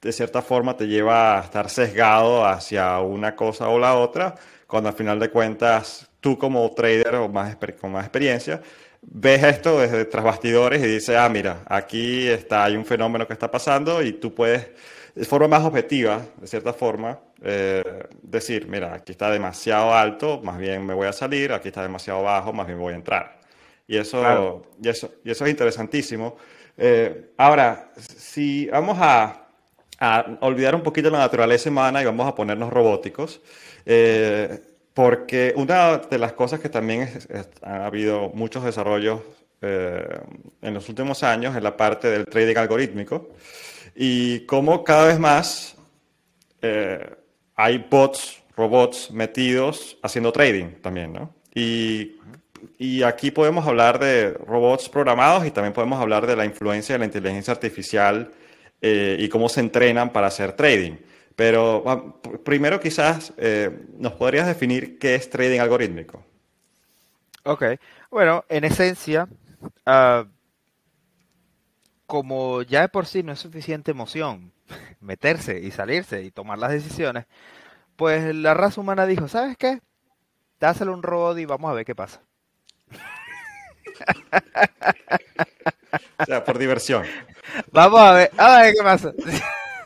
de 0.00 0.12
cierta 0.12 0.40
forma 0.40 0.78
te 0.78 0.86
lleva 0.86 1.38
a 1.38 1.42
estar 1.42 1.68
sesgado 1.68 2.46
hacia 2.46 3.00
una 3.00 3.36
cosa 3.36 3.68
o 3.68 3.78
la 3.78 3.96
otra, 3.96 4.34
cuando 4.66 4.88
al 4.88 4.94
final 4.94 5.18
de 5.20 5.28
cuentas 5.28 6.08
tú 6.24 6.38
como 6.38 6.70
trader 6.70 7.16
o 7.16 7.28
más, 7.28 7.54
con 7.78 7.92
más 7.92 8.04
experiencia, 8.06 8.62
ves 9.02 9.42
esto 9.42 9.78
desde 9.78 10.06
tras 10.06 10.24
bastidores 10.24 10.82
y 10.82 10.86
dices, 10.86 11.14
ah, 11.18 11.28
mira, 11.28 11.58
aquí 11.66 12.26
está, 12.26 12.64
hay 12.64 12.76
un 12.76 12.86
fenómeno 12.86 13.26
que 13.26 13.34
está 13.34 13.50
pasando 13.50 14.02
y 14.02 14.14
tú 14.14 14.34
puedes, 14.34 14.70
de 15.14 15.24
forma 15.26 15.48
más 15.48 15.64
objetiva, 15.64 16.22
de 16.40 16.46
cierta 16.46 16.72
forma, 16.72 17.20
eh, 17.42 18.06
decir, 18.22 18.66
mira, 18.66 18.94
aquí 18.94 19.12
está 19.12 19.30
demasiado 19.30 19.92
alto, 19.92 20.40
más 20.42 20.56
bien 20.56 20.86
me 20.86 20.94
voy 20.94 21.08
a 21.08 21.12
salir, 21.12 21.52
aquí 21.52 21.68
está 21.68 21.82
demasiado 21.82 22.22
bajo, 22.22 22.54
más 22.54 22.66
bien 22.66 22.78
voy 22.78 22.94
a 22.94 22.96
entrar. 22.96 23.40
Y 23.86 23.98
eso, 23.98 24.64
y 24.82 24.88
eso, 24.88 25.10
y 25.22 25.30
eso 25.30 25.44
es 25.44 25.50
interesantísimo. 25.50 26.38
Eh, 26.78 27.32
ahora, 27.36 27.90
si 27.98 28.64
vamos 28.68 28.96
a 28.98 29.42
a 30.00 30.38
olvidar 30.40 30.74
un 30.74 30.82
poquito 30.82 31.08
la 31.08 31.18
naturaleza 31.18 31.70
humana 31.70 32.02
y 32.02 32.04
vamos 32.04 32.26
a 32.26 32.34
ponernos 32.34 32.72
robóticos. 32.72 33.40
Eh, 33.86 34.73
porque 34.94 35.52
una 35.56 35.98
de 35.98 36.18
las 36.18 36.32
cosas 36.32 36.60
que 36.60 36.68
también 36.68 37.08
ha 37.62 37.86
habido 37.86 38.30
muchos 38.30 38.64
desarrollos 38.64 39.20
eh, 39.60 40.20
en 40.62 40.74
los 40.74 40.88
últimos 40.88 41.22
años 41.22 41.56
es 41.56 41.62
la 41.62 41.76
parte 41.76 42.08
del 42.08 42.24
trading 42.26 42.56
algorítmico 42.56 43.30
y 43.96 44.40
cómo 44.46 44.84
cada 44.84 45.06
vez 45.06 45.18
más 45.18 45.76
eh, 46.62 47.10
hay 47.56 47.86
bots, 47.90 48.42
robots 48.56 49.10
metidos 49.10 49.98
haciendo 50.02 50.32
trading 50.32 50.80
también, 50.80 51.12
¿no? 51.12 51.34
Y, 51.54 52.16
y 52.78 53.02
aquí 53.02 53.30
podemos 53.30 53.66
hablar 53.66 53.98
de 53.98 54.30
robots 54.32 54.88
programados 54.88 55.46
y 55.46 55.50
también 55.50 55.72
podemos 55.72 56.00
hablar 56.00 56.26
de 56.26 56.36
la 56.36 56.44
influencia 56.44 56.94
de 56.94 57.00
la 57.00 57.04
inteligencia 57.04 57.52
artificial 57.52 58.30
eh, 58.80 59.16
y 59.18 59.28
cómo 59.28 59.48
se 59.48 59.60
entrenan 59.60 60.10
para 60.10 60.28
hacer 60.28 60.52
trading. 60.52 60.96
Pero 61.36 62.20
primero 62.44 62.78
quizás 62.78 63.32
eh, 63.36 63.86
nos 63.98 64.12
podrías 64.12 64.46
definir 64.46 64.98
qué 64.98 65.16
es 65.16 65.28
trading 65.28 65.60
algorítmico. 65.60 66.24
Ok, 67.42 67.64
bueno, 68.10 68.44
en 68.48 68.64
esencia, 68.64 69.28
uh, 69.86 70.24
como 72.06 72.62
ya 72.62 72.82
de 72.82 72.88
por 72.88 73.06
sí 73.06 73.22
no 73.22 73.32
es 73.32 73.40
suficiente 73.40 73.90
emoción 73.90 74.52
meterse 75.00 75.60
y 75.60 75.70
salirse 75.70 76.22
y 76.22 76.30
tomar 76.30 76.58
las 76.58 76.70
decisiones, 76.70 77.26
pues 77.96 78.34
la 78.34 78.54
raza 78.54 78.80
humana 78.80 79.06
dijo, 79.06 79.28
¿sabes 79.28 79.56
qué? 79.58 79.80
Dáselo 80.60 80.94
un 80.94 81.02
robot 81.02 81.38
y 81.38 81.44
vamos 81.44 81.70
a 81.70 81.74
ver 81.74 81.84
qué 81.84 81.94
pasa. 81.94 82.22
o 86.18 86.24
sea, 86.24 86.44
por 86.44 86.58
diversión. 86.58 87.04
Vamos 87.72 88.00
a 88.00 88.12
ver, 88.12 88.30
a 88.36 88.62
ver 88.62 88.74
qué 88.74 88.82
pasa. 88.82 89.12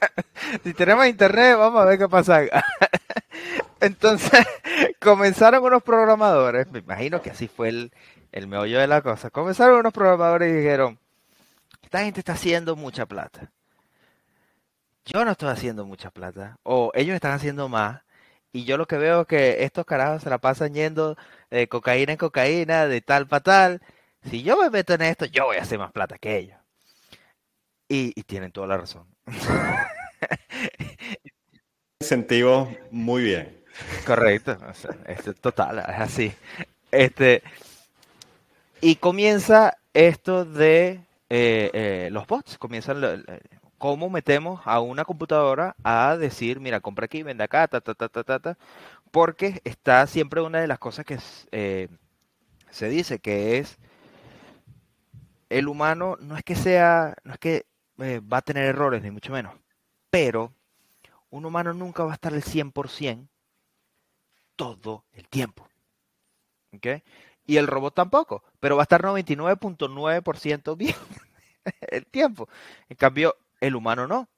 si 0.65 0.75
tenemos 0.75 1.07
internet, 1.07 1.57
vamos 1.57 1.81
a 1.81 1.85
ver 1.85 1.99
qué 1.99 2.09
pasa. 2.09 2.43
Entonces, 3.81 4.47
comenzaron 5.01 5.65
unos 5.65 5.83
programadores, 5.83 6.71
me 6.71 6.81
imagino 6.81 7.23
que 7.23 7.31
así 7.31 7.49
fue 7.49 7.69
el, 7.69 7.93
el 8.33 8.47
meollo 8.49 8.79
de 8.81 8.87
la 8.87 9.03
cosa. 9.03 9.31
Comenzaron 9.31 9.79
unos 9.79 9.93
programadores 9.93 10.51
y 10.51 10.57
dijeron, 10.57 10.99
esta 11.83 12.01
gente 12.01 12.21
está 12.21 12.33
haciendo 12.33 12.77
mucha 12.77 13.07
plata. 13.07 13.51
Yo 15.05 15.25
no 15.25 15.31
estoy 15.31 15.49
haciendo 15.49 15.87
mucha 15.87 16.11
plata. 16.11 16.59
O 16.63 16.91
ellos 16.95 17.15
están 17.15 17.33
haciendo 17.33 17.69
más. 17.69 18.03
Y 18.53 18.65
yo 18.65 18.77
lo 18.77 18.87
que 18.87 18.99
veo 18.99 19.23
es 19.23 19.27
que 19.27 19.65
estos 19.65 19.87
carajos 19.87 20.23
se 20.23 20.31
la 20.31 20.39
pasan 20.39 20.75
yendo 20.75 21.17
de 21.51 21.69
cocaína 21.69 22.13
en 22.13 22.19
cocaína, 22.19 22.87
de 22.87 23.01
tal 23.01 23.27
para 23.29 23.43
tal. 23.43 23.83
Si 24.25 24.43
yo 24.43 24.59
me 24.59 24.71
meto 24.71 24.95
en 24.95 25.03
esto, 25.03 25.27
yo 25.27 25.47
voy 25.47 25.57
a 25.59 25.63
hacer 25.63 25.79
más 25.79 25.93
plata 25.93 26.19
que 26.19 26.37
ellos. 26.39 26.59
Y 27.89 28.23
tienen 28.25 28.53
toda 28.53 28.67
la 28.67 28.77
razón. 28.77 29.07
Incentivo 32.01 32.75
muy 32.91 33.25
bien. 33.25 33.57
Correcto. 34.07 34.57
es 35.07 35.41
total, 35.41 35.79
es 35.79 36.01
así. 36.01 36.33
Este, 36.91 37.43
y 38.81 38.97
comienza 38.97 39.77
esto 39.93 40.45
de 40.45 41.01
eh, 41.31 41.71
eh, 41.73 42.09
los 42.11 42.27
bots. 42.27 42.59
Comienzan 42.59 43.25
cómo 43.79 44.11
metemos 44.11 44.61
a 44.65 44.81
una 44.81 45.05
computadora 45.05 45.77
a 45.85 46.17
decir, 46.17 46.61
mira, 46.61 46.81
compra 46.81 47.05
aquí, 47.05 47.23
vende 47.23 47.45
acá, 47.45 47.69
ta, 47.69 47.81
ta, 47.81 47.95
ta, 47.95 48.09
ta, 48.09 48.25
ta, 48.25 48.39
ta 48.39 48.59
porque 49.11 49.61
está 49.65 50.07
siempre 50.07 50.41
una 50.41 50.61
de 50.61 50.67
las 50.67 50.79
cosas 50.79 51.05
que 51.05 51.19
eh, 51.53 51.89
se 52.71 52.89
dice, 52.89 53.19
que 53.19 53.59
es 53.59 53.79
el 55.49 55.69
humano 55.69 56.17
no 56.21 56.37
es 56.37 56.45
que 56.45 56.55
sea, 56.55 57.15
no 57.25 57.33
es 57.33 57.39
que 57.39 57.65
va 57.99 58.39
a 58.39 58.43
tener 58.43 58.65
errores, 58.65 59.03
ni 59.03 59.11
mucho 59.11 59.33
menos, 59.33 59.55
pero 60.11 60.53
un 61.31 61.45
humano 61.45 61.75
nunca 61.75 62.05
va 62.05 62.13
a 62.13 62.15
estar 62.15 62.33
al 62.33 62.43
100% 62.43 63.29
todo 64.57 65.05
el 65.13 65.29
tiempo. 65.29 65.69
¿Ok? 66.75 66.87
Y 67.47 67.57
el 67.57 67.67
robot 67.67 67.95
tampoco, 67.95 68.43
pero 68.61 68.77
va 68.77 68.83
a 68.83 68.85
estar 68.85 69.03
99.9% 69.03 70.77
bien 70.77 70.97
el 71.81 72.07
tiempo. 72.07 72.49
En 72.89 72.97
cambio, 72.97 73.37
el 73.61 73.75
humano 73.77 74.07
no. 74.07 74.29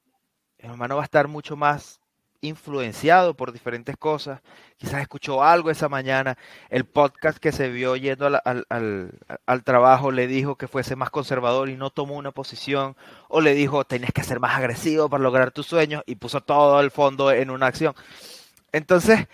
El 0.59 0.73
humano 0.73 0.97
va 0.97 1.03
a 1.03 1.05
estar 1.05 1.27
mucho 1.29 1.57
más 1.57 2.00
influenciado 2.41 3.35
por 3.35 3.53
diferentes 3.53 3.97
cosas. 3.97 4.41
Quizás 4.77 5.03
escuchó 5.03 5.43
algo 5.43 5.71
esa 5.71 5.89
mañana. 5.89 6.37
El 6.69 6.85
podcast 6.85 7.39
que 7.39 7.53
se 7.53 7.69
vio 7.69 7.97
yendo 7.97 8.27
al, 8.27 8.67
al, 8.69 9.65
trabajo 9.65 10.11
le 10.11 10.27
dijo 10.27 10.57
que 10.57 10.69
fuese 10.69 10.97
más 10.97 11.11
conservador 11.11 11.69
y 11.69 11.77
no 11.77 11.91
tomó 11.91 12.17
una 12.17 12.33
posición. 12.33 12.97
O 13.29 13.41
le 13.41 13.55
dijo, 13.55 13.85
tenés 13.85 14.13
que 14.13 14.25
ser 14.25 14.41
más 14.41 14.57
agresivo 14.57 15.09
para 15.09 15.23
lograr 15.23 15.51
tus 15.51 15.67
sueños 15.67 16.03
y 16.07 16.17
puso 16.17 16.41
todo 16.41 16.81
el 16.81 16.91
fondo 16.91 17.31
en 17.33 17.51
una 17.51 17.67
acción. 17.67 17.95
Entonces, 18.73 19.27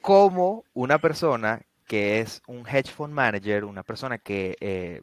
como 0.00 0.64
una 0.74 0.98
persona 0.98 1.62
que 1.86 2.20
es 2.20 2.42
un 2.46 2.66
hedge 2.66 2.90
fund 2.90 3.12
manager, 3.12 3.64
una 3.64 3.82
persona 3.82 4.18
que 4.18 4.56
eh, 4.60 5.02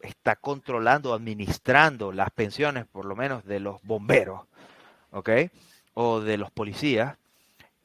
está 0.00 0.36
controlando, 0.36 1.14
administrando 1.14 2.12
las 2.12 2.30
pensiones, 2.30 2.86
por 2.86 3.04
lo 3.04 3.14
menos 3.14 3.44
de 3.44 3.60
los 3.60 3.82
bomberos, 3.82 4.42
¿ok? 5.10 5.30
O 5.94 6.20
de 6.20 6.36
los 6.38 6.50
policías, 6.50 7.16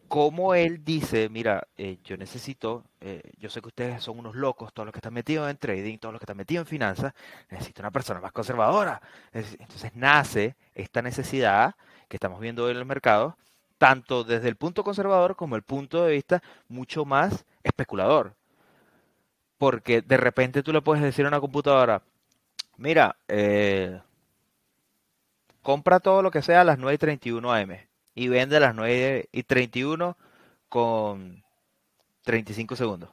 como 0.08 0.54
él 0.56 0.84
dice, 0.86 1.30
mira, 1.30 1.68
eh, 1.78 1.98
yo 2.04 2.18
necesito, 2.18 2.84
eh, 3.02 3.22
yo 3.38 3.50
sé 3.50 3.62
que 3.62 3.68
ustedes 3.68 4.04
son 4.04 4.20
unos 4.20 4.36
locos, 4.36 4.74
todos 4.74 4.86
los 4.86 4.94
que 4.94 5.00
están 5.00 5.14
metidos 5.14 5.50
en 5.50 5.58
trading, 5.58 5.98
todos 5.98 6.14
los 6.14 6.20
que 6.20 6.26
están 6.26 6.38
metidos 6.38 6.64
en 6.66 6.68
finanzas, 6.68 7.14
necesito 7.50 7.82
una 7.82 7.92
persona 7.92 8.22
más 8.22 8.32
conservadora. 8.32 9.02
Entonces 9.34 9.92
nace 9.96 10.56
esta 10.74 11.02
necesidad 11.02 11.76
que 12.08 12.18
estamos 12.18 12.40
viendo 12.40 12.70
en 12.70 12.78
el 12.78 12.86
mercado, 12.86 13.38
tanto 13.78 14.24
desde 14.24 14.48
el 14.50 14.56
punto 14.56 14.84
conservador 14.84 15.36
como 15.36 15.56
el 15.56 15.64
punto 15.64 16.04
de 16.06 16.14
vista 16.14 16.42
mucho 16.70 17.06
más 17.06 17.46
especulador. 17.64 18.36
Porque 19.58 20.02
de 20.02 20.18
repente 20.18 20.64
tú 20.64 20.72
le 20.74 20.82
puedes 20.82 21.04
decir 21.04 21.26
a 21.26 21.30
una 21.30 21.40
computadora, 21.42 22.02
mira, 22.78 23.18
eh, 23.28 24.02
compra 25.62 26.00
todo 26.00 26.22
lo 26.22 26.32
que 26.32 26.42
sea 26.42 26.62
a 26.62 26.64
las 26.64 26.78
9 26.78 26.96
y 26.96 26.98
31 26.98 27.54
AM 27.54 27.95
y 28.16 28.28
vende 28.30 28.58
a 28.58 28.62
las 28.62 28.76
9 28.76 29.30
y 29.32 29.44
31 29.44 30.18
con 30.70 31.44
35 32.24 32.76
segundos. 32.76 33.10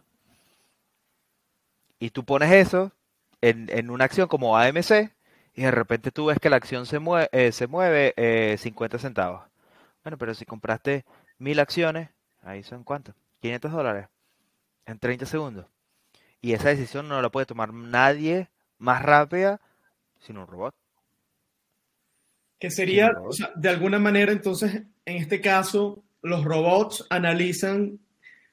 Y 1.98 2.10
tú 2.10 2.24
pones 2.24 2.50
eso 2.52 2.92
en, 3.40 3.90
una 3.90 4.04
acción 4.04 4.28
como 4.28 4.56
AMC 4.56 5.12
y 5.54 5.62
de 5.62 5.70
repente 5.70 6.10
tú 6.10 6.26
ves 6.26 6.38
que 6.38 6.50
la 6.50 6.56
acción 6.56 6.86
se 6.86 6.98
mueve, 6.98 7.28
eh, 7.32 7.52
se 7.52 7.66
mueve 7.66 8.14
50 8.58 8.96
eh, 8.96 9.00
centavos. 9.00 9.42
Bueno, 10.02 10.18
pero 10.18 10.34
si 10.34 10.44
compraste 10.44 11.04
mil 11.38 11.60
acciones, 11.60 12.08
ahí 12.42 12.62
son 12.62 12.84
cuántos? 12.84 13.14
500 13.40 13.72
dólares 13.72 14.08
en 14.86 14.98
30 14.98 15.26
segundos. 15.26 15.66
Y 16.40 16.54
esa 16.54 16.70
decisión 16.70 17.08
no 17.08 17.20
la 17.20 17.30
puede 17.30 17.46
tomar 17.46 17.72
nadie 17.72 18.48
más 18.78 19.02
rápida 19.02 19.60
sino 20.22 20.42
un 20.42 20.46
robot. 20.46 20.74
Que 22.62 22.70
sería, 22.70 23.10
o 23.20 23.32
sea, 23.32 23.50
de 23.56 23.70
alguna 23.70 23.98
manera, 23.98 24.30
entonces, 24.30 24.82
en 25.04 25.16
este 25.16 25.40
caso, 25.40 26.04
los 26.22 26.44
robots 26.44 27.04
analizan 27.10 27.98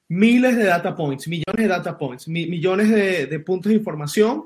miles 0.08 0.58
de 0.58 0.64
data 0.64 0.96
points, 0.96 1.28
millones 1.28 1.56
de 1.56 1.68
data 1.68 1.96
points, 1.96 2.28
millones 2.28 2.90
de, 2.90 3.40
puntos 3.42 3.70
de 3.70 3.78
información, 3.78 4.46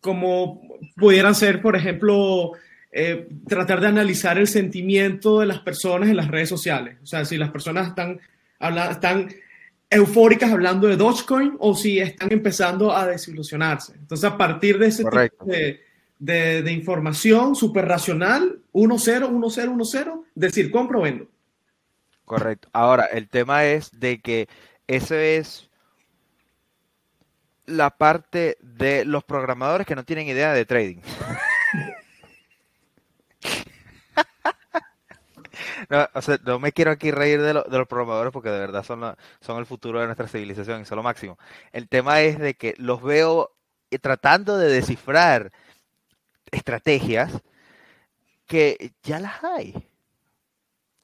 como 0.00 0.80
pudieran 0.96 1.36
ser, 1.36 1.62
por 1.62 1.76
ejemplo, 1.76 2.54
eh, 2.90 3.28
tratar 3.46 3.80
de 3.80 3.86
analizar 3.86 4.36
el 4.36 4.48
sentimiento 4.48 5.38
de 5.38 5.46
las 5.46 5.60
personas 5.60 6.08
en 6.08 6.16
las 6.16 6.26
redes 6.26 6.48
sociales. 6.48 6.96
O 7.04 7.06
sea, 7.06 7.24
si 7.24 7.36
las 7.36 7.52
personas 7.52 7.86
están, 7.86 8.18
están 8.90 9.28
eufóricas 9.88 10.50
hablando 10.50 10.88
de 10.88 10.96
Dogecoin 10.96 11.54
o 11.60 11.76
si 11.76 12.00
están 12.00 12.32
empezando 12.32 12.90
a 12.90 13.06
desilusionarse. 13.06 13.92
Entonces, 13.94 14.28
a 14.28 14.36
partir 14.36 14.76
de 14.80 14.88
ese 14.88 15.04
tipo 15.04 15.44
de, 15.44 15.91
de, 16.22 16.70
información 16.72 17.56
súper 17.56 17.86
racional, 17.86 18.60
1-0, 18.72 19.28
1-0, 19.28 19.74
1-0, 19.74 20.24
decir 20.36 20.70
compro 20.70 21.00
o 21.00 21.02
vendo. 21.02 21.26
Correcto. 22.24 22.68
Ahora, 22.72 23.06
el 23.06 23.28
tema 23.28 23.64
es 23.64 23.90
de 23.98 24.20
que 24.20 24.48
eso 24.86 25.16
es 25.16 25.68
la 27.66 27.90
parte 27.90 28.56
de 28.60 29.04
los 29.04 29.24
programadores 29.24 29.84
que 29.84 29.96
no 29.96 30.04
tienen 30.04 30.28
idea 30.28 30.52
de 30.52 30.64
trading. 30.64 31.00
No, 35.90 36.08
o 36.14 36.22
sea, 36.22 36.38
no 36.44 36.58
me 36.58 36.72
quiero 36.72 36.90
aquí 36.92 37.10
reír 37.10 37.42
de, 37.42 37.52
los 37.52 37.88
programadores 37.88 38.32
porque 38.32 38.48
de 38.48 38.58
verdad 38.58 38.82
son, 38.82 39.14
son 39.40 39.58
el 39.58 39.66
futuro 39.66 40.00
de 40.00 40.06
nuestra 40.06 40.28
civilización 40.28 40.80
y 40.80 40.84
son 40.84 40.96
lo 40.96 41.02
máximo. 41.02 41.38
El 41.72 41.88
tema 41.88 42.20
es 42.22 42.38
de 42.38 42.54
que 42.54 42.74
los 42.78 43.02
veo 43.02 43.52
tratando 44.00 44.56
de 44.56 44.68
descifrar 44.68 45.52
estrategias 46.52 47.42
que 48.46 48.92
ya 49.02 49.18
las 49.18 49.42
hay. 49.42 49.74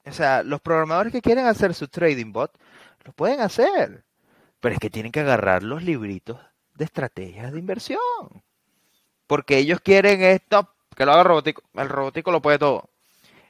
O 0.05 0.11
sea, 0.13 0.43
los 0.43 0.61
programadores 0.61 1.11
que 1.11 1.21
quieren 1.21 1.45
hacer 1.45 1.73
su 1.73 1.87
trading 1.87 2.31
bot, 2.31 2.57
lo 3.03 3.11
pueden 3.11 3.41
hacer. 3.41 4.03
Pero 4.59 4.73
es 4.73 4.79
que 4.79 4.89
tienen 4.89 5.11
que 5.11 5.19
agarrar 5.19 5.63
los 5.63 5.83
libritos 5.83 6.39
de 6.75 6.85
estrategias 6.85 7.51
de 7.51 7.59
inversión. 7.59 7.99
Porque 9.27 9.57
ellos 9.57 9.79
quieren 9.81 10.21
esto, 10.21 10.73
que 10.95 11.05
lo 11.05 11.11
haga 11.11 11.21
el 11.21 11.27
robótico. 11.27 11.63
El 11.73 11.89
robótico 11.89 12.31
lo 12.31 12.41
puede 12.41 12.59
todo. 12.59 12.89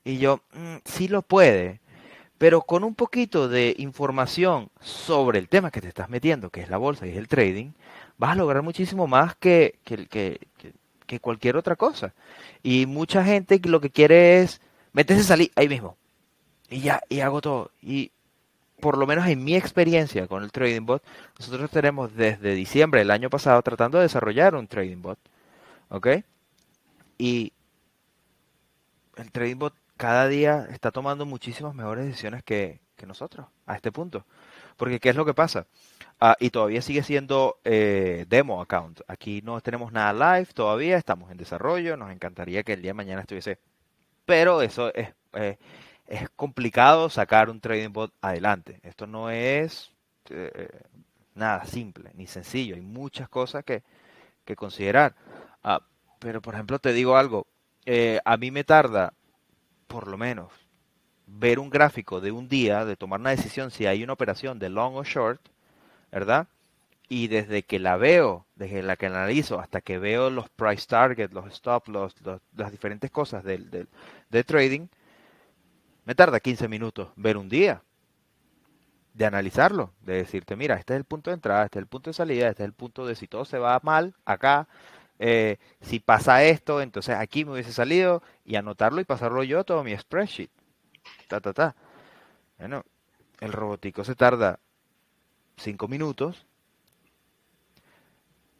Y 0.03 0.17
yo, 0.17 0.41
mm, 0.53 0.77
sí 0.85 1.07
lo 1.07 1.21
puede, 1.21 1.81
pero 2.37 2.61
con 2.61 2.83
un 2.83 2.95
poquito 2.95 3.49
de 3.49 3.75
información 3.77 4.69
sobre 4.79 5.39
el 5.39 5.49
tema 5.49 5.71
que 5.71 5.81
te 5.81 5.89
estás 5.89 6.09
metiendo, 6.09 6.49
que 6.49 6.61
es 6.61 6.69
la 6.69 6.77
bolsa 6.77 7.05
y 7.05 7.11
es 7.11 7.17
el 7.17 7.27
trading, 7.27 7.73
vas 8.17 8.31
a 8.31 8.35
lograr 8.35 8.63
muchísimo 8.63 9.07
más 9.07 9.35
que, 9.35 9.79
que, 9.83 10.07
que, 10.07 10.39
cualquier 11.17 11.57
otra 11.57 11.75
cosa. 11.75 12.13
Y 12.61 12.85
mucha 12.85 13.23
gente 13.23 13.59
lo 13.63 13.81
que 13.81 13.89
quiere 13.89 14.41
es 14.41 14.61
meterse 14.93 15.23
salir 15.23 15.51
ahí 15.55 15.67
mismo. 15.67 15.97
Y 16.69 16.81
ya, 16.81 17.01
y 17.09 17.21
hago 17.21 17.41
todo. 17.41 17.71
Y 17.81 18.11
por 18.79 18.97
lo 18.97 19.07
menos 19.07 19.25
en 19.27 19.43
mi 19.43 19.55
experiencia 19.55 20.27
con 20.27 20.43
el 20.43 20.51
Trading 20.51 20.85
Bot, 20.85 21.03
nosotros 21.39 21.71
tenemos 21.71 22.15
desde 22.15 22.53
diciembre 22.53 22.99
del 22.99 23.11
año 23.11 23.29
pasado 23.29 23.61
tratando 23.61 23.97
de 23.97 24.03
desarrollar 24.03 24.53
un 24.55 24.67
Trading 24.67 25.01
Bot. 25.01 25.17
¿Ok? 25.89 26.07
Y 27.17 27.51
el 29.17 29.31
Trading 29.31 29.57
Bot 29.57 29.73
cada 29.97 30.27
día 30.27 30.65
está 30.71 30.91
tomando 30.91 31.25
muchísimas 31.25 31.75
mejores 31.75 32.05
decisiones 32.05 32.43
que, 32.43 32.79
nosotros 33.05 33.47
a 33.65 33.75
este 33.75 33.91
punto. 33.93 34.25
Porque 34.75 34.99
¿qué 34.99 35.09
es 35.09 35.15
lo 35.15 35.25
que 35.25 35.33
pasa? 35.33 35.65
Ah, 36.21 36.35
y 36.39 36.49
todavía 36.49 36.81
sigue 36.81 37.01
siendo 37.03 37.59
eh, 37.63 38.25
demo 38.27 38.61
account. 38.61 39.01
Aquí 39.07 39.41
no 39.41 39.61
tenemos 39.61 39.93
nada 39.93 40.11
live 40.37 40.51
todavía, 40.53 40.97
estamos 40.97 41.31
en 41.31 41.37
desarrollo, 41.37 41.95
nos 41.95 42.11
encantaría 42.11 42.63
que 42.63 42.73
el 42.73 42.81
día 42.81 42.89
de 42.89 42.95
mañana 42.95 43.21
estuviese. 43.21 43.59
Pero 44.25 44.61
eso 44.61 44.93
es, 44.93 45.09
eh, 45.33 45.57
es 46.07 46.29
complicado 46.31 47.09
sacar 47.09 47.49
un 47.49 47.61
trading 47.61 47.91
bot 47.93 48.13
adelante. 48.21 48.79
Esto 48.83 49.07
no 49.07 49.29
es 49.29 49.91
eh, 50.29 50.69
nada 51.35 51.65
simple 51.65 52.11
ni 52.15 52.27
sencillo. 52.27 52.75
Hay 52.75 52.81
muchas 52.81 53.29
cosas 53.29 53.63
que, 53.63 53.83
que 54.45 54.55
considerar. 54.57 55.15
Ah, 55.63 55.81
pero 56.19 56.41
por 56.41 56.55
ejemplo 56.55 56.79
te 56.79 56.93
digo 56.93 57.17
algo, 57.17 57.47
a 58.25 58.37
mí 58.37 58.51
me 58.51 58.63
tarda 58.63 59.13
por 59.87 60.07
lo 60.07 60.17
menos 60.17 60.51
ver 61.27 61.59
un 61.59 61.69
gráfico 61.69 62.21
de 62.21 62.31
un 62.31 62.49
día, 62.49 62.85
de 62.85 62.95
tomar 62.97 63.19
una 63.19 63.31
decisión 63.31 63.71
si 63.71 63.85
hay 63.85 64.03
una 64.03 64.13
operación 64.13 64.59
de 64.59 64.69
long 64.69 64.95
o 64.95 65.03
short, 65.03 65.41
¿verdad? 66.11 66.47
y 67.09 67.27
desde 67.27 67.63
que 67.63 67.79
la 67.79 67.97
veo, 67.97 68.45
desde 68.55 68.83
la 68.83 68.95
que 68.95 69.07
analizo 69.07 69.59
hasta 69.59 69.81
que 69.81 69.97
veo 69.97 70.29
los 70.29 70.47
price 70.49 70.85
targets, 70.87 71.33
los 71.33 71.51
stop 71.51 71.87
loss, 71.89 72.15
las 72.55 72.71
diferentes 72.71 73.09
cosas 73.09 73.43
del, 73.43 73.71
del, 73.71 73.89
de 74.29 74.43
trading, 74.43 74.87
me 76.05 76.13
tarda 76.13 76.39
15 76.39 76.67
minutos 76.67 77.09
ver 77.15 77.35
un 77.35 77.49
día 77.49 77.81
de 79.15 79.25
analizarlo, 79.25 79.91
de 80.01 80.13
decirte, 80.17 80.55
mira, 80.55 80.75
este 80.75 80.93
es 80.93 80.97
el 80.97 81.03
punto 81.03 81.31
de 81.31 81.35
entrada, 81.35 81.65
este 81.65 81.79
es 81.79 81.83
el 81.83 81.87
punto 81.87 82.11
de 82.11 82.13
salida, 82.13 82.47
este 82.47 82.63
es 82.63 82.67
el 82.67 82.73
punto 82.73 83.05
de 83.07 83.15
si 83.15 83.27
todo 83.27 83.43
se 83.43 83.57
va 83.57 83.79
mal 83.83 84.13
acá, 84.23 84.67
eh, 85.17 85.57
si 85.81 85.99
pasa 85.99 86.43
esto, 86.43 86.79
entonces 86.79 87.15
aquí 87.15 87.43
me 87.43 87.53
hubiese 87.53 87.73
salido 87.73 88.21
y 88.45 88.55
anotarlo 88.55 89.01
y 89.01 89.05
pasarlo 89.05 89.43
yo 89.43 89.59
a 89.59 89.63
todo 89.63 89.83
mi 89.83 89.97
spreadsheet. 89.97 90.51
Ta, 91.27 91.41
ta, 91.41 91.53
ta. 91.53 91.75
Bueno, 92.59 92.83
el 93.39 93.51
robotico 93.51 94.03
se 94.03 94.15
tarda 94.15 94.59
5 95.59 95.87
minutos 95.87 96.45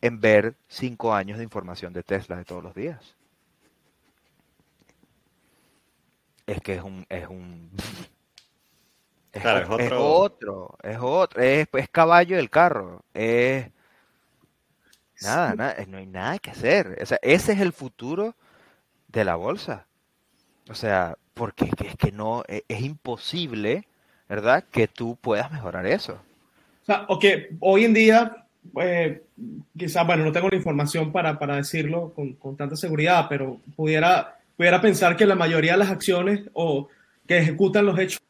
en 0.02 0.22
ver 0.22 0.56
5 0.68 1.14
años 1.14 1.38
de 1.38 1.44
información 1.44 1.94
de 1.94 2.04
Tesla 2.04 2.38
de 2.38 2.46
todos 2.46 2.64
los 2.64 2.76
días. 2.76 3.16
Es 6.46 6.62
que 6.62 6.76
es 6.76 6.84
un... 6.84 7.06
Es 7.10 7.28
un 7.28 7.72
es, 9.34 9.46
otro... 9.46 9.80
es 9.80 9.92
otro, 9.92 10.78
es 10.82 10.98
otro, 11.00 11.42
es, 11.42 11.68
es 11.74 11.90
caballo 11.90 12.38
del 12.38 12.50
carro, 12.50 13.04
es 13.14 13.72
Nada, 15.22 15.54
nada, 15.54 15.76
no 15.88 15.98
hay 15.98 16.06
nada 16.06 16.40
que 16.40 16.52
hacer. 16.52 16.98
O 17.02 17.06
sea, 17.06 17.20
ese 17.22 17.54
es 17.54 17.60
el 17.60 17.74
futuro 17.74 18.36
de 19.08 19.26
la 19.26 19.36
bolsa. 19.36 19.86
O 20.70 20.76
sea, 20.76 21.18
porque 21.34 21.70
es 21.86 21.96
que 21.98 22.12
no, 22.12 22.44
e, 22.48 22.64
es, 22.68 22.82
imposible, 22.82 23.88
¿verdad? 24.30 24.64
Que 24.72 24.88
tú 24.88 25.18
puedas 25.18 25.52
mejorar 25.52 25.86
eso. 25.86 26.20
Sea, 26.90 27.06
ok, 27.08 27.24
hoy 27.60 27.86
en 27.86 27.94
día, 27.94 28.48
eh, 28.82 29.22
quizás, 29.78 30.08
bueno, 30.08 30.26
no 30.26 30.32
tengo 30.32 30.50
la 30.50 30.56
información 30.56 31.12
para, 31.12 31.38
para 31.38 31.58
decirlo 31.58 32.12
con, 32.16 32.34
con, 32.34 32.58
tanta 32.58 32.76
seguridad, 32.76 33.28
pero 33.30 33.62
pudiera, 33.76 34.40
pudiera 34.58 34.82
pensar 34.82 35.16
que 35.16 35.28
la 35.28 35.36
mayoría 35.36 35.74
de 35.74 35.78
las 35.78 35.92
acciones 35.92 36.50
o 36.54 36.88
que 37.28 37.38
ejecutan 37.38 37.86
los 37.86 38.00
hechos 38.00 38.24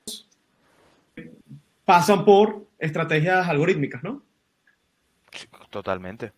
pasan 1.86 2.26
por 2.26 2.66
estrategias 2.80 3.48
algorítmicas, 3.48 4.04
¿no? 4.04 4.24
Totalmente. 5.70 6.34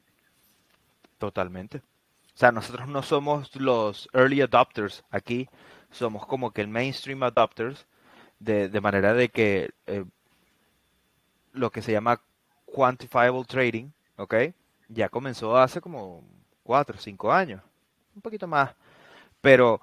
Totalmente. 1.17 1.77
O 1.79 2.37
sea, 2.37 2.51
nosotros 2.51 2.87
no 2.87 3.01
somos 3.01 3.55
los 3.55 4.07
early 4.13 4.41
adopters 4.41 5.03
aquí, 5.09 5.49
somos 5.89 6.27
como 6.27 6.51
que 6.51 6.61
el 6.61 6.67
mainstream 6.67 7.23
adopters, 7.23 7.87
de, 8.37 8.69
de 8.69 8.79
manera 8.79 9.15
de 9.15 9.29
que 9.29 9.71
eh, 9.87 10.05
lo 11.53 11.71
que 11.71 11.81
se 11.81 11.91
llama 11.91 12.21
quantifiable 12.65 13.43
trading, 13.45 13.89
¿ok? 14.17 14.35
Ya 14.89 15.09
comenzó 15.09 15.57
hace 15.57 15.81
como 15.81 16.23
cuatro 16.63 16.95
o 16.97 16.99
cinco 16.99 17.31
años, 17.31 17.61
un 18.15 18.21
poquito 18.21 18.47
más. 18.47 18.75
Pero, 19.41 19.81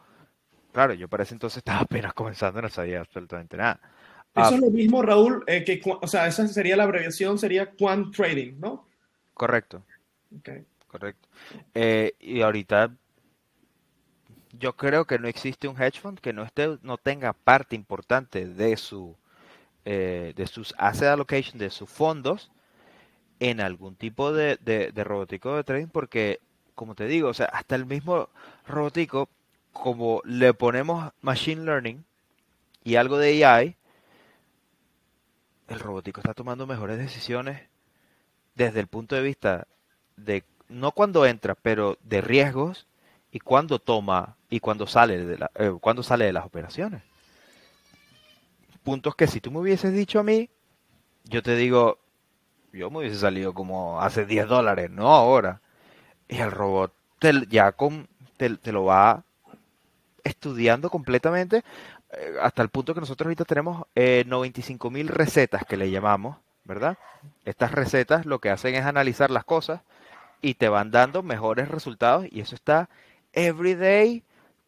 claro, 0.72 0.94
yo 0.94 1.08
para 1.08 1.22
ese 1.22 1.34
entonces 1.34 1.58
estaba 1.58 1.80
apenas 1.80 2.12
comenzando, 2.14 2.62
no 2.62 2.68
sabía 2.68 3.00
absolutamente 3.00 3.56
nada. 3.56 3.80
Eso 4.34 4.50
es 4.50 4.54
ah, 4.54 4.66
lo 4.66 4.70
mismo, 4.70 5.02
Raúl, 5.02 5.42
eh, 5.46 5.64
que, 5.64 5.80
o 5.84 6.06
sea, 6.06 6.26
esa 6.26 6.46
sería 6.46 6.76
la 6.76 6.84
abreviación, 6.84 7.38
sería 7.38 7.72
quant 7.72 8.14
trading, 8.14 8.60
¿no? 8.60 8.86
Correcto. 9.34 9.82
Okay 10.40 10.64
correcto. 10.88 11.28
Eh, 11.74 12.14
y 12.18 12.40
ahorita 12.40 12.96
yo 14.58 14.76
creo 14.76 15.04
que 15.04 15.18
no 15.18 15.28
existe 15.28 15.68
un 15.68 15.80
hedge 15.80 16.00
fund 16.00 16.18
que 16.18 16.32
no 16.32 16.42
esté, 16.42 16.78
no 16.82 16.96
tenga 16.96 17.32
parte 17.32 17.76
importante 17.76 18.46
de 18.46 18.76
su 18.76 19.14
eh, 19.90 20.34
de 20.36 20.46
sus 20.46 20.74
asset 20.76 21.08
allocation, 21.08 21.56
de 21.56 21.70
sus 21.70 21.88
fondos, 21.88 22.50
en 23.40 23.58
algún 23.58 23.94
tipo 23.94 24.34
de, 24.34 24.58
de, 24.58 25.02
robótico 25.02 25.56
de 25.56 25.64
trading, 25.64 25.86
porque 25.86 26.40
como 26.74 26.94
te 26.94 27.06
digo, 27.06 27.30
o 27.30 27.34
sea, 27.34 27.46
hasta 27.46 27.74
el 27.74 27.86
mismo 27.86 28.28
robótico, 28.66 29.30
como 29.72 30.20
le 30.26 30.52
ponemos 30.52 31.10
machine 31.22 31.64
learning 31.64 32.04
y 32.84 32.96
algo 32.96 33.16
de 33.16 33.42
AI, 33.46 33.76
el 35.68 35.80
robótico 35.80 36.20
está 36.20 36.34
tomando 36.34 36.66
mejores 36.66 36.98
decisiones 36.98 37.62
desde 38.56 38.80
el 38.80 38.88
punto 38.88 39.16
de 39.16 39.22
vista 39.22 39.66
de 40.18 40.44
no 40.68 40.92
cuando 40.92 41.24
entra, 41.24 41.54
pero 41.54 41.96
de 42.02 42.20
riesgos 42.20 42.86
y 43.32 43.40
cuando 43.40 43.78
toma 43.78 44.36
y 44.50 44.60
cuando 44.60 44.86
sale 44.86 45.24
de, 45.24 45.38
la, 45.38 45.50
eh, 45.54 45.72
cuando 45.80 46.02
sale 46.02 46.26
de 46.26 46.34
las 46.34 46.44
operaciones. 46.44 47.00
Puntos 48.88 49.16
que 49.16 49.26
si 49.26 49.42
tú 49.42 49.50
me 49.50 49.58
hubieses 49.58 49.92
dicho 49.92 50.18
a 50.18 50.22
mí, 50.22 50.48
yo 51.24 51.42
te 51.42 51.54
digo, 51.56 51.98
yo 52.72 52.90
me 52.90 53.00
hubiese 53.00 53.18
salido 53.18 53.52
como 53.52 54.00
hace 54.00 54.24
10 54.24 54.48
dólares, 54.48 54.90
no 54.90 55.14
ahora. 55.14 55.60
Y 56.26 56.38
el 56.38 56.50
robot 56.50 56.94
te, 57.18 57.34
ya 57.50 57.72
con, 57.72 58.08
te, 58.38 58.72
lo 58.72 58.86
va 58.86 59.24
estudiando 60.24 60.88
completamente 60.88 61.64
eh, 62.12 62.36
hasta 62.40 62.62
el 62.62 62.70
punto 62.70 62.94
que 62.94 63.00
nosotros 63.00 63.26
ahorita 63.26 63.44
tenemos 63.44 63.84
eh, 63.94 64.24
95 64.26 64.88
mil 64.88 65.08
recetas 65.08 65.66
que 65.66 65.76
le 65.76 65.90
llamamos, 65.90 66.38
¿verdad? 66.64 66.96
Estas 67.44 67.72
recetas 67.72 68.24
lo 68.24 68.38
que 68.38 68.48
hacen 68.48 68.74
es 68.74 68.86
analizar 68.86 69.30
las 69.30 69.44
cosas 69.44 69.82
y 70.40 70.54
te 70.54 70.70
van 70.70 70.90
dando 70.90 71.22
mejores 71.22 71.68
resultados 71.68 72.24
y 72.30 72.40
eso 72.40 72.54
está 72.54 72.88
every 73.34 73.74
day 73.74 74.22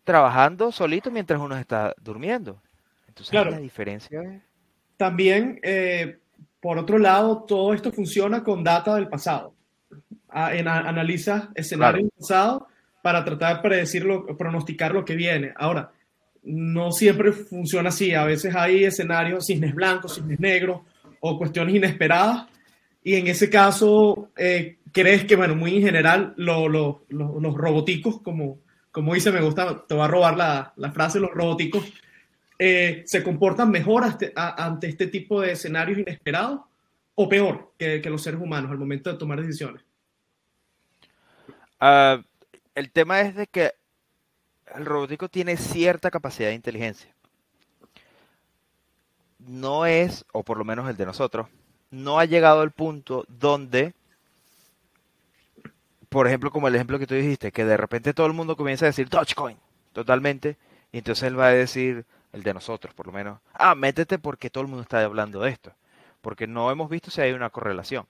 trabajando 0.05 0.73
solito 0.73 1.11
mientras 1.11 1.41
uno 1.41 1.57
está 1.57 1.95
durmiendo. 2.03 2.61
Entonces 3.11 3.35
la 3.35 3.59
diferencia. 3.59 4.43
También, 4.97 5.59
eh, 5.63 6.19
por 6.61 6.79
otro 6.79 6.99
lado, 6.99 7.45
todo 7.45 7.75
esto 7.75 7.91
funciona 7.91 8.45
con 8.45 8.63
data 8.63 8.95
del 8.95 9.09
pasado. 9.09 9.55
Ah, 10.29 10.55
en, 10.55 10.69
analiza 10.69 11.51
escenarios 11.55 12.05
del 12.05 12.13
pasado 12.19 12.69
para 13.03 13.25
tratar 13.25 13.57
de 13.57 13.63
predecirlo, 13.63 14.27
pronosticar 14.37 14.93
lo 14.93 15.05
que 15.05 15.17
viene. 15.17 15.53
Ahora, 15.57 15.91
no 16.45 16.93
siempre 16.93 17.33
funciona 17.33 17.89
así. 17.89 18.15
A 18.15 18.25
veces 18.25 18.55
hay 18.55 18.85
escenarios, 18.85 19.47
cisnes 19.47 19.75
blancos, 19.75 20.15
cisnes 20.15 20.39
negros 20.39 20.83
o 21.21 21.37
cuestiones 21.37 21.75
inesperadas. 21.75 22.47
Y 23.03 23.15
en 23.17 23.27
ese 23.27 23.51
caso, 23.51 24.29
eh, 24.37 24.79
¿crees 24.93 25.25
que, 25.25 25.35
bueno, 25.35 25.57
muy 25.57 25.77
en 25.77 25.83
general, 25.83 26.35
los 26.37 27.01
roboticos, 27.09 28.21
como, 28.21 28.61
como 28.93 29.15
dice, 29.15 29.33
me 29.33 29.41
gusta, 29.41 29.85
te 29.87 29.95
va 29.95 30.05
a 30.05 30.09
robar 30.09 30.37
la, 30.37 30.73
la 30.77 30.93
frase, 30.93 31.19
los 31.19 31.31
roboticos, 31.33 31.91
eh, 32.63 33.03
se 33.07 33.23
comportan 33.23 33.71
mejor 33.71 34.05
ante, 34.05 34.87
este 34.87 35.07
tipo 35.07 35.41
de 35.41 35.53
escenarios 35.53 35.99
inesperados 35.99 36.61
o 37.15 37.27
peor 37.27 37.73
que, 37.79 38.03
los 38.11 38.23
seres 38.23 38.39
humanos 38.39 38.71
al 38.71 38.77
momento 38.77 39.11
de 39.11 39.19
tomar 39.19 39.41
decisiones? 39.41 39.83
Ah, 41.81 42.23
el 42.75 42.91
tema 42.93 43.23
es 43.23 43.35
de 43.35 43.47
que 43.47 43.73
el 44.75 44.85
robótico 44.85 45.31
tiene 45.31 45.57
cierta 45.57 46.11
capacidad 46.11 46.51
de 46.51 46.55
inteligencia. 46.55 47.11
No 49.39 49.87
es, 49.87 50.27
o 50.33 50.43
por 50.43 50.59
lo 50.59 50.65
menos 50.67 50.87
el 50.91 50.99
de 50.99 51.07
nosotros, 51.07 51.49
no 51.91 52.19
ha 52.19 52.27
llegado 52.27 52.61
al 52.61 52.73
punto 52.73 53.25
donde 53.27 53.95
por 56.11 56.27
ejemplo, 56.27 56.51
como 56.51 56.69
el 56.69 56.75
ejemplo 56.75 56.99
que 56.99 57.07
tú 57.07 57.15
dijiste, 57.15 57.53
que 57.53 57.65
de 57.65 57.79
repente 57.79 58.13
todo 58.13 58.27
el 58.27 58.33
mundo 58.35 58.57
comienza 58.57 58.85
a 58.85 58.89
decir 58.89 59.09
Dogecoin, 59.09 59.57
totalmente, 59.93 60.59
y 60.93 60.99
entonces 60.99 61.23
él 61.23 61.39
va 61.39 61.47
a 61.47 61.53
decir, 61.53 62.05
el 62.33 62.43
de 62.43 62.55
nosotros 62.55 62.95
por 62.95 63.07
lo 63.07 63.13
menos, 63.13 63.41
ah, 63.55 63.75
métete 63.75 64.19
porque 64.19 64.51
todo 64.51 64.63
el 64.63 64.69
mundo 64.69 64.83
está 64.83 65.03
hablando 65.05 65.41
de 65.41 65.51
esto, 65.51 65.73
porque 66.21 66.47
no 66.47 66.71
hemos 66.71 66.89
visto 66.89 67.11
si 67.11 67.21
hay 67.21 67.33
una 67.33 67.51
correlación. 67.51 68.07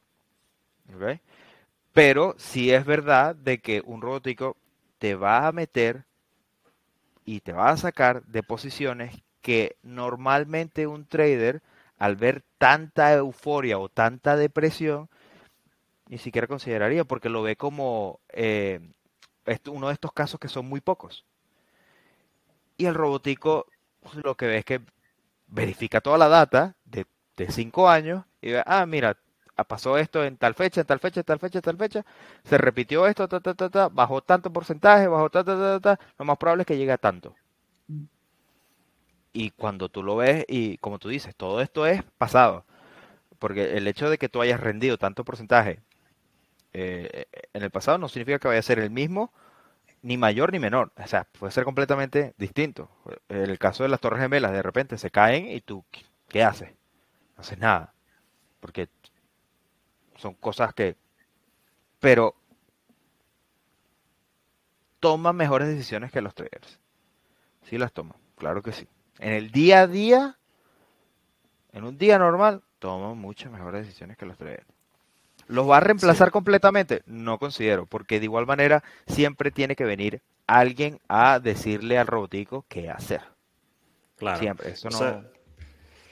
Pero 1.92 2.34
sí 2.38 2.72
es 2.72 2.84
verdad 2.84 3.34
de 3.34 3.58
que 3.58 3.82
un 3.84 4.00
robótico 4.00 4.56
te 4.98 5.14
va 5.14 5.46
a 5.46 5.52
meter 5.52 6.04
y 7.24 7.40
te 7.40 7.52
va 7.52 7.70
a 7.70 7.76
sacar 7.76 8.24
de 8.24 8.42
posiciones 8.42 9.22
que 9.40 9.76
normalmente 9.82 10.86
un 10.86 11.06
trader, 11.06 11.62
al 11.98 12.16
ver 12.16 12.42
tanta 12.58 13.12
euforia 13.12 13.78
o 13.78 13.88
tanta 13.88 14.36
depresión, 14.36 15.08
ni 16.08 16.18
siquiera 16.18 16.46
consideraría, 16.46 17.04
porque 17.04 17.28
lo 17.28 17.42
ve 17.42 17.56
como 17.56 18.20
eh, 18.30 18.80
uno 19.66 19.88
de 19.88 19.94
estos 19.94 20.12
casos 20.12 20.40
que 20.40 20.48
son 20.48 20.68
muy 20.68 20.80
pocos. 20.80 21.24
Y 22.76 22.86
el 22.86 22.94
robotico 22.94 23.66
lo 24.22 24.36
que 24.36 24.46
ve 24.46 24.59
es 24.59 24.64
que 24.64 24.80
verifica 25.48 26.01
toda 26.01 26.18
la 26.18 26.28
data 26.28 26.76
de, 26.84 27.07
cinco 27.48 27.88
años 27.88 28.24
y 28.42 28.53
ve, 28.53 28.62
ah, 28.66 28.84
mira, 28.84 29.16
ah, 29.57 29.64
pasó 29.64 29.96
esto 29.96 30.24
en 30.24 30.36
tal 30.36 30.55
fecha, 30.55 30.82
en 30.82 30.86
tal 30.86 31.01
fecha, 31.01 31.20
en 31.20 31.24
tal 31.24 31.38
fecha, 31.38 31.59
en 31.59 31.62
tal 31.62 31.76
fecha, 31.78 32.05
se 32.44 32.59
repitió 32.59 33.07
esto, 33.07 33.26
ta, 33.28 33.40
ta, 33.40 33.55
ta, 33.55 33.70
ta, 33.70 33.88
bajó 33.88 34.20
tanto 34.20 34.53
porcentaje, 34.53 35.09
bajó 35.09 35.30
ta, 35.30 35.42
ta, 35.42 35.57
ta, 35.57 35.80
ta, 35.80 36.05
lo 36.18 36.24
más 36.26 36.36
probable 36.36 36.62
es 36.62 36.66
que 36.66 36.76
llegue 36.76 36.92
a 36.92 36.98
tanto. 36.98 37.34
Y 39.32 39.51
cuando 39.53 39.88
tú 39.88 40.03
lo 40.03 40.16
ves, 40.16 40.44
y 40.48 40.76
como 40.78 40.98
tú 40.98 41.09
dices, 41.09 41.34
todo 41.34 41.61
esto 41.62 41.86
es 41.86 42.03
pasado. 42.18 42.64
Porque 43.38 43.76
el 43.76 43.86
hecho 43.88 44.11
de 44.11 44.18
que 44.18 44.28
tú 44.28 44.42
hayas 44.42 44.61
rendido 44.61 44.98
tanto 44.98 45.24
porcentaje 45.24 45.80
eh, 46.72 47.26
en 47.53 47.62
el 47.62 47.70
pasado 47.70 47.98
no 47.98 48.09
significa 48.09 48.38
que 48.38 48.48
vaya 48.48 48.61
a 48.61 48.62
ser 48.62 48.78
el 48.80 48.90
mismo, 48.90 49.32
ni 50.03 50.16
mayor 50.16 50.53
ni 50.53 50.59
menor. 50.59 50.92
O 50.96 51.07
sea, 51.07 51.24
puede 51.38 51.53
ser 51.53 51.64
completamente 51.64 52.34
distinto. 52.38 52.90
El 53.28 53.59
caso 53.59 53.82
de 53.82 53.88
las 53.88 54.01
Torres 54.01 54.20
Gemelas, 54.20 54.53
de 54.53 54.62
repente 54.62 54.98
se 54.98 55.11
caen 55.11 55.48
y 55.48 55.61
tú, 55.61 55.84
¿qué 56.28 56.42
haces? 56.42 56.70
No 57.36 57.42
haces 57.42 57.59
nada. 57.59 57.94
Porque 58.61 58.88
son 60.16 60.34
cosas 60.34 60.74
que 60.74 60.96
pero 62.01 62.34
toma 64.98 65.32
mejores 65.32 65.68
decisiones 65.68 66.11
que 66.11 66.22
los 66.22 66.34
traders. 66.34 66.80
Sí 67.64 67.78
las 67.78 67.92
toma, 67.92 68.16
claro 68.36 68.62
que 68.62 68.72
sí. 68.72 68.88
En 69.18 69.32
el 69.32 69.51
día 69.53 69.82
a 69.82 69.86
día, 69.86 70.38
en 71.72 71.84
un 71.84 71.98
día 71.98 72.18
normal, 72.18 72.62
toma 72.78 73.14
muchas 73.14 73.53
mejores 73.53 73.84
decisiones 73.84 74.16
que 74.16 74.26
los 74.26 74.38
traders. 74.38 74.66
¿Los 75.51 75.68
va 75.68 75.78
a 75.78 75.80
reemplazar 75.80 76.30
completamente? 76.30 77.03
No 77.07 77.38
considero, 77.38 77.86
porque 77.86 78.20
de 78.20 78.24
igual 78.24 78.46
manera 78.46 78.84
siempre 79.07 79.51
tiene 79.51 79.74
que 79.74 79.84
venir 79.84 80.22
alguien 80.46 81.01
a 81.09 81.40
decirle 81.40 81.98
al 81.98 82.07
robotico 82.07 82.64
qué 82.68 82.88
hacer. 82.88 83.20
Claro. 84.16 84.38
Siempre, 84.38 84.70
eso 84.70 84.90
no... 84.90 85.24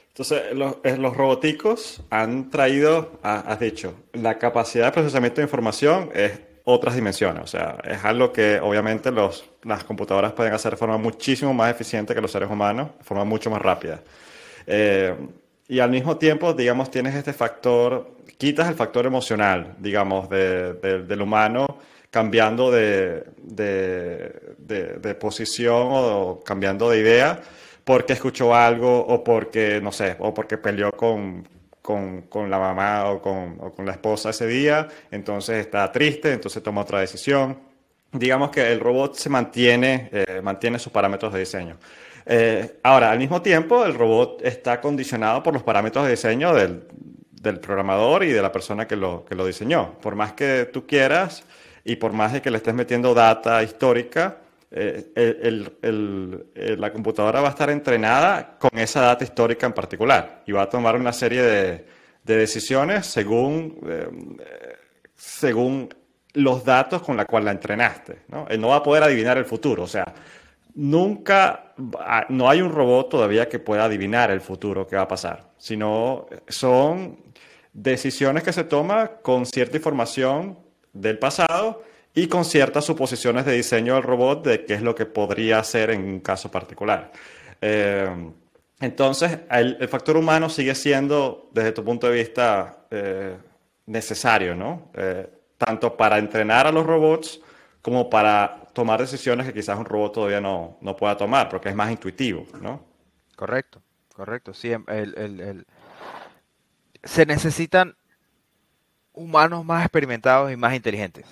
Entonces, 0.09 0.53
los, 0.53 0.77
eh, 0.83 0.97
los 0.97 1.15
roboticos 1.15 2.03
han 2.09 2.49
traído, 2.49 3.19
has 3.23 3.59
dicho, 3.59 3.93
la 4.11 4.37
capacidad 4.37 4.87
de 4.87 4.91
procesamiento 4.91 5.39
de 5.39 5.45
información 5.45 6.09
es 6.13 6.41
otras 6.65 6.95
dimensiones. 6.95 7.41
O 7.41 7.47
sea, 7.47 7.77
es 7.85 8.03
algo 8.03 8.33
que 8.33 8.59
obviamente 8.59 9.11
los, 9.11 9.49
las 9.63 9.85
computadoras 9.85 10.33
pueden 10.33 10.53
hacer 10.53 10.71
de 10.71 10.77
forma 10.77 10.97
muchísimo 10.97 11.53
más 11.53 11.71
eficiente 11.71 12.13
que 12.13 12.19
los 12.19 12.31
seres 12.31 12.49
humanos, 12.49 12.89
de 12.97 13.03
forma 13.03 13.23
mucho 13.23 13.49
más 13.49 13.61
rápida. 13.61 14.01
Eh, 14.67 15.15
y 15.69 15.79
al 15.79 15.89
mismo 15.89 16.17
tiempo, 16.17 16.53
digamos, 16.53 16.91
tienes 16.91 17.15
este 17.15 17.31
factor, 17.31 18.17
quitas 18.37 18.67
el 18.67 18.75
factor 18.75 19.05
emocional, 19.05 19.75
digamos, 19.79 20.29
de, 20.29 20.73
del 20.73 21.21
humano 21.21 21.77
cambiando 22.11 22.71
de, 22.71 23.23
de 23.45 25.15
posición 25.19 25.87
o 25.91 26.41
cambiando 26.43 26.89
de 26.89 26.99
idea 26.99 27.41
porque 27.89 28.13
escuchó 28.13 28.53
algo 28.53 28.99
o 28.99 29.23
porque, 29.23 29.81
no 29.81 29.91
sé, 29.91 30.15
o 30.19 30.31
porque 30.31 30.59
peleó 30.59 30.91
con, 30.91 31.47
con, 31.81 32.21
con 32.29 32.47
la 32.47 32.59
mamá 32.59 33.09
o 33.09 33.19
con, 33.19 33.57
o 33.59 33.71
con, 33.71 33.83
la 33.83 33.93
esposa 33.93 34.29
ese 34.29 34.45
día, 34.45 34.87
entonces 35.09 35.57
está 35.57 35.91
triste, 35.91 36.33
entonces 36.33 36.61
toma 36.61 36.81
otra 36.81 36.99
decisión. 36.99 37.57
Digamos 38.11 38.49
que 38.49 38.71
el 38.71 38.79
robot 38.79 39.15
se 39.15 39.29
mantiene, 39.29 40.09
eh, 40.11 40.41
mantiene 40.41 40.79
sus 40.79 40.91
parámetros 40.91 41.33
de 41.33 41.39
diseño. 41.39 41.77
Eh, 42.25 42.79
ahora, 42.83 43.11
al 43.11 43.19
mismo 43.19 43.41
tiempo, 43.41 43.85
el 43.85 43.93
robot 43.93 44.41
está 44.43 44.81
condicionado 44.81 45.43
por 45.43 45.53
los 45.53 45.63
parámetros 45.63 46.05
de 46.05 46.11
diseño 46.11 46.53
del, 46.53 46.87
del 47.41 47.59
programador 47.59 48.23
y 48.23 48.31
de 48.31 48.41
la 48.41 48.51
persona 48.51 48.87
que 48.87 48.95
lo, 48.95 49.25
que 49.25 49.35
lo 49.35 49.45
diseñó. 49.45 49.93
Por 49.99 50.15
más 50.15 50.33
que 50.33 50.69
tú 50.71 50.85
quieras 50.85 51.43
y 51.83 51.95
por 51.95 52.13
más 52.13 52.33
de 52.33 52.41
que 52.41 52.51
le 52.51 52.57
estés 52.57 52.73
metiendo 52.73 53.13
data 53.13 53.63
histórica, 53.63 54.37
eh, 54.71 55.65
la 56.77 56.93
computadora 56.93 57.41
va 57.41 57.47
a 57.47 57.51
estar 57.51 57.71
entrenada 57.71 58.57
con 58.59 58.77
esa 58.77 59.01
data 59.01 59.23
histórica 59.23 59.65
en 59.65 59.73
particular 59.73 60.43
y 60.45 60.51
va 60.51 60.63
a 60.63 60.69
tomar 60.69 60.95
una 60.95 61.11
serie 61.11 61.41
de, 61.41 61.99
decisiones 62.23 63.07
según, 63.07 63.79
eh, 63.87 64.07
según 65.15 65.89
los 66.43 66.63
datos 66.63 67.01
con 67.01 67.17
la 67.17 67.25
cual 67.25 67.45
la 67.45 67.51
entrenaste. 67.51 68.19
¿no? 68.29 68.47
Él 68.49 68.59
no 68.59 68.69
va 68.69 68.77
a 68.77 68.83
poder 68.83 69.03
adivinar 69.03 69.37
el 69.37 69.45
futuro. 69.45 69.83
O 69.83 69.87
sea, 69.87 70.13
nunca, 70.75 71.73
no 72.29 72.49
hay 72.49 72.61
un 72.61 72.71
robot 72.71 73.09
todavía 73.09 73.49
que 73.49 73.59
pueda 73.59 73.85
adivinar 73.85 74.31
el 74.31 74.41
futuro 74.41 74.87
que 74.87 74.95
va 74.95 75.03
a 75.03 75.07
pasar, 75.07 75.51
sino 75.57 76.27
son 76.47 77.17
decisiones 77.73 78.43
que 78.43 78.53
se 78.53 78.63
toman 78.63 79.11
con 79.21 79.45
cierta 79.45 79.77
información 79.77 80.57
del 80.93 81.19
pasado 81.19 81.83
y 82.13 82.27
con 82.27 82.43
ciertas 82.43 82.85
suposiciones 82.85 83.45
de 83.45 83.53
diseño 83.53 83.95
del 83.95 84.03
robot 84.03 84.45
de 84.45 84.65
qué 84.65 84.73
es 84.73 84.81
lo 84.81 84.95
que 84.95 85.05
podría 85.05 85.59
hacer 85.59 85.91
en 85.91 86.03
un 86.03 86.19
caso 86.19 86.49
particular. 86.49 87.11
Eh, 87.61 88.31
entonces, 88.81 89.39
el, 89.51 89.87
factor 89.89 90.15
humano 90.15 90.49
sigue 90.49 90.73
siendo, 90.73 91.49
desde 91.53 91.73
tu 91.73 91.83
punto 91.83 92.07
de 92.07 92.13
vista, 92.13 92.85
eh, 92.89 93.35
necesario, 93.85 94.55
¿no? 94.55 94.89
Eh, 94.93 95.27
tanto 95.59 95.95
para 95.95 96.17
entrenar 96.17 96.65
a 96.65 96.71
los 96.71 96.85
robots 96.85 97.39
como 97.83 98.09
para 98.09 98.61
tomar 98.73 98.99
decisiones 98.99 99.45
que 99.45 99.53
quizás 99.53 99.77
un 99.77 99.85
robot 99.85 100.13
todavía 100.13 100.41
no, 100.41 100.77
no 100.81 100.95
pueda 100.95 101.15
tomar, 101.15 101.49
porque 101.49 101.69
es 101.69 101.75
más 101.75 101.91
intuitivo, 101.91 102.47
¿no? 102.61 102.83
Correcto, 103.35 103.81
correcto. 104.15 104.53
Sí, 104.53 104.71
el, 104.71 105.65
se 107.03 107.25
necesitan 107.25 107.95
humanos 109.13 109.65
más 109.65 109.83
experimentados 109.83 110.51
y 110.51 110.55
más 110.55 110.73
inteligentes 110.73 111.25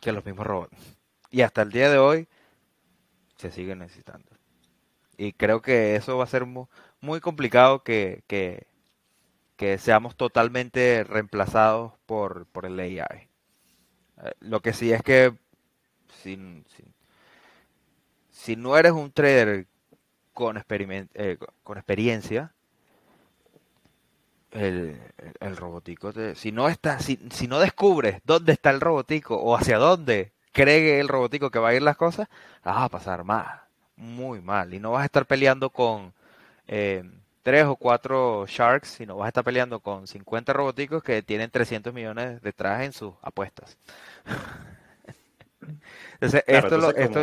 que 0.00 0.12
los 0.12 0.24
mismos 0.24 0.46
robots. 0.46 0.76
Y 1.30 1.42
hasta 1.42 1.62
el 1.62 1.70
día 1.70 1.90
de 1.90 1.98
hoy 1.98 2.28
se 3.36 3.50
siguen 3.50 3.80
necesitando. 3.80 4.26
Y 5.18 5.32
creo 5.32 5.62
que 5.62 5.96
eso 5.96 6.16
va 6.16 6.24
a 6.24 6.28
ser 6.28 6.46
muy, 6.46 7.20
complicado 7.20 7.82
que, 7.82 8.22
que, 8.26 8.66
seamos 9.78 10.16
totalmente 10.16 11.04
reemplazados 11.04 11.92
por, 12.06 12.46
por 12.46 12.66
el 12.66 12.78
AI. 12.78 13.28
Eh, 14.22 14.32
lo 14.40 14.60
que 14.60 14.72
sí 14.72 14.92
es 14.92 15.02
que 15.02 15.34
sin, 16.22 16.64
si 18.30 18.56
no 18.56 18.76
eres 18.76 18.92
un 18.92 19.10
trader 19.12 19.66
con, 20.32 20.62
eh, 20.68 21.38
con 21.64 21.78
experiencia, 21.78 22.52
el, 24.52 24.98
el 25.40 25.56
robotico, 25.56 26.12
si 26.34 26.52
no 26.52 26.68
está, 26.68 26.98
si, 27.00 27.18
si 27.30 27.46
no 27.48 27.58
descubres 27.58 28.20
dónde 28.24 28.52
está 28.52 28.70
el 28.70 28.80
robotico 28.80 29.36
o 29.36 29.56
hacia 29.56 29.78
dónde 29.78 30.32
cree 30.52 31.00
el 31.00 31.08
robotico 31.08 31.50
que 31.50 31.58
va 31.58 31.70
a 31.70 31.74
ir 31.74 31.82
las 31.82 31.96
cosas, 31.96 32.28
vas 32.64 32.78
a 32.78 32.88
pasar 32.88 33.24
mal, 33.24 33.62
muy 33.96 34.40
mal. 34.40 34.72
Y 34.74 34.80
no 34.80 34.92
vas 34.92 35.02
a 35.02 35.06
estar 35.06 35.26
peleando 35.26 35.70
con 35.70 36.14
eh, 36.68 37.04
tres 37.46 37.64
o 37.64 37.76
cuatro 37.76 38.44
sharks, 38.48 38.88
sino 38.88 39.14
vas 39.14 39.26
a 39.26 39.28
estar 39.28 39.44
peleando 39.44 39.78
con 39.78 40.08
50 40.08 40.52
roboticos 40.52 41.00
que 41.00 41.22
tienen 41.22 41.48
300 41.48 41.94
millones 41.94 42.42
detrás 42.42 42.82
en 42.82 42.92
sus 42.92 43.14
apuestas. 43.22 43.78
entonces, 46.14 46.42
esto, 46.44 46.90
esto, 46.96 47.20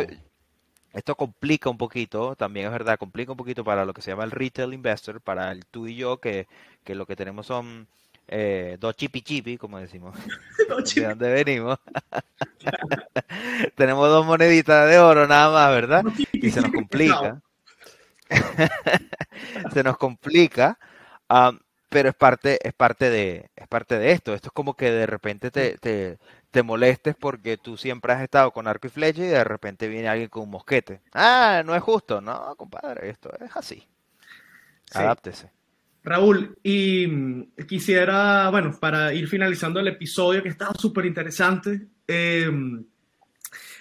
esto 0.94 1.14
complica 1.14 1.68
un 1.68 1.76
poquito, 1.76 2.34
también 2.36 2.64
es 2.64 2.72
verdad, 2.72 2.98
complica 2.98 3.32
un 3.32 3.36
poquito 3.36 3.64
para 3.64 3.84
lo 3.84 3.92
que 3.92 4.00
se 4.00 4.12
llama 4.12 4.24
el 4.24 4.30
retail 4.30 4.72
investor, 4.72 5.20
para 5.20 5.52
el 5.52 5.66
tú 5.66 5.88
y 5.88 5.96
yo, 5.96 6.16
que, 6.16 6.46
que 6.84 6.94
lo 6.94 7.04
que 7.04 7.16
tenemos 7.16 7.44
son 7.44 7.86
eh, 8.26 8.78
dos 8.80 8.96
chipi 8.96 9.20
chipi, 9.20 9.58
como 9.58 9.78
decimos, 9.78 10.16
de 10.96 11.04
dónde 11.04 11.32
venimos. 11.34 11.78
tenemos 13.74 14.08
dos 14.08 14.24
moneditas 14.24 14.88
de 14.88 14.98
oro 14.98 15.28
nada 15.28 15.52
más, 15.52 15.70
¿verdad? 15.70 16.02
Y 16.32 16.50
se 16.50 16.62
nos 16.62 16.72
complica. 16.72 17.42
se 19.72 19.82
nos 19.82 19.96
complica, 19.96 20.78
pero 21.88 22.08
es 22.08 22.14
parte, 22.14 22.58
es 22.66 22.72
parte 22.72 23.10
de, 23.10 23.50
es 23.54 23.68
parte 23.68 23.98
de 23.98 24.12
esto. 24.12 24.34
Esto 24.34 24.48
es 24.48 24.52
como 24.52 24.74
que 24.74 24.90
de 24.90 25.06
repente 25.06 25.50
te, 25.50 25.78
te, 25.78 26.18
te 26.50 26.62
molestes 26.62 27.16
porque 27.16 27.56
tú 27.56 27.76
siempre 27.76 28.12
has 28.12 28.22
estado 28.22 28.50
con 28.50 28.66
arco 28.66 28.86
y 28.86 28.90
flecha 28.90 29.22
y 29.22 29.28
de 29.28 29.44
repente 29.44 29.88
viene 29.88 30.08
alguien 30.08 30.28
con 30.28 30.44
un 30.44 30.50
mosquete. 30.50 31.00
Ah, 31.12 31.62
no 31.64 31.74
es 31.74 31.82
justo. 31.82 32.20
No, 32.20 32.54
compadre, 32.56 33.10
esto 33.10 33.30
es 33.40 33.50
así. 33.56 33.86
Adáptese. 34.92 35.50
Raúl, 36.04 36.56
y 36.62 37.06
mm, 37.06 37.52
quisiera, 37.66 38.50
bueno, 38.50 38.76
para 38.78 39.12
ir 39.14 39.26
finalizando 39.26 39.80
el 39.80 39.88
episodio 39.88 40.42
que 40.42 40.50
estaba 40.50 40.74
súper 40.74 41.06
interesante, 41.06 41.88
em, 42.06 42.84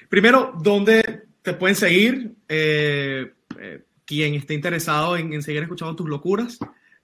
primero, 0.07 0.53
¿dónde 0.61 1.23
te 1.41 1.53
pueden 1.53 1.75
seguir? 1.75 2.33
Eh, 2.47 3.33
eh, 3.59 3.83
quien 4.05 4.35
esté 4.35 4.53
interesado 4.53 5.17
en, 5.17 5.33
en, 5.33 5.41
seguir 5.41 5.63
escuchando 5.63 5.95
tus 5.95 6.09
locuras. 6.09 6.57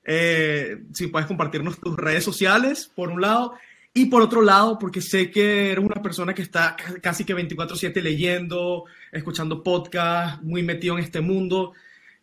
Eh, 0.06 0.84
si 0.94 1.08
puedes 1.08 1.28
compartirnos 1.28 1.80
tus 1.80 1.96
redes 1.96 2.24
sociales, 2.24 2.92
por 2.96 3.10
un 3.10 3.22
lado, 3.22 3.54
y 3.94 4.06
por 4.06 4.22
otro 4.22 4.42
lado, 4.42 4.78
porque 4.80 5.02
sé 5.02 5.32
que 5.32 5.72
eres 5.72 5.84
una 5.84 6.02
persona 6.02 6.34
que 6.34 6.42
está 6.42 6.76
casi 7.02 7.26
que 7.26 7.36
24/7 7.36 8.02
leyendo, 8.02 8.86
escuchando 9.12 9.64
podcasts, 9.64 10.42
muy 10.44 10.64
metido 10.64 10.98
en 10.98 11.04
este 11.04 11.22
mundo, 11.22 11.74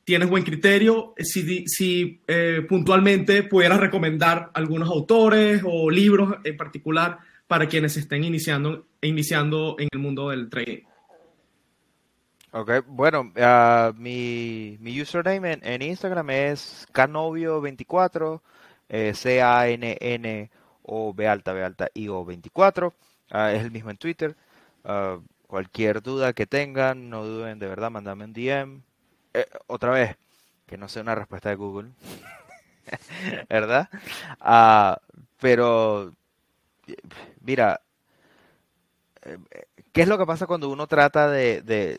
tienes 0.04 0.28
buen 0.28 0.44
criterio, 0.44 1.14
si, 1.18 1.66
si 1.66 2.20
eh, 2.28 2.64
puntualmente 2.68 3.42
pudieras 3.42 3.80
recomendar 3.80 4.50
algunos 4.54 4.88
autores 4.88 5.62
o 5.64 5.90
libros 5.90 6.36
en 6.44 6.56
particular 6.56 7.18
para 7.48 7.66
quienes 7.66 7.96
estén 7.96 8.24
iniciando, 8.24 8.86
iniciando 9.02 9.76
en 9.78 9.88
el 9.92 9.98
mundo 9.98 10.30
del 10.30 10.48
trading. 10.48 10.82
Ok, 12.58 12.70
bueno, 12.86 13.32
uh, 13.36 13.92
mi, 13.98 14.78
mi, 14.80 14.98
username 14.98 15.58
en, 15.60 15.82
Instagram 15.82 16.30
es 16.30 16.88
canovio24, 16.90 18.40
eh, 18.88 19.12
C-A-N-N 19.14 20.50
o 20.82 21.12
B 21.12 21.28
alta, 21.28 21.52
B 21.52 21.62
alta, 21.62 21.90
IO24. 21.94 22.94
Ah, 23.30 23.52
es 23.52 23.62
el 23.62 23.70
mismo 23.70 23.90
en 23.90 23.98
Twitter. 23.98 24.36
Ah, 24.84 25.18
cualquier 25.46 26.00
duda 26.02 26.32
que 26.32 26.46
tengan, 26.46 27.10
no 27.10 27.24
duden 27.24 27.58
de 27.58 27.66
verdad, 27.68 27.90
mandame 27.90 28.24
un 28.24 28.32
DM. 28.32 28.80
Eh, 29.34 29.44
otra 29.66 29.90
vez, 29.90 30.16
que 30.66 30.78
no 30.78 30.88
sea 30.88 31.02
una 31.02 31.14
respuesta 31.14 31.50
de 31.50 31.56
Google. 31.56 31.90
¿Verdad? 33.50 33.90
Pero, 35.40 36.14
mira, 37.42 37.82
eh, 39.22 39.38
¿qué 39.92 40.02
es 40.02 40.08
lo 40.08 40.16
que 40.16 40.24
pasa 40.24 40.46
cuando 40.46 40.70
uno 40.70 40.86
trata 40.86 41.28
de, 41.30 41.98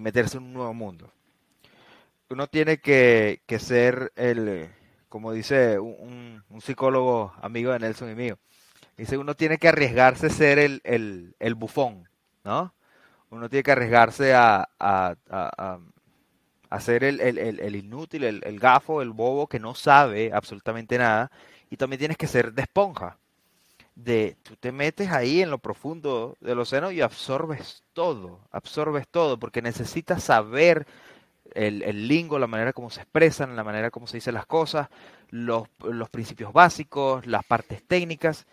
meterse 0.00 0.38
en 0.38 0.44
un 0.44 0.52
nuevo 0.52 0.74
mundo? 0.74 1.12
Uno 2.30 2.46
tiene 2.46 2.78
que, 2.78 3.42
que 3.46 3.58
ser 3.58 4.12
el 4.16 4.70
como 5.12 5.30
dice 5.32 5.78
un, 5.78 6.42
psicólogo 6.62 7.34
amigo 7.42 7.70
de 7.70 7.80
Nelson 7.80 8.10
y 8.10 8.14
mío, 8.14 8.38
Dice, 8.96 9.18
uno 9.18 9.34
tiene 9.34 9.58
que 9.58 9.68
arriesgarse 9.68 10.28
a 10.28 10.30
ser 10.30 10.58
el, 10.58 10.80
el, 10.84 11.34
el 11.38 11.54
bufón, 11.54 12.08
¿no? 12.44 12.72
Uno 13.28 13.50
tiene 13.50 13.62
que 13.62 13.72
arriesgarse 13.72 14.32
a, 14.32 14.68
a, 14.78 15.14
a, 16.70 16.80
ser 16.80 17.04
el, 17.04 17.20
el, 17.20 17.38
el, 17.38 17.76
inútil, 17.76 18.24
el, 18.24 18.58
gafo, 18.58 19.02
el 19.02 19.10
bobo 19.10 19.48
que 19.48 19.58
no 19.58 19.74
sabe 19.74 20.30
absolutamente 20.32 20.96
nada. 20.96 21.30
Y 21.68 21.76
también 21.76 21.98
tienes 21.98 22.16
que 22.16 22.26
ser 22.26 22.52
de 22.52 22.62
esponja. 22.62 23.18
De, 23.94 24.36
tú 24.42 24.56
te 24.56 24.72
metes 24.72 25.10
ahí 25.10 25.42
en 25.42 25.50
lo 25.50 25.58
profundo 25.58 26.36
del 26.40 26.58
océano 26.58 26.90
y 26.90 27.02
absorbes 27.02 27.82
todo, 27.92 28.40
absorbes 28.50 29.06
todo, 29.06 29.38
porque 29.38 29.60
necesitas 29.60 30.22
saber 30.24 30.86
el, 31.54 31.82
el, 31.82 32.08
lingo, 32.08 32.38
la 32.38 32.46
manera 32.46 32.72
como 32.72 32.90
se 32.90 33.02
expresan, 33.02 33.56
la 33.56 33.64
manera 33.64 33.90
como 33.90 34.06
se 34.06 34.16
dicen 34.16 34.34
las 34.34 34.46
cosas, 34.46 34.88
los, 35.30 35.68
los 35.84 36.08
principios 36.08 36.52
básicos, 36.52 37.26
las 37.26 37.44
partes 37.44 37.82
técnicas. 37.86 38.46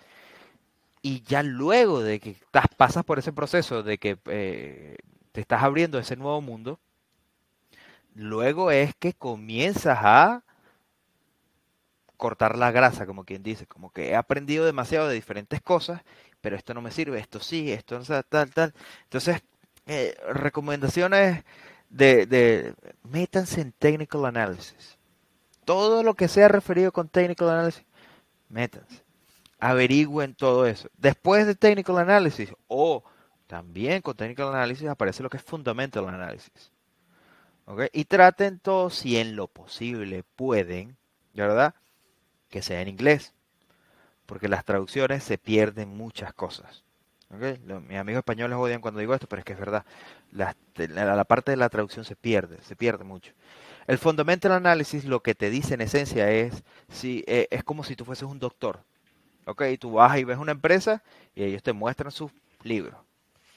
Y 1.01 1.21
ya 1.21 1.43
luego 1.43 2.01
de 2.01 2.19
que 2.19 2.31
estás, 2.31 2.65
pasas 2.75 3.05
por 3.05 3.19
ese 3.19 3.31
proceso 3.31 3.83
de 3.83 3.97
que 3.97 4.17
eh, 4.25 4.97
te 5.31 5.41
estás 5.41 5.63
abriendo 5.63 5.97
ese 5.99 6.17
nuevo 6.17 6.41
mundo, 6.41 6.79
luego 8.15 8.71
es 8.71 8.93
que 8.95 9.13
comienzas 9.13 9.99
a 10.01 10.43
cortar 12.19 12.57
la 12.57 12.71
grasa, 12.71 13.07
como 13.07 13.25
quien 13.25 13.41
dice, 13.43 13.65
como 13.65 13.91
que 13.91 14.09
he 14.09 14.15
aprendido 14.15 14.65
demasiado 14.65 15.07
de 15.07 15.15
diferentes 15.15 15.61
cosas, 15.61 16.03
pero 16.41 16.55
esto 16.55 16.75
no 16.75 16.81
me 16.81 16.91
sirve, 16.91 17.19
esto 17.19 17.39
sí, 17.39 17.71
esto 17.71 17.99
no 17.99 18.05
tal, 18.23 18.51
tal. 18.53 18.73
Entonces, 19.05 19.41
eh, 19.87 20.15
recomendaciones 20.33 21.43
de, 21.89 22.27
de 22.27 22.75
métanse 23.03 23.61
en 23.61 23.71
technical 23.73 24.25
analysis. 24.25 24.97
Todo 25.65 26.03
lo 26.03 26.13
que 26.15 26.27
sea 26.27 26.47
referido 26.47 26.91
con 26.91 27.09
technical 27.09 27.49
analysis, 27.49 27.85
métanse 28.49 29.09
averigüen 29.59 30.33
todo 30.35 30.65
eso. 30.65 30.89
Después 30.97 31.45
de 31.45 31.55
Technical 31.55 31.97
Analysis, 31.99 32.49
o 32.67 33.03
también 33.47 34.01
con 34.01 34.15
Technical 34.15 34.49
Analysis 34.49 34.87
aparece 34.87 35.23
lo 35.23 35.29
que 35.29 35.37
es 35.37 35.43
Fundamental 35.43 36.07
Analysis. 36.07 36.71
Y 37.93 38.05
traten 38.05 38.59
todo, 38.59 38.89
si 38.89 39.17
en 39.17 39.35
lo 39.35 39.47
posible 39.47 40.23
pueden, 40.35 40.97
¿verdad? 41.35 41.75
Que 42.49 42.61
sea 42.61 42.81
en 42.81 42.87
inglés. 42.87 43.33
Porque 44.25 44.47
las 44.47 44.65
traducciones 44.65 45.23
se 45.23 45.37
pierden 45.37 45.89
muchas 45.89 46.33
cosas. 46.33 46.83
mis 47.29 47.97
amigos 47.97 48.19
españoles 48.19 48.57
odian 48.57 48.81
cuando 48.81 48.99
digo 48.99 49.13
esto, 49.13 49.27
pero 49.27 49.39
es 49.39 49.45
que 49.45 49.53
es 49.53 49.59
verdad. 49.59 49.85
La, 50.31 50.55
parte 51.25 51.51
de 51.51 51.57
la 51.57 51.69
traducción 51.69 52.05
se 52.05 52.15
pierde, 52.15 52.61
se 52.61 52.75
pierde 52.75 53.03
mucho. 53.03 53.33
El 53.87 53.97
fundamental 53.97 54.51
analysis 54.51 55.05
lo 55.05 55.21
que 55.21 55.33
te 55.33 55.49
dice 55.49 55.73
en 55.73 55.81
esencia 55.81 56.29
es, 56.31 56.63
si, 56.89 57.23
eh, 57.27 57.47
es 57.49 57.63
como 57.63 57.83
si 57.83 57.95
tú 57.95 58.05
fueses 58.05 58.23
un 58.23 58.39
doctor. 58.39 58.83
Ok, 59.45 59.63
tú 59.79 59.93
vas 59.93 60.17
y 60.19 60.23
ves 60.23 60.37
una 60.37 60.51
empresa 60.51 61.01
y 61.33 61.43
ellos 61.43 61.63
te 61.63 61.73
muestran 61.73 62.11
sus 62.11 62.31
libros, 62.61 62.95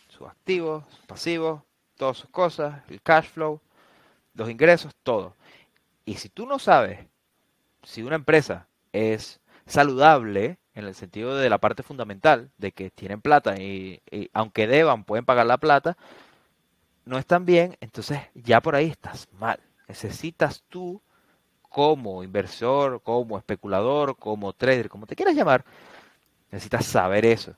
sus 0.09 0.27
activos, 0.27 0.85
sus 0.89 1.07
pasivos, 1.07 1.63
todas 1.97 2.17
sus 2.17 2.31
cosas, 2.31 2.83
el 2.89 3.03
cash 3.03 3.29
flow, 3.29 3.61
los 4.35 4.49
ingresos, 4.49 4.95
todo. 5.03 5.37
Y 6.05 6.15
si 6.15 6.29
tú 6.29 6.47
no 6.47 6.59
sabes 6.59 6.99
si 7.83 8.03
una 8.03 8.17
empresa 8.17 8.67
es 8.93 9.41
saludable 9.67 10.59
en 10.75 10.87
el 10.87 10.95
sentido 10.95 11.37
de 11.37 11.51
la 11.51 11.59
parte 11.59 11.83
fundamental, 11.83 12.51
de 12.59 12.73
que 12.73 12.91
tienen 12.91 13.21
plata 13.21 13.57
y, 13.57 14.01
aunque 14.33 14.67
deban 14.67 15.05
pueden 15.05 15.25
pagar 15.25 15.47
la 15.47 15.59
plata, 15.59 15.97
no 17.05 17.19
están 17.19 17.45
bien, 17.45 17.77
entonces 17.81 18.21
ya 18.35 18.61
por 18.61 18.75
ahí 18.75 18.87
estás 18.87 19.29
mal. 19.33 19.61
Necesitas 19.89 20.63
tú 20.69 21.03
como 21.69 22.23
inversor, 22.23 23.03
como 23.03 23.39
especulador, 23.39 24.17
como 24.17 24.53
trader, 24.53 24.89
como 24.89 25.07
te 25.07 25.17
quieras 25.17 25.35
llamar, 25.35 25.65
necesitas 26.51 26.87
saber 26.87 27.25
eso. 27.25 27.55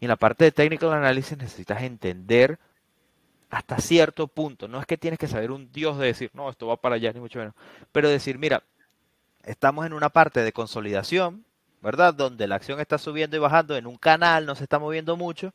Y 0.00 0.04
en 0.04 0.10
la 0.10 0.16
parte 0.16 0.44
de 0.44 0.52
technical 0.52 0.92
analysis 0.92 1.36
necesitas 1.36 1.82
entender 1.82 2.58
hasta 3.50 3.78
cierto 3.78 4.26
punto. 4.28 4.68
No 4.68 4.80
es 4.80 4.86
que 4.86 4.96
tienes 4.98 5.18
que 5.18 5.26
saber 5.26 5.50
un 5.50 5.70
dios 5.72 5.98
de 5.98 6.06
decir, 6.06 6.30
no, 6.34 6.50
esto 6.50 6.66
va 6.66 6.76
para 6.76 6.96
allá, 6.96 7.12
ni 7.12 7.20
mucho 7.20 7.38
menos. 7.38 7.54
Pero 7.92 8.08
decir, 8.08 8.38
mira, 8.38 8.62
estamos 9.48 9.86
en 9.86 9.94
una 9.94 10.10
parte 10.10 10.42
de 10.42 10.52
consolidación, 10.52 11.44
¿verdad? 11.80 12.12
Donde 12.14 12.46
la 12.46 12.56
acción 12.56 12.80
está 12.80 12.98
subiendo 12.98 13.36
y 13.36 13.40
bajando 13.40 13.76
en 13.76 13.86
un 13.86 13.96
canal, 13.96 14.44
no 14.44 14.54
se 14.54 14.64
está 14.64 14.78
moviendo 14.78 15.16
mucho. 15.16 15.54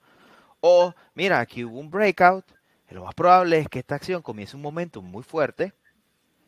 O, 0.61 0.93
mira, 1.13 1.39
aquí 1.39 1.63
hubo 1.63 1.79
un 1.79 1.91
breakout. 1.91 2.45
Lo 2.89 3.05
más 3.05 3.15
probable 3.15 3.59
es 3.59 3.69
que 3.69 3.79
esta 3.79 3.95
acción 3.95 4.21
comience 4.21 4.55
un 4.55 4.61
momento 4.61 5.01
muy 5.01 5.23
fuerte 5.23 5.73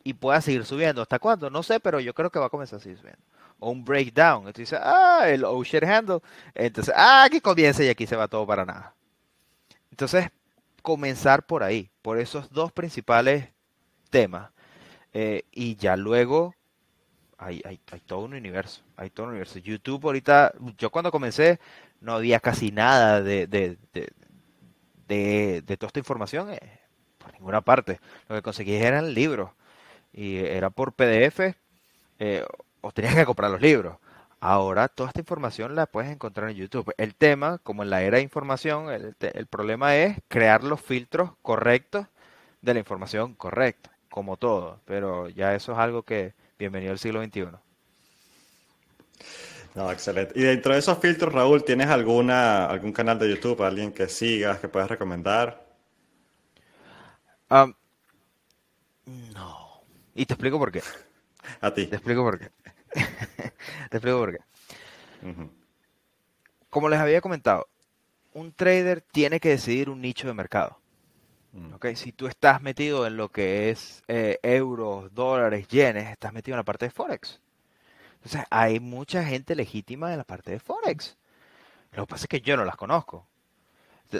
y 0.04 0.14
pueda 0.14 0.40
seguir 0.40 0.64
subiendo. 0.64 1.02
¿Hasta 1.02 1.18
cuándo? 1.18 1.50
No 1.50 1.62
sé, 1.62 1.80
pero 1.80 2.00
yo 2.00 2.14
creo 2.14 2.30
que 2.30 2.38
va 2.38 2.46
a 2.46 2.50
comenzar 2.50 2.78
a 2.78 2.82
seguir 2.82 2.98
subiendo. 2.98 3.22
O 3.58 3.70
un 3.70 3.84
breakdown. 3.84 4.46
Entonces 4.46 4.70
dice, 4.70 4.78
ah, 4.80 5.24
el 5.26 5.44
ocean 5.44 5.84
handle. 5.84 6.20
Entonces, 6.54 6.94
ah, 6.96 7.24
aquí 7.24 7.40
comienza 7.40 7.82
y 7.82 7.88
aquí 7.88 8.06
se 8.06 8.16
va 8.16 8.28
todo 8.28 8.46
para 8.46 8.64
nada. 8.64 8.94
Entonces, 9.90 10.30
comenzar 10.82 11.46
por 11.46 11.62
ahí, 11.62 11.90
por 12.02 12.18
esos 12.18 12.50
dos 12.50 12.72
principales 12.72 13.50
temas. 14.10 14.50
Eh, 15.12 15.44
y 15.50 15.76
ya 15.76 15.96
luego 15.96 16.54
hay, 17.38 17.62
hay, 17.64 17.80
hay, 17.90 18.00
todo 18.00 18.20
un 18.20 18.34
universo. 18.34 18.82
Hay 18.96 19.10
todo 19.10 19.26
un 19.26 19.30
universo. 19.30 19.58
YouTube 19.58 20.04
ahorita, 20.04 20.54
yo 20.78 20.90
cuando 20.90 21.10
comencé 21.10 21.58
no 22.00 22.14
había 22.14 22.40
casi 22.40 22.70
nada 22.72 23.22
de, 23.22 23.46
de, 23.46 23.76
de, 25.08 25.62
de, 25.62 25.76
toda 25.76 25.88
esta 25.88 25.98
información 25.98 26.50
eh, 26.52 26.80
por 27.18 27.32
ninguna 27.34 27.60
parte. 27.60 28.00
Lo 28.28 28.36
que 28.36 28.42
conseguí 28.42 28.74
eran 28.74 29.14
libros 29.14 29.50
y 30.12 30.36
era 30.36 30.70
por 30.70 30.92
PDF 30.92 31.54
eh, 32.18 32.44
o 32.80 32.92
tenías 32.92 33.14
que 33.14 33.26
comprar 33.26 33.50
los 33.50 33.60
libros. 33.60 33.96
Ahora 34.40 34.88
toda 34.88 35.08
esta 35.08 35.20
información 35.20 35.74
la 35.74 35.86
puedes 35.86 36.10
encontrar 36.10 36.50
en 36.50 36.56
YouTube. 36.56 36.92
El 36.98 37.14
tema, 37.14 37.58
como 37.58 37.82
en 37.82 37.90
la 37.90 38.02
era 38.02 38.18
de 38.18 38.22
información, 38.22 38.90
el, 38.90 39.46
problema 39.46 39.96
es 39.96 40.18
crear 40.28 40.62
los 40.62 40.80
filtros 40.80 41.32
correctos 41.42 42.06
de 42.60 42.74
la 42.74 42.80
información 42.80 43.34
correcta, 43.34 43.90
como 44.10 44.36
todo. 44.36 44.80
Pero 44.84 45.28
ya 45.30 45.54
eso 45.54 45.72
es 45.72 45.78
algo 45.78 46.02
que 46.02 46.34
bienvenido 46.58 46.92
al 46.92 46.98
siglo 46.98 47.22
XXI. 47.22 47.48
No, 49.74 49.92
excelente. 49.92 50.32
Y 50.34 50.42
dentro 50.42 50.72
de 50.72 50.78
esos 50.78 50.98
filtros, 50.98 51.32
Raúl, 51.32 51.62
¿tienes 51.62 51.88
alguna, 51.88 52.64
algún 52.66 52.92
canal 52.92 53.18
de 53.18 53.28
YouTube, 53.28 53.62
alguien 53.62 53.92
que 53.92 54.08
sigas, 54.08 54.58
que 54.58 54.68
puedas 54.68 54.88
recomendar? 54.88 55.66
no. 59.04 59.82
Y 60.14 60.24
te 60.24 60.32
explico 60.32 60.58
por 60.58 60.72
qué. 60.72 60.82
A 61.60 61.72
ti. 61.72 61.86
Te 61.86 61.96
explico 61.96 62.22
por 62.22 62.38
qué. 62.38 62.50
te 63.90 63.96
explico 63.98 64.18
por 64.18 64.32
qué. 64.32 64.38
Como 66.70 66.88
les 66.88 66.98
había 66.98 67.20
comentado, 67.20 67.68
un 68.32 68.52
trader 68.52 69.02
tiene 69.02 69.40
que 69.40 69.50
decidir 69.50 69.90
un 69.90 70.00
nicho 70.00 70.26
de 70.26 70.34
mercado. 70.34 70.80
Mm. 71.56 71.72
Okay, 71.74 71.96
si 71.96 72.12
tú 72.12 72.26
estás 72.26 72.60
metido 72.60 73.06
en 73.06 73.16
lo 73.16 73.30
que 73.30 73.70
es 73.70 74.04
eh, 74.08 74.38
euros, 74.42 75.12
dólares, 75.14 75.66
yenes, 75.68 76.10
estás 76.10 76.32
metido 76.32 76.54
en 76.54 76.58
la 76.58 76.64
parte 76.64 76.84
de 76.86 76.90
Forex. 76.90 77.40
Entonces, 78.16 78.42
hay 78.50 78.78
mucha 78.78 79.24
gente 79.24 79.54
legítima 79.56 80.12
en 80.12 80.18
la 80.18 80.24
parte 80.24 80.50
de 80.50 80.60
Forex. 80.60 81.16
Lo 81.92 82.06
que 82.06 82.10
pasa 82.10 82.24
es 82.24 82.28
que 82.28 82.40
yo 82.42 82.56
no 82.56 82.64
las 82.64 82.76
conozco. 82.76 83.26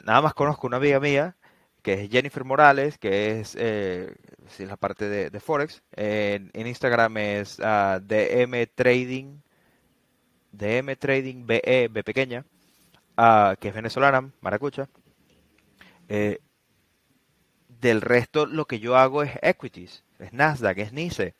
Nada 0.05 0.23
más 0.23 0.35
conozco 0.35 0.67
una 0.67 0.79
amiga 0.79 0.99
mía 0.99 1.37
que 1.83 1.93
es 2.05 2.11
Jennifer 2.11 2.43
Morales, 2.45 2.99
que 2.99 3.39
es 3.39 3.57
eh, 3.61 4.13
la 4.59 4.77
parte 4.77 5.09
de, 5.09 5.41
Forex. 5.41 5.83
en 5.93 6.51
Instagram 6.67 7.17
es 7.19 7.61
uh, 7.61 8.01
DM 8.01 8.67
Trading, 8.75 9.39
DM 10.51 10.97
Trading 10.97 11.47
BE, 11.47 11.89
B 11.89 12.03
pequeña, 12.03 12.45
uh, 13.17 13.55
que 13.61 13.69
es 13.69 13.75
venezolana, 13.75 14.29
maracucha. 14.41 14.89
Eh, 16.09 16.41
del 17.81 18.01
resto, 18.01 18.47
lo 18.47 18.67
que 18.67 18.79
yo 18.79 18.97
hago 18.97 19.23
es 19.23 19.33
equities, 19.43 20.03
es 20.19 20.33
Nasdaq, 20.33 20.79
es 20.79 20.93
NICE. 20.93 21.35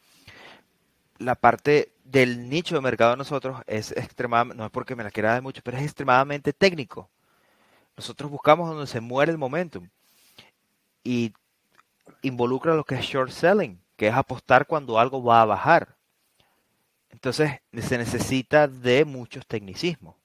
La 1.19 1.35
parte 1.35 1.93
del 2.05 2.49
nicho 2.49 2.75
de 2.75 2.81
mercado 2.81 3.13
de 3.13 3.17
nosotros 3.17 3.63
es 3.67 3.93
extremadamente, 3.93 4.59
no 4.59 4.67
es 4.67 4.71
porque 4.71 4.95
me 4.95 5.05
la 5.05 5.11
quiera 5.11 5.33
dar 5.33 5.43
mucho, 5.43 5.63
pero 5.65 5.77
es 5.77 5.85
extremadamente 5.85 6.53
técnico. 6.53 7.09
Nosotros 7.97 8.31
buscamos 8.31 8.69
donde 8.69 8.87
se 8.87 9.01
muere 9.01 9.33
el 9.33 9.39
momentum 9.39 9.89
y 11.03 11.33
involucra 12.23 12.75
lo 12.75 12.85
que 12.85 12.97
es 12.97 13.05
short 13.05 13.31
selling, 13.31 13.81
que 13.97 14.09
es 14.09 14.15
apostar 14.15 14.67
cuando 14.67 14.99
algo 14.99 15.23
va 15.23 15.43
a 15.43 15.47
bajar. 15.47 15.97
Entonces 17.11 17.61
se 17.73 17.99
necesita 17.99 18.69
de 18.69 19.05
muchos 19.05 19.47
tecnicismos. 19.47 20.17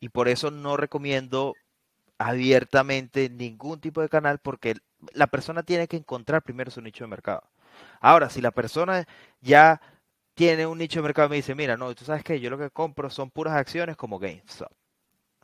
Y 0.00 0.08
por 0.08 0.28
eso 0.28 0.50
no 0.50 0.76
recomiendo 0.76 1.54
abiertamente 2.18 3.28
ningún 3.28 3.80
tipo 3.80 4.00
de 4.00 4.08
canal 4.08 4.38
porque 4.38 4.76
la 5.12 5.26
persona 5.26 5.62
tiene 5.62 5.88
que 5.88 5.96
encontrar 5.96 6.42
primero 6.42 6.70
su 6.70 6.80
nicho 6.80 7.04
de 7.04 7.08
mercado. 7.08 7.42
Ahora, 8.00 8.30
si 8.30 8.40
la 8.40 8.50
persona 8.50 9.06
ya 9.40 9.80
tiene 10.34 10.66
un 10.66 10.78
nicho 10.78 11.00
de 11.00 11.04
mercado 11.04 11.28
y 11.28 11.30
me 11.30 11.36
dice, 11.36 11.54
mira, 11.54 11.76
no, 11.76 11.94
tú 11.94 12.04
sabes 12.04 12.22
que 12.24 12.40
yo 12.40 12.50
lo 12.50 12.58
que 12.58 12.70
compro 12.70 13.10
son 13.10 13.30
puras 13.30 13.54
acciones 13.54 13.96
como 13.96 14.18
GameStop. 14.18 14.70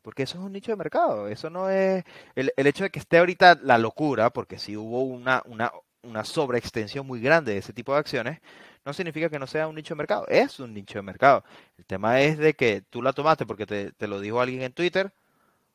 Porque 0.02 0.24
eso 0.24 0.38
es 0.38 0.44
un 0.44 0.52
nicho 0.52 0.72
de 0.72 0.76
mercado. 0.76 1.28
Eso 1.28 1.48
no 1.50 1.70
es. 1.70 2.04
El, 2.34 2.50
hecho 2.56 2.84
de 2.84 2.90
que 2.90 2.98
esté 2.98 3.18
ahorita 3.18 3.58
la 3.62 3.78
locura, 3.78 4.30
porque 4.30 4.58
si 4.58 4.76
hubo 4.76 5.02
una, 5.02 5.42
una, 5.46 5.72
una 6.02 6.24
sobreextensión 6.24 7.06
muy 7.06 7.20
grande 7.20 7.52
de 7.52 7.58
ese 7.58 7.72
tipo 7.72 7.92
de 7.92 8.00
acciones, 8.00 8.40
no 8.84 8.92
significa 8.92 9.30
que 9.30 9.38
no 9.38 9.46
sea 9.46 9.68
un 9.68 9.76
nicho 9.76 9.94
de 9.94 9.98
mercado. 9.98 10.26
Es 10.28 10.60
un 10.60 10.74
nicho 10.74 10.98
de 10.98 11.02
mercado. 11.02 11.44
El 11.78 11.86
tema 11.86 12.20
es 12.20 12.38
de 12.38 12.54
que 12.54 12.82
tú 12.82 13.00
la 13.02 13.12
tomaste 13.12 13.46
porque 13.46 13.66
te, 13.66 13.92
te 13.92 14.08
lo 14.08 14.20
dijo 14.20 14.40
alguien 14.40 14.62
en 14.62 14.72
Twitter, 14.72 15.12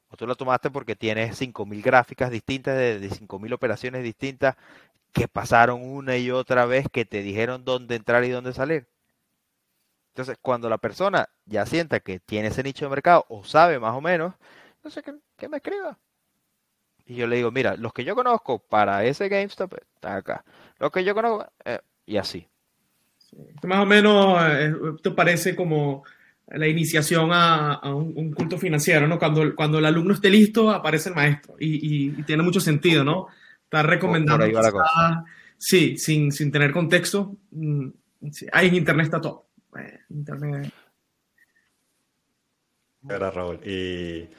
o 0.09 0.17
tú 0.17 0.27
la 0.27 0.35
tomaste 0.35 0.69
porque 0.69 0.95
tienes 0.95 1.39
5.000 1.39 1.81
gráficas 1.81 2.31
distintas 2.31 2.77
de, 2.77 2.99
de 2.99 3.09
5.000 3.09 3.53
operaciones 3.53 4.03
distintas 4.03 4.55
que 5.13 5.27
pasaron 5.27 5.81
una 5.83 6.17
y 6.17 6.31
otra 6.31 6.65
vez 6.65 6.87
que 6.91 7.05
te 7.05 7.21
dijeron 7.21 7.65
dónde 7.65 7.95
entrar 7.95 8.23
y 8.23 8.29
dónde 8.29 8.53
salir. 8.53 8.87
Entonces, 10.09 10.37
cuando 10.41 10.69
la 10.69 10.77
persona 10.77 11.29
ya 11.45 11.65
sienta 11.65 11.99
que 11.99 12.19
tiene 12.19 12.49
ese 12.49 12.63
nicho 12.63 12.85
de 12.85 12.89
mercado 12.89 13.25
o 13.29 13.43
sabe 13.43 13.79
más 13.79 13.95
o 13.95 14.01
menos, 14.01 14.33
no 14.83 14.89
sé 14.89 15.03
qué 15.37 15.47
me 15.49 15.57
escriba. 15.57 15.97
Y 17.07 17.15
yo 17.15 17.25
le 17.25 17.37
digo, 17.37 17.51
mira, 17.51 17.75
los 17.77 17.93
que 17.93 18.03
yo 18.03 18.15
conozco 18.15 18.59
para 18.59 19.05
ese 19.05 19.29
GameStop 19.29 19.75
están 19.95 20.17
acá. 20.17 20.43
Los 20.77 20.91
que 20.91 21.05
yo 21.05 21.15
conozco, 21.15 21.49
eh, 21.63 21.79
y 22.05 22.17
así. 22.17 22.47
Más 23.63 23.79
o 23.79 23.85
menos, 23.85 24.37
eh, 24.41 24.73
parece 25.15 25.55
como 25.55 26.03
la 26.47 26.67
iniciación 26.67 27.29
a, 27.33 27.79
un, 27.93 28.31
culto 28.31 28.57
financiero, 28.57 29.07
¿no? 29.07 29.19
Cuando, 29.19 29.55
cuando 29.55 29.79
el 29.79 29.85
alumno 29.85 30.13
esté 30.13 30.29
listo, 30.29 30.69
aparece 30.69 31.09
el 31.09 31.15
maestro. 31.15 31.55
Y, 31.59 32.09
tiene 32.23 32.43
mucho 32.43 32.59
sentido, 32.59 33.03
¿no? 33.03 33.27
Está 33.63 33.83
recomendando. 33.83 34.45
Sí, 35.57 35.97
sin, 35.97 36.31
sin 36.31 36.51
tener 36.51 36.71
contexto. 36.71 37.35
Mm, 37.51 37.87
ahí 38.53 38.67
en 38.67 38.75
Internet 38.75 39.05
está 39.05 39.19
todo. 39.19 39.47
Eh, 39.77 39.99
Internet. 40.09 40.71
Era 43.09 43.31
Raúl. 43.31 43.59
Y 43.65 44.29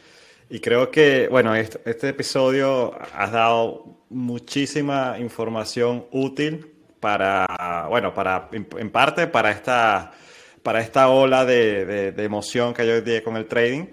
y 0.51 0.61
creo 0.61 0.91
que, 0.91 1.29
bueno, 1.29 1.55
este, 1.55 1.79
este, 1.85 2.09
episodio 2.09 2.95
has 3.15 3.33
dado 3.33 3.99
muchísima 4.09 5.17
información 5.19 6.07
útil 6.11 6.73
para, 7.01 7.87
bueno, 7.89 8.15
para, 8.15 8.49
en, 8.53 8.91
parte 8.91 9.27
para 9.27 9.51
esta, 9.51 10.13
para 10.69 10.83
esta 10.83 11.09
ola 11.09 11.47
de, 11.47 12.13
de, 12.13 12.25
emoción 12.25 12.75
que 12.75 12.83
hay 12.83 12.91
hoy 12.91 13.01
día 13.01 13.25
con 13.25 13.39
el 13.39 13.47
trading, 13.47 13.87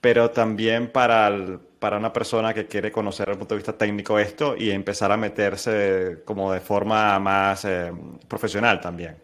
pero 0.00 0.30
también 0.30 0.90
para, 0.90 1.30
para 1.78 1.98
una 1.98 2.10
persona 2.10 2.54
que 2.54 2.66
quiere 2.66 2.90
conocer 2.90 3.26
desde 3.26 3.32
el 3.32 3.38
punto 3.38 3.54
de 3.54 3.58
vista 3.58 3.76
técnico 3.76 4.18
esto 4.18 4.56
y 4.56 4.70
empezar 4.70 5.12
a 5.12 5.18
meterse 5.18 6.22
como 6.24 6.50
de 6.50 6.60
forma 6.60 7.18
más 7.18 7.66
eh, 7.66 7.92
profesional 8.28 8.80
también. 8.80 9.18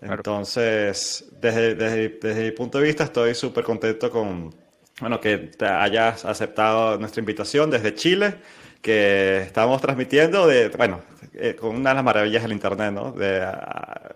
Entonces, 0.00 1.26
desde, 1.38 1.74
desde, 1.74 2.18
desde 2.18 2.44
mi 2.44 2.52
punto 2.52 2.78
de 2.78 2.84
vista, 2.84 3.04
estoy 3.04 3.34
súper 3.34 3.62
contento 3.62 4.10
con 4.10 4.54
bueno, 5.02 5.20
que 5.20 5.36
te 5.36 5.66
hayas 5.66 6.24
aceptado 6.24 6.98
nuestra 6.98 7.20
invitación 7.20 7.70
desde 7.70 7.94
Chile, 7.94 8.36
que 8.80 9.42
estamos 9.42 9.82
transmitiendo 9.82 10.46
de, 10.46 10.70
bueno, 10.70 11.02
eh, 11.34 11.54
con 11.54 11.76
una 11.76 11.90
de 11.90 11.96
las 11.96 12.04
maravillas 12.04 12.42
del 12.42 12.52
Internet, 12.52 12.92
¿no? 12.92 13.12
De, 13.12 13.42
ah, 13.42 14.14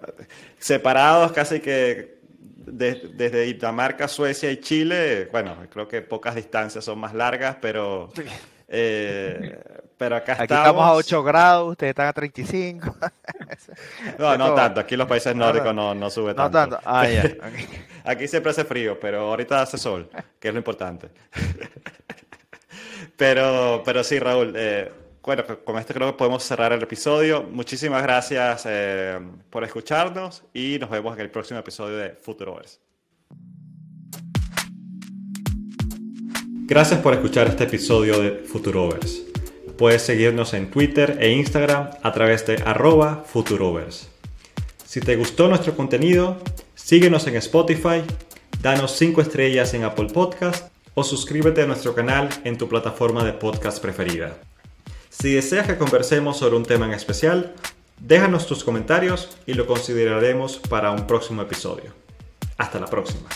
separados 0.58 1.32
casi 1.32 1.60
que 1.60 2.21
desde 2.72 3.42
Dinamarca, 3.42 4.08
Suecia 4.08 4.50
y 4.50 4.58
Chile, 4.58 5.28
bueno, 5.30 5.56
creo 5.70 5.86
que 5.86 6.00
pocas 6.00 6.34
distancias 6.34 6.84
son 6.84 6.98
más 6.98 7.12
largas, 7.12 7.56
pero 7.60 8.10
eh, 8.68 9.58
pero 9.98 10.16
acá 10.16 10.32
aquí 10.32 10.54
estamos... 10.54 10.82
a 10.82 10.94
8 10.94 11.22
grados, 11.22 11.70
ustedes 11.72 11.90
están 11.90 12.08
a 12.08 12.12
35. 12.12 12.96
no, 14.18 14.36
no 14.38 14.54
tanto. 14.54 14.80
Aquí 14.80 14.96
los 14.96 15.06
países 15.06 15.36
nórdicos 15.36 15.74
no, 15.74 15.94
no 15.94 16.10
sube 16.10 16.34
tanto. 16.34 16.58
No 16.58 16.70
tanto. 16.70 16.80
Ah, 16.84 17.04
aquí 18.04 18.26
siempre 18.26 18.50
hace 18.50 18.64
frío, 18.64 18.98
pero 18.98 19.28
ahorita 19.28 19.62
hace 19.62 19.78
sol, 19.78 20.10
que 20.40 20.48
es 20.48 20.54
lo 20.54 20.58
importante. 20.58 21.08
pero, 23.16 23.82
pero 23.84 24.02
sí, 24.02 24.18
Raúl. 24.18 24.54
Eh, 24.56 24.90
bueno, 25.22 25.44
con 25.64 25.78
esto 25.78 25.94
creo 25.94 26.08
que 26.08 26.18
podemos 26.18 26.42
cerrar 26.42 26.72
el 26.72 26.82
episodio. 26.82 27.44
Muchísimas 27.44 28.02
gracias 28.02 28.64
eh, 28.66 29.20
por 29.50 29.62
escucharnos 29.62 30.42
y 30.52 30.78
nos 30.80 30.90
vemos 30.90 31.14
en 31.14 31.20
el 31.20 31.30
próximo 31.30 31.60
episodio 31.60 31.96
de 31.96 32.10
Futurovers. 32.10 32.80
Gracias 36.64 37.00
por 37.00 37.14
escuchar 37.14 37.46
este 37.46 37.64
episodio 37.64 38.20
de 38.20 38.44
Futurovers. 38.44 39.22
Puedes 39.78 40.02
seguirnos 40.02 40.54
en 40.54 40.70
Twitter 40.70 41.18
e 41.20 41.30
Instagram 41.30 41.90
a 42.02 42.12
través 42.12 42.46
de 42.46 42.56
arroba 42.64 43.24
Futurovers. 43.24 44.08
Si 44.84 45.00
te 45.00 45.16
gustó 45.16 45.48
nuestro 45.48 45.76
contenido, 45.76 46.38
síguenos 46.74 47.26
en 47.26 47.36
Spotify, 47.36 48.02
danos 48.60 48.92
5 48.92 49.20
estrellas 49.20 49.72
en 49.74 49.84
Apple 49.84 50.08
Podcast 50.12 50.72
o 50.94 51.04
suscríbete 51.04 51.62
a 51.62 51.66
nuestro 51.66 51.94
canal 51.94 52.28
en 52.44 52.58
tu 52.58 52.68
plataforma 52.68 53.24
de 53.24 53.32
podcast 53.32 53.80
preferida. 53.80 54.36
Si 55.12 55.34
deseas 55.34 55.66
que 55.66 55.76
conversemos 55.76 56.38
sobre 56.38 56.56
un 56.56 56.64
tema 56.64 56.86
en 56.86 56.94
especial, 56.94 57.52
déjanos 58.00 58.46
tus 58.46 58.64
comentarios 58.64 59.28
y 59.46 59.52
lo 59.52 59.66
consideraremos 59.66 60.56
para 60.56 60.90
un 60.90 61.06
próximo 61.06 61.42
episodio. 61.42 61.92
Hasta 62.56 62.80
la 62.80 62.86
próxima. 62.86 63.28